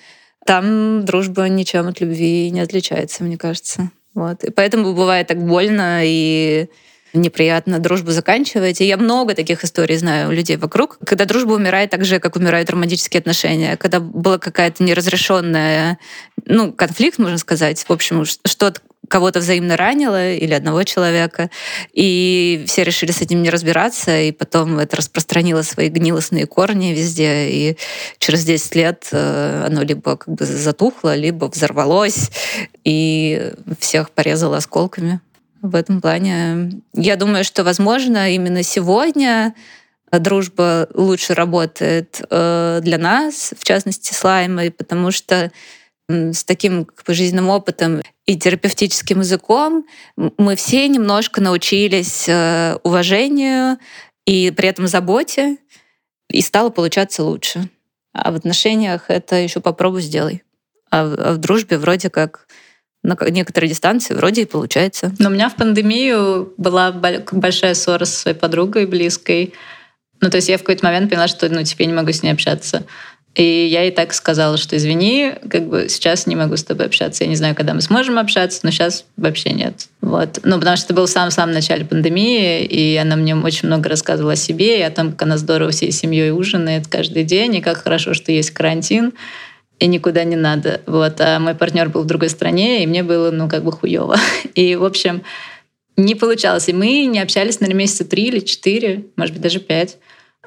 там 0.45 1.03
дружба 1.06 1.49
ничем 1.49 1.88
от 1.88 1.99
любви 1.99 2.49
не 2.51 2.62
отличается, 2.62 3.24
мне 3.24 3.38
кажется. 3.38 3.89
Вот. 4.16 4.43
И 4.43 4.49
поэтому 4.49 4.93
бывает 4.93 5.28
так 5.28 5.45
больно 5.45 5.99
и 6.03 6.68
неприятно 7.13 7.80
дружбу 7.80 8.11
заканчивать. 8.11 8.82
И 8.82 8.86
я 8.86 8.97
много 8.97 9.34
таких 9.36 9.63
историй 9.63 9.97
знаю 9.97 10.30
у 10.30 10.32
людей 10.32 10.57
вокруг, 10.57 10.97
когда 11.05 11.26
дружба 11.26 11.53
умирает 11.53 11.89
так 11.89 12.05
же, 12.05 12.20
как 12.20 12.36
умирают 12.36 12.70
романтические 12.70 13.20
отношения, 13.20 13.78
когда 13.78 13.99
была 13.99 14.38
какая-то 14.38 14.84
неразрешенная, 14.84 15.97
ну, 16.45 16.74
конфликт, 16.74 17.20
можно 17.20 17.38
сказать, 17.38 17.84
в 17.88 17.91
общем, 17.91 18.26
что-то 18.26 18.82
кого-то 19.10 19.39
взаимно 19.39 19.78
ранило 19.78 20.34
или 20.34 20.53
одного 20.53 20.84
человека, 20.84 21.49
и 21.93 22.64
все 22.68 22.84
решили 22.84 23.12
с 23.12 23.22
этим 23.22 23.41
не 23.41 23.49
разбираться, 23.49 24.20
и 24.20 24.32
потом 24.32 24.80
это 24.80 24.97
распространило 24.97 25.62
свои 25.62 25.89
гнилостные 25.89 26.45
корни 26.45 26.93
везде, 26.93 27.49
и 27.49 27.78
через 28.18 28.43
10 28.45 28.76
лет 28.76 29.08
э, 29.12 29.66
оно 29.68 29.84
либо 29.84 30.18
как 30.18 30.34
бы 30.34 30.45
затухло, 30.45 31.16
либо 31.16 31.45
взорвалось, 31.45 32.32
и 32.84 33.53
всех 33.80 34.12
порезало 34.12 34.58
осколками. 34.58 35.20
В 35.62 35.76
этом 35.76 35.99
плане 35.99 36.72
я 36.93 37.16
думаю, 37.16 37.43
что, 37.43 37.64
возможно, 37.64 38.32
именно 38.34 38.62
сегодня 38.62 39.56
дружба 40.12 40.88
лучше 40.93 41.34
работает 41.34 42.22
э, 42.30 42.80
для 42.82 42.97
нас, 42.97 43.53
в 43.58 43.64
частности, 43.64 44.14
с 44.14 44.24
Лаймой, 44.24 44.72
потому 44.72 45.12
что 45.12 45.51
с 46.08 46.43
таким 46.43 46.86
как 46.86 47.06
бы, 47.06 47.14
жизненным 47.14 47.49
опытом 47.49 48.01
и 48.26 48.38
терапевтическим 48.38 49.20
языком 49.20 49.86
мы 50.16 50.56
все 50.56 50.88
немножко 50.88 51.41
научились 51.41 52.26
э, 52.28 52.78
уважению 52.84 53.78
и 54.26 54.51
при 54.51 54.70
этом 54.70 54.88
заботе, 54.88 55.58
и 56.30 56.41
стало 56.41 56.70
получаться 56.70 57.24
лучше. 57.24 57.70
А 58.14 58.32
в 58.32 58.36
отношениях 58.36 59.06
это 59.10 59.36
еще 59.36 59.60
попробуй 59.60 60.01
сделай. 60.01 60.43
А 60.89 61.06
в, 61.06 61.14
а 61.20 61.34
в 61.34 61.38
дружбе 61.38 61.78
вроде 61.78 62.10
как 62.10 62.47
на 63.03 63.18
некоторой 63.30 63.70
дистанции 63.70 64.14
вроде 64.14 64.43
и 64.43 64.45
получается. 64.45 65.14
Но 65.20 65.30
у 65.30 65.32
меня 65.32 65.49
в 65.49 65.56
пандемию 65.56 66.53
была 66.58 66.91
большая 66.91 67.76
ссора 67.76 68.06
со 68.06 68.20
своей 68.20 68.38
подругой 68.38 68.88
близкой. 68.88 69.53
Ну, 70.22 70.30
то 70.30 70.38
есть 70.38 70.49
я 70.49 70.58
в 70.58 70.62
какой-то 70.62 70.86
момент 70.86 71.10
поняла, 71.10 71.28
что 71.28 71.47
ну, 71.49 71.64
теперь 71.64 71.88
не 71.88 71.93
могу 71.93 72.12
с 72.12 72.24
ней 72.24 72.32
общаться. 72.32 72.86
И 73.36 73.68
я 73.70 73.82
ей 73.82 73.92
так 73.92 74.14
сказала, 74.14 74.56
что 74.56 74.78
извини, 74.78 75.34
как 75.50 75.68
бы 75.68 75.88
сейчас 75.90 76.26
не 76.26 76.38
могу 76.38 76.56
с 76.56 76.64
тобой 76.64 76.86
общаться. 76.86 77.26
Я 77.26 77.30
не 77.30 77.36
знаю, 77.36 77.54
когда 77.54 77.74
мы 77.74 77.82
сможем 77.82 78.18
общаться, 78.18 78.62
но 78.64 78.72
сейчас 78.72 79.06
вообще 79.18 79.50
нет. 79.50 79.88
Вот. 80.00 80.40
Ну, 80.44 80.58
потому 80.58 80.78
что 80.78 80.86
это 80.86 80.94
был 80.94 81.06
в 81.06 81.10
самом-самом 81.10 81.54
начале 81.54 81.84
пандемии, 81.84 82.64
и 82.64 82.96
она 82.96 83.18
мне 83.18 83.36
очень 83.36 83.68
много 83.68 83.90
рассказывала 83.90 84.34
о 84.34 84.38
себе 84.38 84.80
и 84.80 84.82
о 84.82 84.90
том, 84.90 85.12
как 85.12 85.24
она 85.24 85.38
здорово 85.38 85.72
всей 85.72 85.92
семьей 85.92 86.32
ужинает 86.32 86.88
каждый 86.88 87.26
день, 87.26 87.56
и 87.56 87.62
как 87.62 87.84
хорошо, 87.84 88.14
что 88.14 88.32
есть 88.32 88.52
карантин 88.52 89.14
и 89.80 89.88
никуда 89.88 90.24
не 90.24 90.38
надо. 90.38 90.80
Вот. 90.86 91.20
А 91.20 91.38
мой 91.40 91.56
партнер 91.56 91.90
был 91.90 92.04
в 92.04 92.08
другой 92.08 92.30
стране, 92.30 92.84
и 92.84 92.88
мне 92.88 93.04
было, 93.04 93.32
ну, 93.32 93.50
как 93.50 93.66
бы 93.66 93.74
хуево. 93.74 94.16
И, 94.56 94.76
в 94.76 94.86
общем, 94.86 95.24
не 95.98 96.16
получалось. 96.16 96.70
И 96.70 96.74
мы 96.74 97.06
не 97.06 97.20
общались, 97.20 97.60
наверное, 97.60 97.80
месяца 97.80 98.06
три 98.06 98.28
или 98.28 98.40
четыре, 98.40 99.06
может 99.18 99.34
быть, 99.34 99.42
даже 99.42 99.60
пять. 99.60 99.98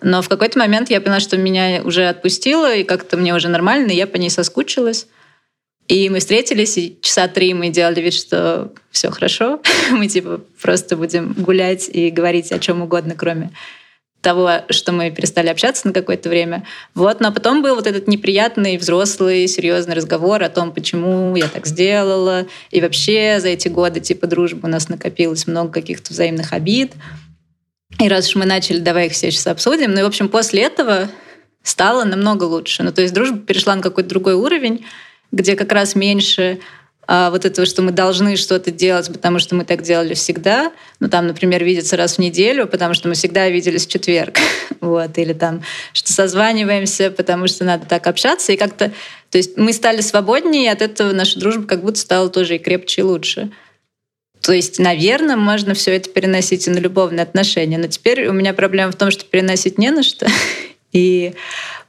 Но 0.03 0.23
в 0.23 0.29
какой-то 0.29 0.59
момент 0.59 0.91
я 0.91 1.01
поняла, 1.01 1.21
что 1.21 1.37
меня 1.37 1.83
уже 1.85 2.09
отпустило, 2.09 2.75
и 2.75 2.85
как-то 2.85 3.17
мне 3.17 3.35
уже 3.35 3.49
нормально, 3.49 3.91
и 3.91 3.97
я 3.97 4.07
по 4.07 4.17
ней 4.17 4.31
соскучилась. 4.31 5.07
И 5.89 6.11
мы 6.11 6.19
встретились, 6.19 6.77
и 6.77 6.99
часа 7.01 7.29
три 7.29 7.55
мы 7.55 7.71
делали 7.71 8.01
вид, 8.01 8.15
что 8.15 8.73
все 8.91 9.11
хорошо. 9.11 9.61
мы 9.91 10.07
типа 10.07 10.41
просто 10.61 10.97
будем 10.97 11.33
гулять 11.33 11.89
и 11.89 12.11
говорить 12.11 12.53
о 12.53 12.59
чем 12.59 12.83
угодно, 12.83 13.15
кроме 13.17 13.51
того, 14.21 14.51
что 14.71 14.93
мы 14.93 15.11
перестали 15.11 15.49
общаться 15.49 15.87
на 15.87 15.95
какое-то 15.95 16.29
время. 16.29 16.65
Вот, 16.95 17.21
но 17.21 17.33
потом 17.33 17.63
был 17.63 17.77
вот 17.77 17.87
этот 17.87 18.09
неприятный, 18.09 18.77
взрослый, 18.77 19.47
серьезный 19.47 19.95
разговор 19.95 20.43
о 20.43 20.49
том, 20.49 20.73
почему 20.73 21.35
я 21.37 21.49
так 21.49 21.67
сделала. 21.67 22.47
И 22.71 22.81
вообще 22.81 23.39
за 23.41 23.49
эти 23.49 23.69
годы 23.69 24.01
типа 24.01 24.27
дружбы 24.27 24.69
у 24.69 24.71
нас 24.71 24.89
накопилось 24.89 25.47
много 25.47 25.73
каких-то 25.73 26.13
взаимных 26.13 26.53
обид. 26.53 26.93
И 27.99 28.09
раз 28.09 28.29
уж 28.29 28.37
мы 28.37 28.45
начали, 28.45 28.79
давай 28.79 29.07
их 29.07 29.13
все 29.13 29.31
сейчас 29.31 29.47
обсудим. 29.47 29.93
Ну 29.93 30.01
и, 30.01 30.03
в 30.03 30.07
общем, 30.07 30.29
после 30.29 30.63
этого 30.63 31.09
стало 31.63 32.05
намного 32.05 32.45
лучше. 32.45 32.83
Ну, 32.83 32.93
то 32.93 33.03
есть 33.03 33.15
дружба 33.15 33.39
перешла 33.39 33.75
на 33.75 33.83
какой-то 33.83 34.09
другой 34.09 34.35
уровень, 34.35 34.87
где 35.33 35.57
как 35.57 35.73
раз 35.73 35.95
меньше 35.95 36.61
а, 37.11 37.31
вот 37.31 37.47
этого, 37.47 37.67
что 37.67 37.81
мы 37.81 37.91
должны 37.91 38.37
что-то 38.37 38.71
делать, 38.71 39.11
потому 39.11 39.39
что 39.39 39.55
мы 39.55 39.65
так 39.65 39.81
делали 39.81 40.13
всегда. 40.13 40.73
Ну, 41.01 41.09
там, 41.09 41.27
например, 41.27 41.65
видеться 41.65 41.97
раз 41.97 42.17
в 42.17 42.19
неделю, 42.19 42.67
потому 42.67 42.93
что 42.93 43.09
мы 43.09 43.15
всегда 43.15 43.49
виделись 43.49 43.87
в 43.87 43.91
четверг. 43.91 44.39
вот. 44.83 45.17
Или 45.17 45.33
там, 45.33 45.63
что 45.95 46.13
созваниваемся, 46.13 47.11
потому 47.11 47.49
что 47.49 47.65
надо 47.65 47.87
так 47.87 48.07
общаться. 48.07 48.53
И 48.53 48.57
как-то... 48.57 48.93
То 49.31 49.39
есть 49.39 49.57
мы 49.57 49.73
стали 49.73 50.03
свободнее, 50.03 50.67
и 50.67 50.69
от 50.69 50.83
этого 50.83 51.13
наша 51.13 51.41
дружба 51.41 51.67
как 51.67 51.83
будто 51.83 51.99
стала 51.99 52.29
тоже 52.29 52.57
и 52.57 52.59
крепче, 52.59 53.01
и 53.01 53.05
лучше. 53.05 53.51
То 54.41 54.53
есть, 54.53 54.79
наверное, 54.79 55.37
можно 55.37 55.75
все 55.75 55.97
это 55.97 56.11
переносить 56.11 56.67
и 56.67 56.71
на 56.71 56.79
любовные 56.79 57.23
отношения. 57.23 57.79
Но 57.79 57.89
теперь 57.89 58.27
у 58.29 58.33
меня 58.33 58.55
проблема 58.55 58.93
в 58.93 58.97
том, 58.97 59.11
что 59.11 59.25
переносить 59.25 59.79
не 59.79 59.91
на 59.91 60.03
что. 60.03 60.27
И 60.93 61.35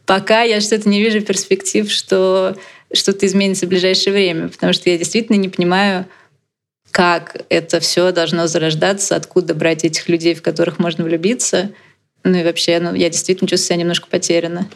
пока 0.06 0.42
я 0.42 0.60
что-то 0.60 0.90
не 0.90 1.02
вижу 1.02 1.22
перспектив, 1.22 1.90
что 1.90 2.58
что-то 2.92 3.26
изменится 3.26 3.66
в 3.66 3.70
ближайшее 3.70 4.14
время, 4.14 4.50
потому 4.50 4.74
что 4.74 4.90
я 4.90 4.98
действительно 4.98 5.38
не 5.38 5.50
понимаю, 5.50 6.06
как 6.92 7.46
это 7.50 7.80
все 7.80 8.12
должно 8.12 8.48
зарождаться, 8.48 9.16
откуда 9.16 9.54
брать 9.54 9.86
этих 9.86 10.10
людей, 10.10 10.34
в 10.34 10.42
которых 10.42 10.80
можно 10.80 11.04
влюбиться. 11.04 11.72
Ну 12.24 12.38
и 12.38 12.44
вообще, 12.44 12.80
ну, 12.80 12.94
я 12.96 13.10
действительно 13.10 13.48
чувствую 13.48 13.68
себя 13.68 13.76
немножко 13.78 14.08
потеряна. 14.08 14.68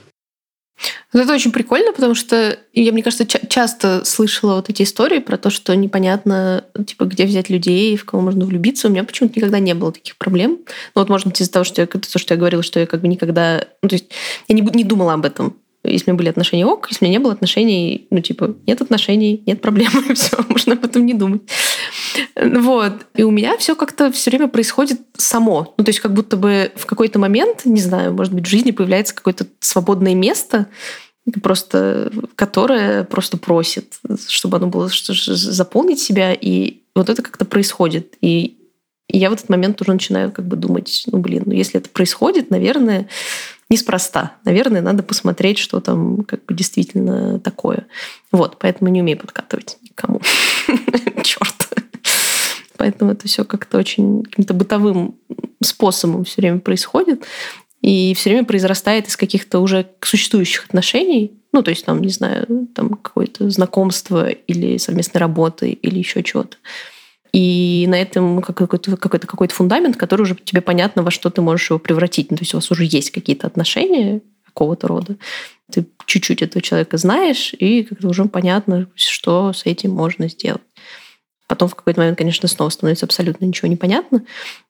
Это 1.14 1.34
очень 1.34 1.52
прикольно, 1.52 1.94
потому 1.94 2.16
что 2.16 2.58
я, 2.74 2.92
мне 2.92 3.04
кажется, 3.04 3.26
ча- 3.26 3.46
часто 3.48 4.04
слышала 4.04 4.56
вот 4.56 4.70
эти 4.70 4.84
истории 4.84 5.20
про 5.20 5.38
то, 5.38 5.50
что 5.50 5.76
непонятно, 5.76 6.66
типа, 6.86 7.06
где 7.06 7.26
взять 7.26 7.50
людей, 7.50 7.96
в 7.96 8.06
кого 8.06 8.24
можно 8.24 8.46
влюбиться. 8.46 8.88
У 8.88 8.92
меня 8.92 9.04
почему-то 9.04 9.38
никогда 9.38 9.60
не 9.60 9.76
было 9.76 9.92
таких 9.92 10.18
проблем. 10.18 10.60
Ну 10.96 11.02
вот, 11.02 11.10
может 11.10 11.28
быть, 11.28 11.40
из-за 11.40 11.52
того, 11.52 11.64
что 11.64 11.82
я, 11.82 11.88
то, 11.88 12.20
что 12.20 12.34
я 12.34 12.40
говорила, 12.40 12.64
что 12.64 12.80
я 12.80 12.88
как 12.88 13.02
бы 13.02 13.08
никогда... 13.08 13.66
Ну, 13.84 13.90
то 13.90 13.96
есть 13.96 14.06
я 14.48 14.56
не, 14.56 14.62
не 14.62 14.84
думала 14.84 15.14
об 15.14 15.26
этом. 15.26 15.56
Если 15.84 16.10
у 16.10 16.14
меня 16.14 16.18
были 16.18 16.30
отношения 16.30 16.66
ок, 16.66 16.88
если 16.90 17.04
у 17.04 17.08
меня 17.08 17.20
не 17.20 17.24
было 17.24 17.34
отношений, 17.34 18.08
ну, 18.10 18.22
типа, 18.22 18.56
нет 18.66 18.82
отношений, 18.82 19.44
нет 19.46 19.62
проблем, 19.62 19.92
все, 20.16 20.38
можно 20.48 20.74
об 20.74 20.86
этом 20.86 21.06
не 21.06 21.14
думать. 21.14 21.42
Вот. 22.42 23.06
И 23.16 23.24
у 23.24 23.32
меня 23.32 23.58
все 23.58 23.76
как-то 23.76 24.12
все 24.12 24.32
время 24.32 24.48
происходит 24.48 25.02
само. 25.18 25.74
Ну, 25.78 25.84
то 25.84 25.90
есть 25.90 26.00
как 26.00 26.14
будто 26.14 26.38
бы 26.38 26.72
в 26.76 26.86
какой-то 26.86 27.20
момент, 27.20 27.66
не 27.66 27.82
знаю, 27.82 28.14
может 28.14 28.34
быть, 28.34 28.46
в 28.46 28.50
жизни 28.50 28.72
появляется 28.72 29.14
какое-то 29.14 29.46
свободное 29.60 30.16
место, 30.16 30.68
просто 31.42 32.12
которое 32.36 33.04
просто 33.04 33.38
просит, 33.38 34.00
чтобы 34.28 34.58
оно 34.58 34.68
было 34.68 34.90
что, 34.90 35.14
заполнить 35.14 36.00
себя, 36.00 36.34
и 36.34 36.82
вот 36.96 37.10
это 37.10 37.22
как-то 37.22 37.46
происходит. 37.46 38.16
И 38.22 38.58
я 39.08 39.30
в 39.30 39.34
этот 39.34 39.50
момент 39.50 39.82
уже 39.82 39.94
начинаю 39.94 40.32
как 40.32 40.46
бы 40.46 40.56
думать, 40.56 41.04
ну, 41.12 41.20
блин, 41.20 41.44
ну, 41.46 41.54
если 41.54 41.80
это 41.80 41.90
происходит, 41.90 42.50
наверное, 42.50 43.08
неспроста. 43.70 44.38
Наверное, 44.46 44.82
надо 44.82 45.04
посмотреть, 45.04 45.58
что 45.58 45.80
там 45.80 46.24
как 46.24 46.46
бы 46.46 46.54
действительно 46.54 47.40
такое. 47.40 47.88
Вот, 48.32 48.58
поэтому 48.60 48.90
не 48.90 49.02
умею 49.02 49.18
подкатывать 49.18 49.78
никому. 49.82 50.22
Черт. 51.24 51.70
Поэтому 52.78 53.12
это 53.12 53.28
все 53.28 53.46
как-то 53.46 53.78
очень 53.78 54.24
каким-то 54.24 54.54
бытовым 54.54 55.16
способом 55.62 56.26
все 56.26 56.42
время 56.42 56.60
происходит. 56.60 57.24
И 57.84 58.14
все 58.16 58.30
время 58.30 58.46
произрастает 58.46 59.08
из 59.08 59.18
каких-то 59.18 59.60
уже 59.60 59.86
существующих 60.02 60.66
отношений. 60.66 61.34
Ну, 61.52 61.62
то 61.62 61.70
есть, 61.70 61.86
там, 61.86 62.02
не 62.02 62.10
знаю, 62.10 62.48
там 62.74 62.96
какое-то 62.96 63.50
знакомство 63.50 64.30
или 64.30 64.78
совместной 64.78 65.20
работы 65.20 65.72
или 65.72 66.00
еще 66.00 66.24
чего-то. 66.24 66.58
И 67.34 67.86
на 67.90 68.02
этом 68.02 68.42
какой-то 68.42 68.96
какой 68.96 69.20
какой 69.20 69.48
фундамент, 69.50 69.98
который 69.98 70.22
уже 70.22 70.36
тебе 70.36 70.62
понятно, 70.62 71.04
во 71.04 71.12
что 71.12 71.30
ты 71.30 71.42
можешь 71.42 71.70
его 71.72 71.80
превратить. 71.80 72.32
Ну, 72.32 72.38
то 72.38 72.44
есть 72.44 72.54
у 72.54 72.58
вас 72.58 72.72
уже 72.72 72.86
есть 72.86 73.12
какие-то 73.12 73.48
отношения 73.48 74.22
какого-то 74.46 74.88
рода. 74.88 75.18
Ты 75.70 75.86
чуть-чуть 76.06 76.42
этого 76.42 76.62
человека 76.62 76.98
знаешь, 76.98 77.54
и 77.58 77.84
как-то 77.84 78.08
уже 78.08 78.26
понятно, 78.26 78.88
что 78.96 79.52
с 79.52 79.66
этим 79.66 79.92
можно 79.92 80.30
сделать. 80.30 80.62
Потом 81.48 81.68
в 81.68 81.76
какой-то 81.76 82.00
момент, 82.00 82.18
конечно, 82.18 82.48
снова 82.48 82.70
становится 82.70 83.06
абсолютно 83.06 83.46
ничего 83.46 83.68
не 83.68 83.76
понятно. 83.76 84.24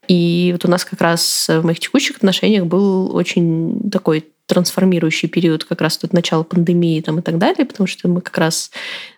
И 0.07 0.49
вот 0.51 0.65
у 0.65 0.69
нас 0.69 0.85
как 0.85 1.01
раз 1.01 1.47
в 1.47 1.63
моих 1.63 1.79
текущих 1.79 2.17
отношениях 2.17 2.65
был 2.65 3.15
очень 3.15 3.89
такой 3.89 4.27
трансформирующий 4.45 5.29
период, 5.29 5.63
как 5.63 5.81
раз 5.81 5.97
тут 5.97 6.13
начало 6.13 6.43
пандемии 6.43 7.01
там, 7.01 7.19
и 7.19 7.21
так 7.21 7.37
далее, 7.37 7.65
потому 7.65 7.87
что 7.87 8.07
мы 8.07 8.21
как 8.21 8.37
раз, 8.37 8.71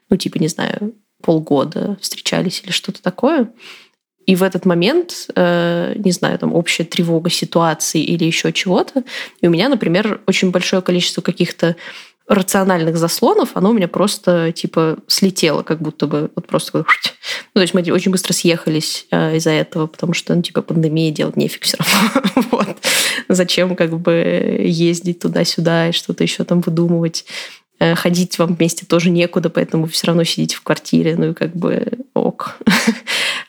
ну, 0.09 0.17
типа, 0.17 0.37
не 0.37 0.47
знаю, 0.47 0.93
полгода 1.21 1.97
встречались 1.99 2.61
или 2.63 2.71
что-то 2.71 3.01
такое. 3.01 3.51
И 4.25 4.35
в 4.35 4.43
этот 4.43 4.65
момент, 4.65 5.27
э, 5.35 5.93
не 5.97 6.11
знаю, 6.11 6.39
там 6.39 6.53
общая 6.53 6.83
тревога 6.83 7.29
ситуации 7.29 8.03
или 8.03 8.23
еще 8.23 8.51
чего-то. 8.51 9.03
И 9.41 9.47
у 9.47 9.51
меня, 9.51 9.69
например, 9.69 10.21
очень 10.25 10.51
большое 10.51 10.81
количество 10.81 11.21
каких-то 11.21 11.75
рациональных 12.27 12.97
заслонов, 12.97 13.51
оно 13.53 13.69
у 13.69 13.73
меня 13.73 13.87
просто 13.87 14.51
типа 14.51 14.97
слетело, 15.07 15.61
как 15.61 15.79
будто 15.79 16.07
бы 16.07 16.31
вот 16.35 16.47
просто 16.47 16.79
ну, 16.79 16.83
то 17.53 17.61
есть 17.61 17.73
мы 17.73 17.81
очень 17.91 18.11
быстро 18.11 18.33
съехались 18.33 19.05
э, 19.11 19.37
из-за 19.37 19.51
этого, 19.51 19.87
потому 19.87 20.13
что 20.13 20.33
ну, 20.33 20.41
типа 20.41 20.61
пандемия 20.61 21.11
делать 21.11 21.37
нефиг 21.37 21.63
все 21.63 21.77
равно. 21.77 22.47
вот. 22.51 22.77
Зачем 23.29 23.75
как 23.75 23.99
бы 23.99 24.57
ездить 24.59 25.19
туда-сюда 25.19 25.89
и 25.89 25.91
что-то 25.91 26.23
еще 26.23 26.43
там 26.43 26.61
выдумывать? 26.61 27.25
Э, 27.77 27.93
ходить 27.93 28.39
вам 28.39 28.55
вместе 28.55 28.85
тоже 28.85 29.09
некуда, 29.09 29.49
поэтому 29.49 29.85
все 29.87 30.07
равно 30.07 30.23
сидите 30.23 30.55
в 30.55 30.61
квартире, 30.61 31.15
ну 31.17 31.31
и 31.31 31.33
как 31.33 31.55
бы 31.55 31.85
ок. 32.13 32.57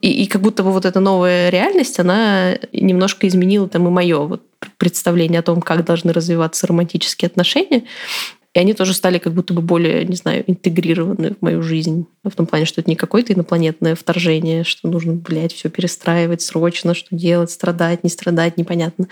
И, 0.03 0.25
и 0.25 0.27
как 0.27 0.43
будто 0.43 0.63
бы 0.63 0.73
вот 0.73 0.85
эта 0.85 1.01
новая 1.01 1.49
реальность, 1.49 1.99
она 1.99 2.59
немножко 2.71 3.27
изменила 3.27 3.67
там 3.67 3.89
и 3.89 3.91
мое 3.91 4.19
вот 4.19 4.43
представление 4.77 5.41
о 5.41 5.43
том, 5.43 5.63
как 5.63 5.85
должны 5.87 6.13
развиваться 6.13 6.67
романтические 6.67 7.29
отношения. 7.29 7.85
И 8.57 8.59
они 8.59 8.73
тоже 8.73 8.95
стали 8.95 9.19
как 9.19 9.35
будто 9.35 9.53
бы 9.53 9.61
более, 9.61 10.07
не 10.07 10.17
знаю, 10.17 10.43
интегрированы 10.47 11.35
в 11.35 11.43
мою 11.43 11.61
жизнь. 11.63 12.07
В 12.25 12.31
том 12.31 12.47
плане, 12.47 12.65
что 12.65 12.81
это 12.81 12.89
не 12.89 12.97
какое-то 12.97 13.35
инопланетное 13.35 13.95
вторжение, 13.95 14.65
что 14.65 14.89
нужно, 14.89 15.13
блядь, 15.13 15.53
все 15.53 15.69
перестраивать 15.69 16.41
срочно, 16.41 16.95
что 16.95 17.15
делать, 17.15 17.51
страдать, 17.51 18.03
не 18.03 18.09
страдать, 18.09 18.57
непонятно. 18.57 19.09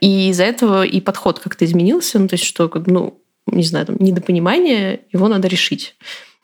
И 0.00 0.28
из-за 0.30 0.44
этого 0.44 0.86
и 0.86 1.00
подход 1.00 1.40
как-то 1.40 1.64
изменился. 1.64 2.20
Ну, 2.20 2.28
то 2.28 2.34
есть, 2.34 2.44
что, 2.44 2.70
ну, 2.86 3.20
не 3.48 3.64
знаю, 3.64 3.86
там, 3.86 3.96
недопонимание, 3.98 5.00
его 5.12 5.26
надо 5.26 5.48
решить 5.48 5.96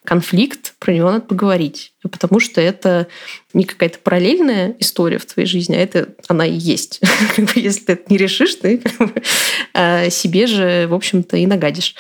конфликт, 0.05 0.75
про 0.79 0.93
него 0.93 1.11
надо 1.11 1.25
поговорить. 1.25 1.93
Потому 2.03 2.41
что 2.41 2.61
это 2.61 3.09
не 3.53 3.65
какая-то 3.65 3.99
параллельная 3.99 4.75
история 4.79 5.19
в 5.19 5.27
твоей 5.27 5.47
жизни, 5.47 5.75
а 5.75 5.79
это 5.79 6.15
она 6.29 6.47
и 6.47 6.55
есть. 6.55 7.01
Если 7.55 7.85
ты 7.85 7.93
это 7.93 8.05
не 8.09 8.17
решишь, 8.17 8.57
ты 8.57 8.83
а, 9.75 10.11
себе 10.11 10.47
же, 10.47 10.87
в 10.89 10.95
общем-то, 10.95 11.37
и 11.37 11.47
нагадишь. 11.47 11.95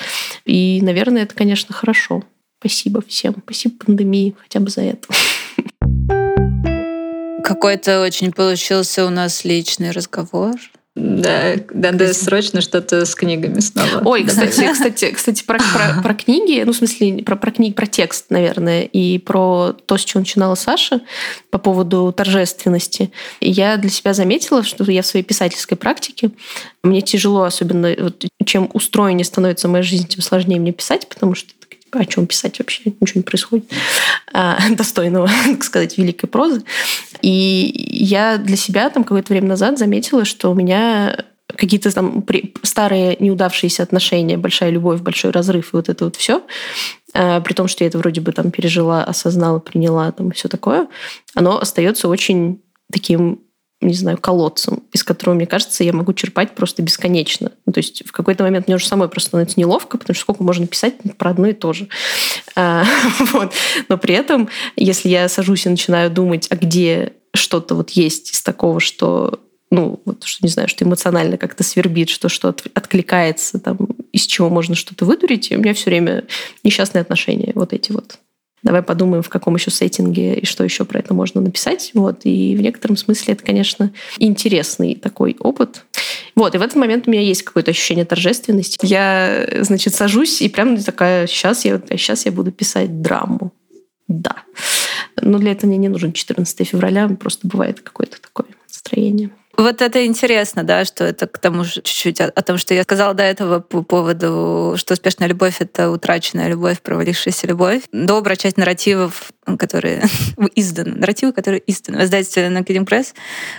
И, 0.44 0.80
наверное, 0.82 1.22
это, 1.22 1.34
конечно, 1.34 1.74
хорошо. 1.74 2.24
Спасибо 2.58 3.02
всем. 3.06 3.36
Спасибо 3.44 3.74
пандемии 3.84 4.34
хотя 4.40 4.60
бы 4.60 4.70
за 4.70 4.82
это. 4.82 5.08
Какой-то 7.44 8.00
очень 8.00 8.32
получился 8.32 9.04
у 9.04 9.10
нас 9.10 9.44
личный 9.44 9.90
разговор. 9.90 10.54
Да, 10.94 11.54
надо 11.72 12.08
есть... 12.08 12.22
срочно 12.22 12.60
что-то 12.60 13.06
с 13.06 13.14
книгами 13.14 13.60
снова. 13.60 14.02
Ой, 14.04 14.24
кстати, 14.24 14.70
кстати, 14.70 15.10
кстати, 15.10 15.42
про, 15.42 15.58
про, 15.58 16.02
про 16.02 16.14
книги, 16.14 16.62
ну, 16.64 16.72
в 16.72 16.76
смысле, 16.76 17.22
про, 17.22 17.36
про 17.36 17.50
книги, 17.50 17.72
про 17.72 17.86
текст, 17.86 18.26
наверное, 18.28 18.82
и 18.82 19.18
про 19.18 19.72
то, 19.86 19.96
с 19.96 20.04
чего 20.04 20.20
начинала 20.20 20.54
Саша 20.54 21.00
по 21.50 21.56
поводу 21.56 22.12
торжественности. 22.14 23.10
Я 23.40 23.78
для 23.78 23.88
себя 23.88 24.12
заметила, 24.12 24.62
что 24.62 24.84
я 24.90 25.00
в 25.00 25.06
своей 25.06 25.24
писательской 25.24 25.78
практике, 25.78 26.30
мне 26.82 27.00
тяжело, 27.00 27.44
особенно 27.44 27.94
вот, 27.98 28.26
чем 28.44 28.68
устроеннее 28.74 29.24
становится 29.24 29.68
моя 29.68 29.82
жизнь, 29.82 30.08
тем 30.08 30.20
сложнее 30.20 30.60
мне 30.60 30.72
писать, 30.72 31.08
потому 31.08 31.34
что 31.34 31.52
о 31.92 32.04
чем 32.04 32.26
писать 32.26 32.58
вообще, 32.58 32.92
ничего 33.00 33.18
не 33.18 33.22
происходит, 33.22 33.66
а, 34.32 34.58
достойного, 34.70 35.28
так 35.46 35.62
сказать, 35.64 35.98
великой 35.98 36.26
прозы. 36.28 36.62
И 37.20 37.88
я 37.90 38.38
для 38.38 38.56
себя 38.56 38.88
там 38.90 39.04
какое-то 39.04 39.32
время 39.32 39.48
назад 39.48 39.78
заметила, 39.78 40.24
что 40.24 40.50
у 40.50 40.54
меня 40.54 41.16
какие-то 41.46 41.92
там 41.92 42.24
старые 42.62 43.16
неудавшиеся 43.20 43.82
отношения, 43.82 44.38
большая 44.38 44.70
любовь, 44.70 45.00
большой 45.00 45.32
разрыв 45.32 45.72
и 45.72 45.76
вот 45.76 45.88
это 45.88 46.04
вот 46.06 46.16
все, 46.16 46.42
а, 47.14 47.40
при 47.40 47.52
том, 47.52 47.68
что 47.68 47.84
я 47.84 47.88
это 47.88 47.98
вроде 47.98 48.20
бы 48.20 48.32
там 48.32 48.50
пережила, 48.50 49.04
осознала, 49.04 49.58
приняла 49.58 50.10
там 50.12 50.30
все 50.32 50.48
такое, 50.48 50.88
оно 51.34 51.58
остается 51.58 52.08
очень 52.08 52.62
таким 52.90 53.40
не 53.82 53.94
знаю, 53.94 54.18
колодцем, 54.18 54.82
из 54.92 55.04
которого, 55.04 55.34
мне 55.34 55.46
кажется, 55.46 55.84
я 55.84 55.92
могу 55.92 56.12
черпать 56.12 56.54
просто 56.54 56.82
бесконечно. 56.82 57.52
Ну, 57.66 57.72
то 57.72 57.78
есть 57.78 58.06
в 58.06 58.12
какой-то 58.12 58.44
момент 58.44 58.66
мне 58.66 58.76
уже 58.76 58.86
самой 58.86 59.08
просто 59.08 59.28
становится 59.28 59.58
неловко, 59.58 59.98
потому 59.98 60.14
что 60.14 60.22
сколько 60.22 60.42
можно 60.42 60.66
писать 60.66 60.94
про 61.18 61.30
одно 61.30 61.48
и 61.48 61.52
то 61.52 61.72
же. 61.72 61.88
А, 62.54 62.84
вот. 63.32 63.54
Но 63.88 63.96
при 63.96 64.14
этом, 64.14 64.50
если 64.76 65.08
я 65.08 65.26
сажусь 65.30 65.64
и 65.64 65.70
начинаю 65.70 66.10
думать, 66.10 66.48
а 66.50 66.56
где 66.56 67.14
что-то 67.32 67.74
вот 67.74 67.90
есть 67.90 68.32
из 68.32 68.42
такого, 68.42 68.78
что 68.78 69.40
ну, 69.72 70.02
вот, 70.04 70.24
что, 70.24 70.44
не 70.44 70.50
знаю, 70.50 70.68
что 70.68 70.84
эмоционально 70.84 71.38
как-то 71.38 71.64
свербит, 71.64 72.10
что 72.10 72.28
что 72.28 72.54
откликается, 72.74 73.58
там, 73.58 73.78
из 74.12 74.26
чего 74.26 74.50
можно 74.50 74.74
что-то 74.74 75.06
выдурить, 75.06 75.50
у 75.50 75.56
меня 75.56 75.72
все 75.72 75.86
время 75.86 76.24
несчастные 76.62 77.00
отношения, 77.00 77.52
вот 77.54 77.72
эти 77.72 77.90
вот. 77.90 78.18
Давай 78.62 78.82
подумаем, 78.82 79.22
в 79.22 79.28
каком 79.28 79.56
еще 79.56 79.70
сеттинге 79.70 80.34
и 80.36 80.46
что 80.46 80.62
еще 80.62 80.84
про 80.84 81.00
это 81.00 81.14
можно 81.14 81.40
написать. 81.40 81.90
Вот. 81.94 82.20
И 82.24 82.54
в 82.56 82.60
некотором 82.60 82.96
смысле 82.96 83.34
это, 83.34 83.44
конечно, 83.44 83.92
интересный 84.18 84.94
такой 84.94 85.36
опыт. 85.40 85.84
Вот, 86.34 86.54
и 86.54 86.58
в 86.58 86.62
этот 86.62 86.76
момент 86.76 87.08
у 87.08 87.10
меня 87.10 87.22
есть 87.22 87.42
какое-то 87.42 87.72
ощущение 87.72 88.04
торжественности. 88.04 88.78
Я, 88.82 89.46
значит, 89.60 89.94
сажусь 89.94 90.40
и 90.42 90.48
прям 90.48 90.76
такая, 90.78 91.26
сейчас 91.26 91.64
я, 91.64 91.80
сейчас 91.90 92.24
я 92.24 92.32
буду 92.32 92.52
писать 92.52 93.02
драму. 93.02 93.52
Да. 94.08 94.36
Но 95.20 95.38
для 95.38 95.52
этого 95.52 95.68
мне 95.68 95.78
не 95.78 95.88
нужен 95.88 96.12
14 96.12 96.68
февраля, 96.68 97.08
просто 97.08 97.46
бывает 97.48 97.80
какое-то 97.80 98.20
такое 98.20 98.46
настроение. 98.68 99.30
Вот 99.56 99.82
это 99.82 100.06
интересно, 100.06 100.64
да, 100.64 100.84
что 100.84 101.04
это 101.04 101.26
к 101.26 101.38
тому 101.38 101.64
же 101.64 101.82
чуть-чуть 101.82 102.20
о, 102.20 102.26
о 102.26 102.42
том, 102.42 102.56
что 102.56 102.72
я 102.72 102.82
сказала 102.84 103.12
до 103.12 103.22
этого 103.22 103.60
по 103.60 103.82
поводу, 103.82 104.74
что 104.78 104.94
успешная 104.94 105.28
любовь— 105.28 105.56
это 105.60 105.90
утраченная 105.90 106.48
любовь, 106.48 106.80
провалившаяся 106.80 107.46
любовь. 107.46 107.82
Добрая 107.92 108.36
часть 108.36 108.56
нарративов, 108.56 109.30
которые 109.58 110.04
изданы, 110.54 110.96
нарративы, 110.96 111.32
которые 111.32 111.62
изданы 111.66 111.98
в 111.98 112.04
издательстве 112.04 112.48
на 112.48 112.60
Press, 112.60 113.14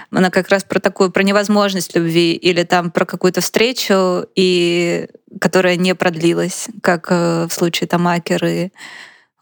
она 0.10 0.32
как 0.32 0.50
раз 0.50 0.64
про 0.64 0.80
такую, 0.80 1.12
про 1.12 1.22
невозможность 1.22 1.96
любви 1.96 2.34
или 2.34 2.64
там 2.64 2.90
про 2.90 3.06
какую-то 3.06 3.42
встречу, 3.42 4.26
и 4.36 5.08
которая 5.40 5.76
не 5.76 5.94
продлилась, 5.94 6.70
как 6.82 7.08
э, 7.12 7.48
в 7.48 7.54
случае 7.54 7.88
Тамакер 7.88 8.44
и 8.46 8.70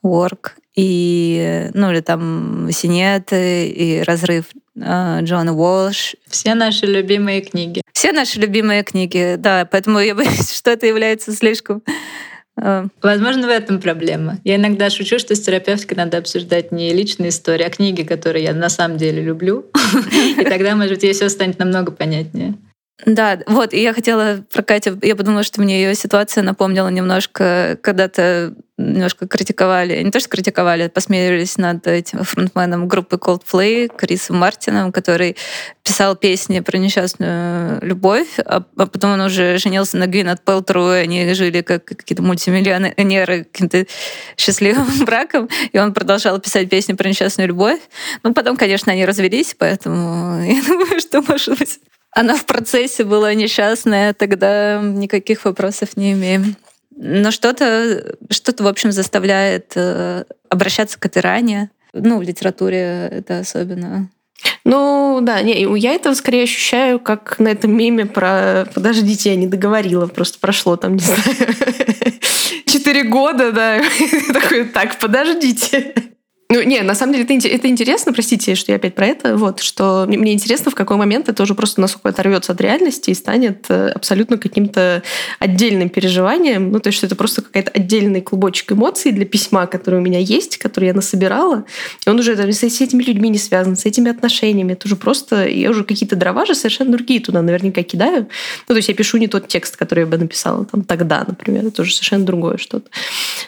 Work, 0.03 0.51
и, 0.75 1.69
ну, 1.73 1.91
или 1.91 2.01
там 2.01 2.69
Синеты, 2.71 3.67
и 3.67 4.01
разрыв 4.01 4.45
Джона 4.81 5.53
Уолш. 5.53 6.15
Все 6.27 6.55
наши 6.55 6.85
любимые 6.85 7.41
книги. 7.41 7.81
Все 7.93 8.11
наши 8.11 8.39
любимые 8.39 8.83
книги, 8.83 9.35
да. 9.37 9.67
Поэтому 9.69 9.99
я 9.99 10.15
боюсь, 10.15 10.51
что 10.55 10.71
это 10.71 10.85
является 10.85 11.33
слишком 11.33 11.83
а, 12.57 12.87
Возможно, 13.01 13.47
в 13.47 13.49
этом 13.49 13.79
проблема. 13.79 14.39
Я 14.43 14.55
иногда 14.55 14.89
шучу, 14.89 15.19
что 15.19 15.35
с 15.35 15.41
терапевткой 15.41 15.97
надо 15.97 16.17
обсуждать 16.17 16.71
не 16.71 16.93
личные 16.93 17.29
истории, 17.29 17.63
а 17.63 17.69
книги, 17.69 18.03
которые 18.03 18.45
я 18.45 18.53
на 18.53 18.69
самом 18.69 18.97
деле 18.97 19.21
люблю. 19.21 19.65
И 20.37 20.43
тогда, 20.43 20.75
может 20.75 20.93
быть, 20.93 21.03
ей 21.03 21.13
все 21.13 21.29
станет 21.29 21.59
намного 21.59 21.91
понятнее. 21.91 22.55
Да, 23.05 23.39
вот, 23.47 23.73
и 23.73 23.81
я 23.81 23.93
хотела 23.93 24.43
про 24.53 24.61
Катю, 24.61 24.99
я 25.01 25.15
подумала, 25.15 25.43
что 25.43 25.61
мне 25.61 25.81
ее 25.81 25.95
ситуация 25.95 26.43
напомнила 26.43 26.87
немножко, 26.89 27.77
когда-то 27.81 28.53
немножко 28.77 29.27
критиковали, 29.27 30.01
не 30.01 30.11
то 30.11 30.19
что 30.19 30.29
критиковали, 30.29 30.87
посмеялись 30.87 31.57
над 31.57 31.85
этим 31.87 32.23
фронтменом 32.23 32.87
группы 32.87 33.17
Coldplay, 33.17 33.89
Крисом 33.95 34.37
Мартином, 34.37 34.91
который 34.91 35.37
писал 35.83 36.15
песни 36.15 36.59
про 36.59 36.77
несчастную 36.77 37.79
любовь, 37.83 38.39
а, 38.39 38.63
а 38.77 38.85
потом 38.85 39.13
он 39.13 39.21
уже 39.21 39.57
женился 39.57 39.97
на 39.97 40.07
Гвинет 40.07 40.43
Пелтру, 40.43 40.91
и 40.91 40.99
они 40.99 41.33
жили 41.33 41.61
как 41.61 41.85
какие-то 41.85 42.23
мультимиллионеры 42.23 43.45
каким-то 43.45 43.85
счастливым 44.37 44.87
браком, 45.05 45.49
и 45.71 45.77
он 45.77 45.93
продолжал 45.93 46.39
писать 46.39 46.69
песни 46.69 46.93
про 46.93 47.07
несчастную 47.07 47.47
любовь. 47.49 47.79
Ну, 48.23 48.33
потом, 48.33 48.57
конечно, 48.57 48.91
они 48.91 49.05
развелись, 49.05 49.55
поэтому 49.57 50.43
я 50.43 50.61
думаю, 50.63 50.99
что, 50.99 51.21
может 51.21 51.59
быть, 51.59 51.79
она 52.11 52.35
в 52.35 52.45
процессе 52.45 53.03
была 53.03 53.33
несчастная, 53.33 54.13
тогда 54.13 54.81
никаких 54.81 55.45
вопросов 55.45 55.95
не 55.95 56.13
имеем. 56.13 56.55
Но 56.95 57.31
что-то, 57.31 58.15
что-то, 58.29 58.63
в 58.63 58.67
общем, 58.67 58.91
заставляет 58.91 59.71
э, 59.75 60.25
обращаться 60.49 60.99
к 60.99 61.05
этой 61.05 61.21
ране. 61.21 61.71
Ну, 61.93 62.17
в 62.19 62.21
литературе 62.21 63.07
это 63.11 63.39
особенно 63.39 64.09
ну, 64.63 65.19
да, 65.21 65.41
не, 65.41 65.79
я 65.79 65.93
это 65.93 66.13
скорее 66.15 66.43
ощущаю, 66.43 66.99
как 66.99 67.39
на 67.39 67.49
этом 67.49 67.75
меме 67.75 68.05
про 68.05 68.67
«Подождите, 68.73 69.31
я 69.31 69.35
не 69.35 69.47
договорила, 69.47 70.07
просто 70.07 70.39
прошло 70.39 70.77
там, 70.77 70.95
не 70.95 70.99
знаю, 70.99 71.21
четыре 72.65 73.03
года, 73.03 73.51
да». 73.51 73.81
Такой, 74.33 74.65
так, 74.65 74.99
подождите. 74.99 75.93
Ну, 76.53 76.61
не, 76.63 76.81
на 76.81 76.95
самом 76.95 77.13
деле 77.13 77.23
это, 77.23 77.47
это 77.47 77.69
интересно, 77.69 78.11
простите, 78.11 78.55
что 78.55 78.73
я 78.73 78.75
опять 78.75 78.93
про 78.93 79.07
это, 79.07 79.37
вот, 79.37 79.61
что 79.61 80.05
мне 80.05 80.33
интересно, 80.33 80.69
в 80.69 80.75
какой 80.75 80.97
момент 80.97 81.29
это 81.29 81.43
уже 81.43 81.55
просто 81.55 81.79
насколько 81.79 82.09
оторвется 82.09 82.51
от 82.51 82.59
реальности 82.59 83.09
и 83.09 83.13
станет 83.13 83.67
э, 83.69 83.87
абсолютно 83.87 84.37
каким-то 84.37 85.01
отдельным 85.39 85.87
переживанием, 85.87 86.73
ну, 86.73 86.81
то 86.81 86.87
есть 86.87 86.97
что 86.97 87.07
это 87.07 87.15
просто 87.15 87.41
какая-то 87.41 87.71
отдельный 87.71 88.19
клубочек 88.19 88.73
эмоций 88.73 89.13
для 89.13 89.23
письма, 89.23 89.65
который 89.65 90.01
у 90.01 90.03
меня 90.03 90.19
есть, 90.19 90.57
который 90.57 90.87
я 90.87 90.93
насобирала, 90.93 91.63
и 92.05 92.09
он 92.09 92.19
уже 92.19 92.35
там, 92.35 92.51
с, 92.51 92.61
с 92.61 92.81
этими 92.81 93.01
людьми 93.01 93.29
не 93.29 93.37
связан, 93.37 93.77
с 93.77 93.85
этими 93.85 94.11
отношениями, 94.11 94.73
это 94.73 94.87
уже 94.87 94.97
просто, 94.97 95.47
я 95.47 95.69
уже 95.69 95.85
какие-то 95.85 96.17
дрова 96.17 96.45
же 96.45 96.53
совершенно 96.53 96.91
другие 96.91 97.21
туда 97.21 97.41
наверняка 97.41 97.81
кидаю, 97.83 98.27
ну, 98.67 98.73
то 98.73 98.75
есть 98.75 98.89
я 98.89 98.93
пишу 98.93 99.19
не 99.19 99.29
тот 99.29 99.47
текст, 99.47 99.77
который 99.77 100.01
я 100.01 100.05
бы 100.05 100.17
написала 100.17 100.65
там 100.65 100.83
тогда, 100.83 101.23
например, 101.25 101.67
это 101.67 101.81
уже 101.83 101.93
совершенно 101.93 102.25
другое 102.25 102.57
что-то. 102.57 102.89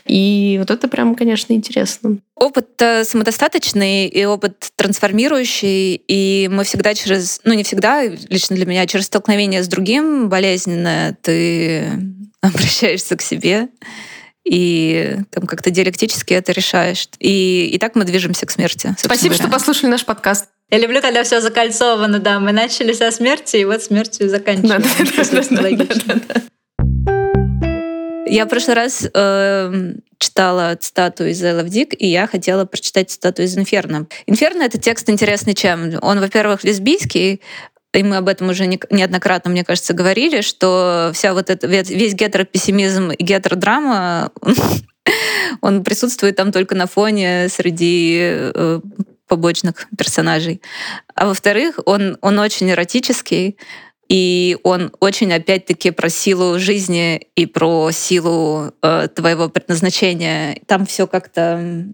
И 0.05 0.55
вот 0.57 0.71
это 0.71 0.87
прям, 0.87 1.15
конечно, 1.15 1.51
интересно. 1.51 2.19
Опыт 2.35 2.81
самодостаточный 3.03 4.07
и 4.07 4.25
опыт 4.25 4.71
трансформирующий, 4.75 5.95
и 5.95 6.49
мы 6.51 6.63
всегда 6.63 6.93
через, 6.93 7.39
ну 7.43 7.53
не 7.53 7.63
всегда, 7.63 8.03
лично 8.05 8.55
для 8.55 8.65
меня, 8.65 8.87
через 8.87 9.05
столкновение 9.05 9.63
с 9.63 9.67
другим 9.67 10.29
болезненное 10.29 11.17
ты 11.21 11.91
обращаешься 12.41 13.15
к 13.15 13.21
себе 13.21 13.69
и 14.45 15.17
там 15.31 15.47
как-то 15.47 15.69
диалектически 15.71 16.33
это 16.33 16.51
решаешь. 16.51 17.07
И, 17.19 17.67
и 17.67 17.77
так 17.79 17.95
мы 17.95 18.03
движемся 18.03 18.45
к 18.45 18.51
смерти. 18.51 18.93
Спасибо, 18.97 19.35
говоря. 19.35 19.43
что 19.43 19.51
послушали 19.51 19.89
наш 19.89 20.05
подкаст. 20.05 20.49
Я 20.69 20.79
люблю, 20.79 21.01
когда 21.01 21.23
все 21.23 21.39
закольцовано, 21.39 22.19
да. 22.19 22.39
Мы 22.39 22.51
начали 22.51 22.93
со 22.93 23.11
смерти, 23.11 23.57
и 23.57 23.65
вот 23.65 23.83
смертью 23.83 24.29
заканчиваем. 24.29 24.81
Да, 24.81 25.05
да, 25.05 25.23
да, 25.23 25.61
да, 25.61 25.85
да, 25.85 25.95
да, 26.05 26.21
да. 26.27 26.41
Я 28.33 28.45
в 28.45 28.49
прошлый 28.49 28.75
раз 28.75 29.07
э, 29.13 29.93
читала 30.17 30.75
цитату 30.75 31.23
из 31.23 31.43
Love 31.43 31.67
Dick, 31.67 31.95
и 31.95 32.07
я 32.07 32.25
хотела 32.25 32.65
прочитать 32.65 33.11
цитату 33.11 33.43
из 33.43 33.55
Инферно. 33.55 34.07
Инферно— 34.25 34.63
это 34.63 34.79
текст 34.79 35.07
интересный 35.07 35.53
чем? 35.53 35.99
Он, 36.01 36.19
во-первых, 36.19 36.63
лесбийский, 36.63 37.41
и 37.93 38.03
мы 38.03 38.17
об 38.17 38.27
этом 38.27 38.49
уже 38.49 38.65
неоднократно, 38.65 39.51
мне 39.51 39.63
кажется, 39.63 39.93
говорили, 39.93 40.41
что 40.41 41.11
вся 41.13 41.35
вот 41.35 41.51
это, 41.51 41.67
весь 41.67 42.15
гетеропессимизм 42.15 43.11
и 43.11 43.23
гетеродрама, 43.23 44.31
он 45.61 45.83
присутствует 45.83 46.35
там 46.35 46.51
только 46.51 46.73
на 46.73 46.87
фоне 46.87 47.49
среди 47.49 48.17
э, 48.19 48.79
побочных 49.27 49.87
персонажей. 49.95 50.59
А 51.13 51.27
во-вторых, 51.27 51.79
он, 51.85 52.17
он 52.21 52.39
очень 52.39 52.71
эротический, 52.71 53.57
и 54.13 54.59
он 54.61 54.91
очень, 54.99 55.33
опять-таки, 55.33 55.89
про 55.89 56.07
силу 56.07 56.59
жизни 56.59 57.29
и 57.35 57.47
про 57.47 57.89
силу 57.89 58.71
э, 58.83 59.07
твоего 59.07 59.49
предназначения. 59.49 60.59
Там 60.67 60.85
все 60.85 61.07
как-то 61.07 61.87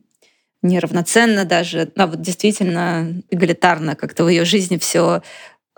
неравноценно 0.61 1.45
даже, 1.45 1.89
а 1.95 2.07
вот 2.07 2.20
действительно 2.20 3.24
эгалитарно 3.30 3.95
как-то 3.95 4.26
в 4.26 4.28
ее 4.28 4.43
жизни 4.43 4.78
все 4.78 5.22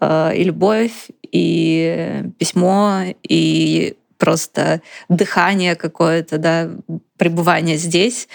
э, 0.01 0.31
и 0.35 0.43
любовь, 0.43 1.09
и 1.31 2.23
письмо, 2.39 3.03
и 3.21 3.95
просто 4.17 4.81
дыхание 5.09 5.75
какое-то, 5.75 6.39
да, 6.39 6.71
пребывание 7.17 7.77
здесь 7.77 8.27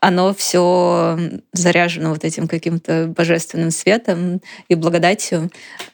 оно 0.00 0.34
все 0.34 1.18
заряжено 1.52 2.10
вот 2.10 2.24
этим 2.24 2.48
каким-то 2.48 3.12
божественным 3.16 3.70
светом 3.70 4.40
и 4.68 4.74
благодатью, 4.74 5.50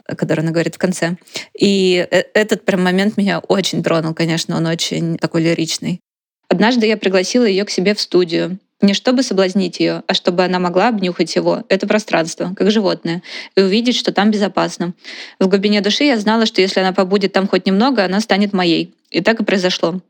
который 0.07 0.41
она 0.41 0.51
говорит 0.51 0.75
в 0.75 0.79
конце. 0.79 1.17
И 1.59 2.07
э, 2.11 2.23
этот 2.35 2.65
прям 2.65 2.83
момент 2.83 3.17
меня 3.17 3.39
очень 3.39 3.83
тронул, 3.83 4.15
конечно, 4.15 4.57
он 4.57 4.67
очень 4.67 5.17
такой 5.17 5.43
лиричный. 5.43 6.01
Однажды 6.49 6.87
я 6.87 6.97
пригласила 6.97 7.45
ее 7.45 7.65
к 7.65 7.71
себе 7.71 7.95
в 7.95 8.01
студию. 8.01 8.59
Не 8.81 8.93
чтобы 8.93 9.23
соблазнить 9.23 9.81
ее, 9.81 10.03
а 10.07 10.15
чтобы 10.15 10.45
она 10.45 10.59
могла 10.59 10.89
обнюхать 10.89 11.35
его, 11.37 11.65
это 11.69 11.87
пространство, 11.87 12.53
как 12.55 12.71
животное, 12.71 13.23
и 13.57 13.63
увидеть, 13.63 13.97
что 13.97 14.13
там 14.13 14.31
безопасно. 14.31 14.93
В 15.39 15.49
глубине 15.49 15.81
души 15.81 16.05
я 16.05 16.19
знала, 16.19 16.45
что 16.45 16.61
если 16.61 16.81
она 16.81 16.93
побудет 16.93 17.33
там 17.33 17.49
хоть 17.49 17.67
немного, 17.67 18.05
она 18.05 18.21
станет 18.21 18.53
моей. 18.53 18.95
И 19.11 19.23
так 19.23 19.41
и 19.41 19.45
произошло 19.45 20.01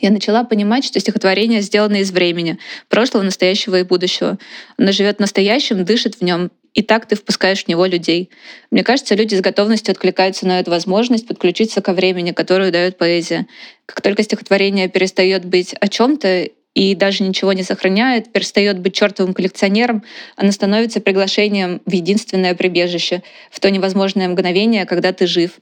я 0.00 0.10
начала 0.10 0.44
понимать, 0.44 0.84
что 0.84 1.00
стихотворение 1.00 1.60
сделано 1.60 1.96
из 1.96 2.10
времени, 2.10 2.58
прошлого, 2.88 3.22
настоящего 3.22 3.80
и 3.80 3.82
будущего. 3.82 4.38
Оно 4.78 4.92
живет 4.92 5.18
в 5.18 5.20
настоящем, 5.20 5.84
дышит 5.84 6.16
в 6.16 6.22
нем, 6.22 6.50
и 6.72 6.82
так 6.82 7.06
ты 7.06 7.16
впускаешь 7.16 7.64
в 7.64 7.68
него 7.68 7.84
людей. 7.84 8.30
Мне 8.70 8.84
кажется, 8.84 9.14
люди 9.14 9.34
с 9.34 9.40
готовностью 9.40 9.92
откликаются 9.92 10.46
на 10.46 10.60
эту 10.60 10.70
возможность 10.70 11.26
подключиться 11.26 11.80
ко 11.82 11.92
времени, 11.92 12.30
которую 12.32 12.72
дает 12.72 12.96
поэзия. 12.96 13.46
Как 13.86 14.00
только 14.00 14.22
стихотворение 14.22 14.88
перестает 14.88 15.44
быть 15.44 15.74
о 15.80 15.88
чем-то 15.88 16.48
и 16.74 16.94
даже 16.94 17.24
ничего 17.24 17.52
не 17.52 17.64
сохраняет, 17.64 18.32
перестает 18.32 18.78
быть 18.78 18.94
чертовым 18.94 19.34
коллекционером, 19.34 20.04
оно 20.36 20.52
становится 20.52 21.00
приглашением 21.00 21.82
в 21.84 21.92
единственное 21.92 22.54
прибежище, 22.54 23.22
в 23.50 23.58
то 23.58 23.68
невозможное 23.70 24.28
мгновение, 24.28 24.86
когда 24.86 25.12
ты 25.12 25.26
жив. 25.26 25.58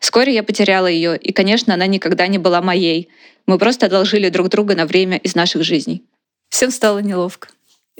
Вскоре 0.00 0.32
я 0.32 0.44
потеряла 0.44 0.86
ее, 0.86 1.16
и, 1.16 1.32
конечно, 1.32 1.74
она 1.74 1.86
никогда 1.86 2.28
не 2.28 2.38
была 2.38 2.62
моей. 2.62 3.08
Мы 3.46 3.58
просто 3.58 3.86
одолжили 3.86 4.28
друг 4.28 4.48
друга 4.48 4.74
на 4.74 4.86
время 4.86 5.16
из 5.16 5.34
наших 5.34 5.62
жизней. 5.64 6.02
Всем 6.48 6.70
стало 6.70 6.98
неловко. 6.98 7.48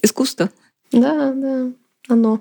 Искусство. 0.01 0.51
Да, 0.93 1.33
да, 1.33 1.73
оно. 2.09 2.41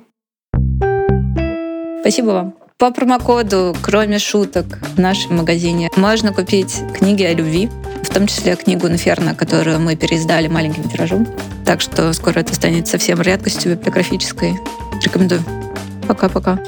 Спасибо 2.02 2.28
вам. 2.28 2.56
По 2.78 2.92
промокоду, 2.92 3.76
кроме 3.84 4.18
шуток, 4.18 4.66
в 4.96 5.00
нашем 5.00 5.38
магазине 5.38 5.90
можно 5.96 6.34
купить 6.34 6.80
книги 6.96 7.22
о 7.22 7.34
любви, 7.34 7.70
в 8.02 8.12
том 8.12 8.26
числе 8.26 8.56
книгу 8.56 8.88
«Инферно», 8.88 9.36
которую 9.36 9.80
мы 9.80 9.96
переиздали 9.96 10.48
маленьким 10.48 10.90
тиражом. 10.90 11.28
Так 11.64 11.80
что 11.80 12.12
скоро 12.14 12.40
это 12.40 12.56
станет 12.56 12.88
совсем 12.88 13.22
редкостью 13.22 13.74
библиографической. 13.74 14.54
Рекомендую. 15.04 15.44
Пока-пока. 16.08 16.60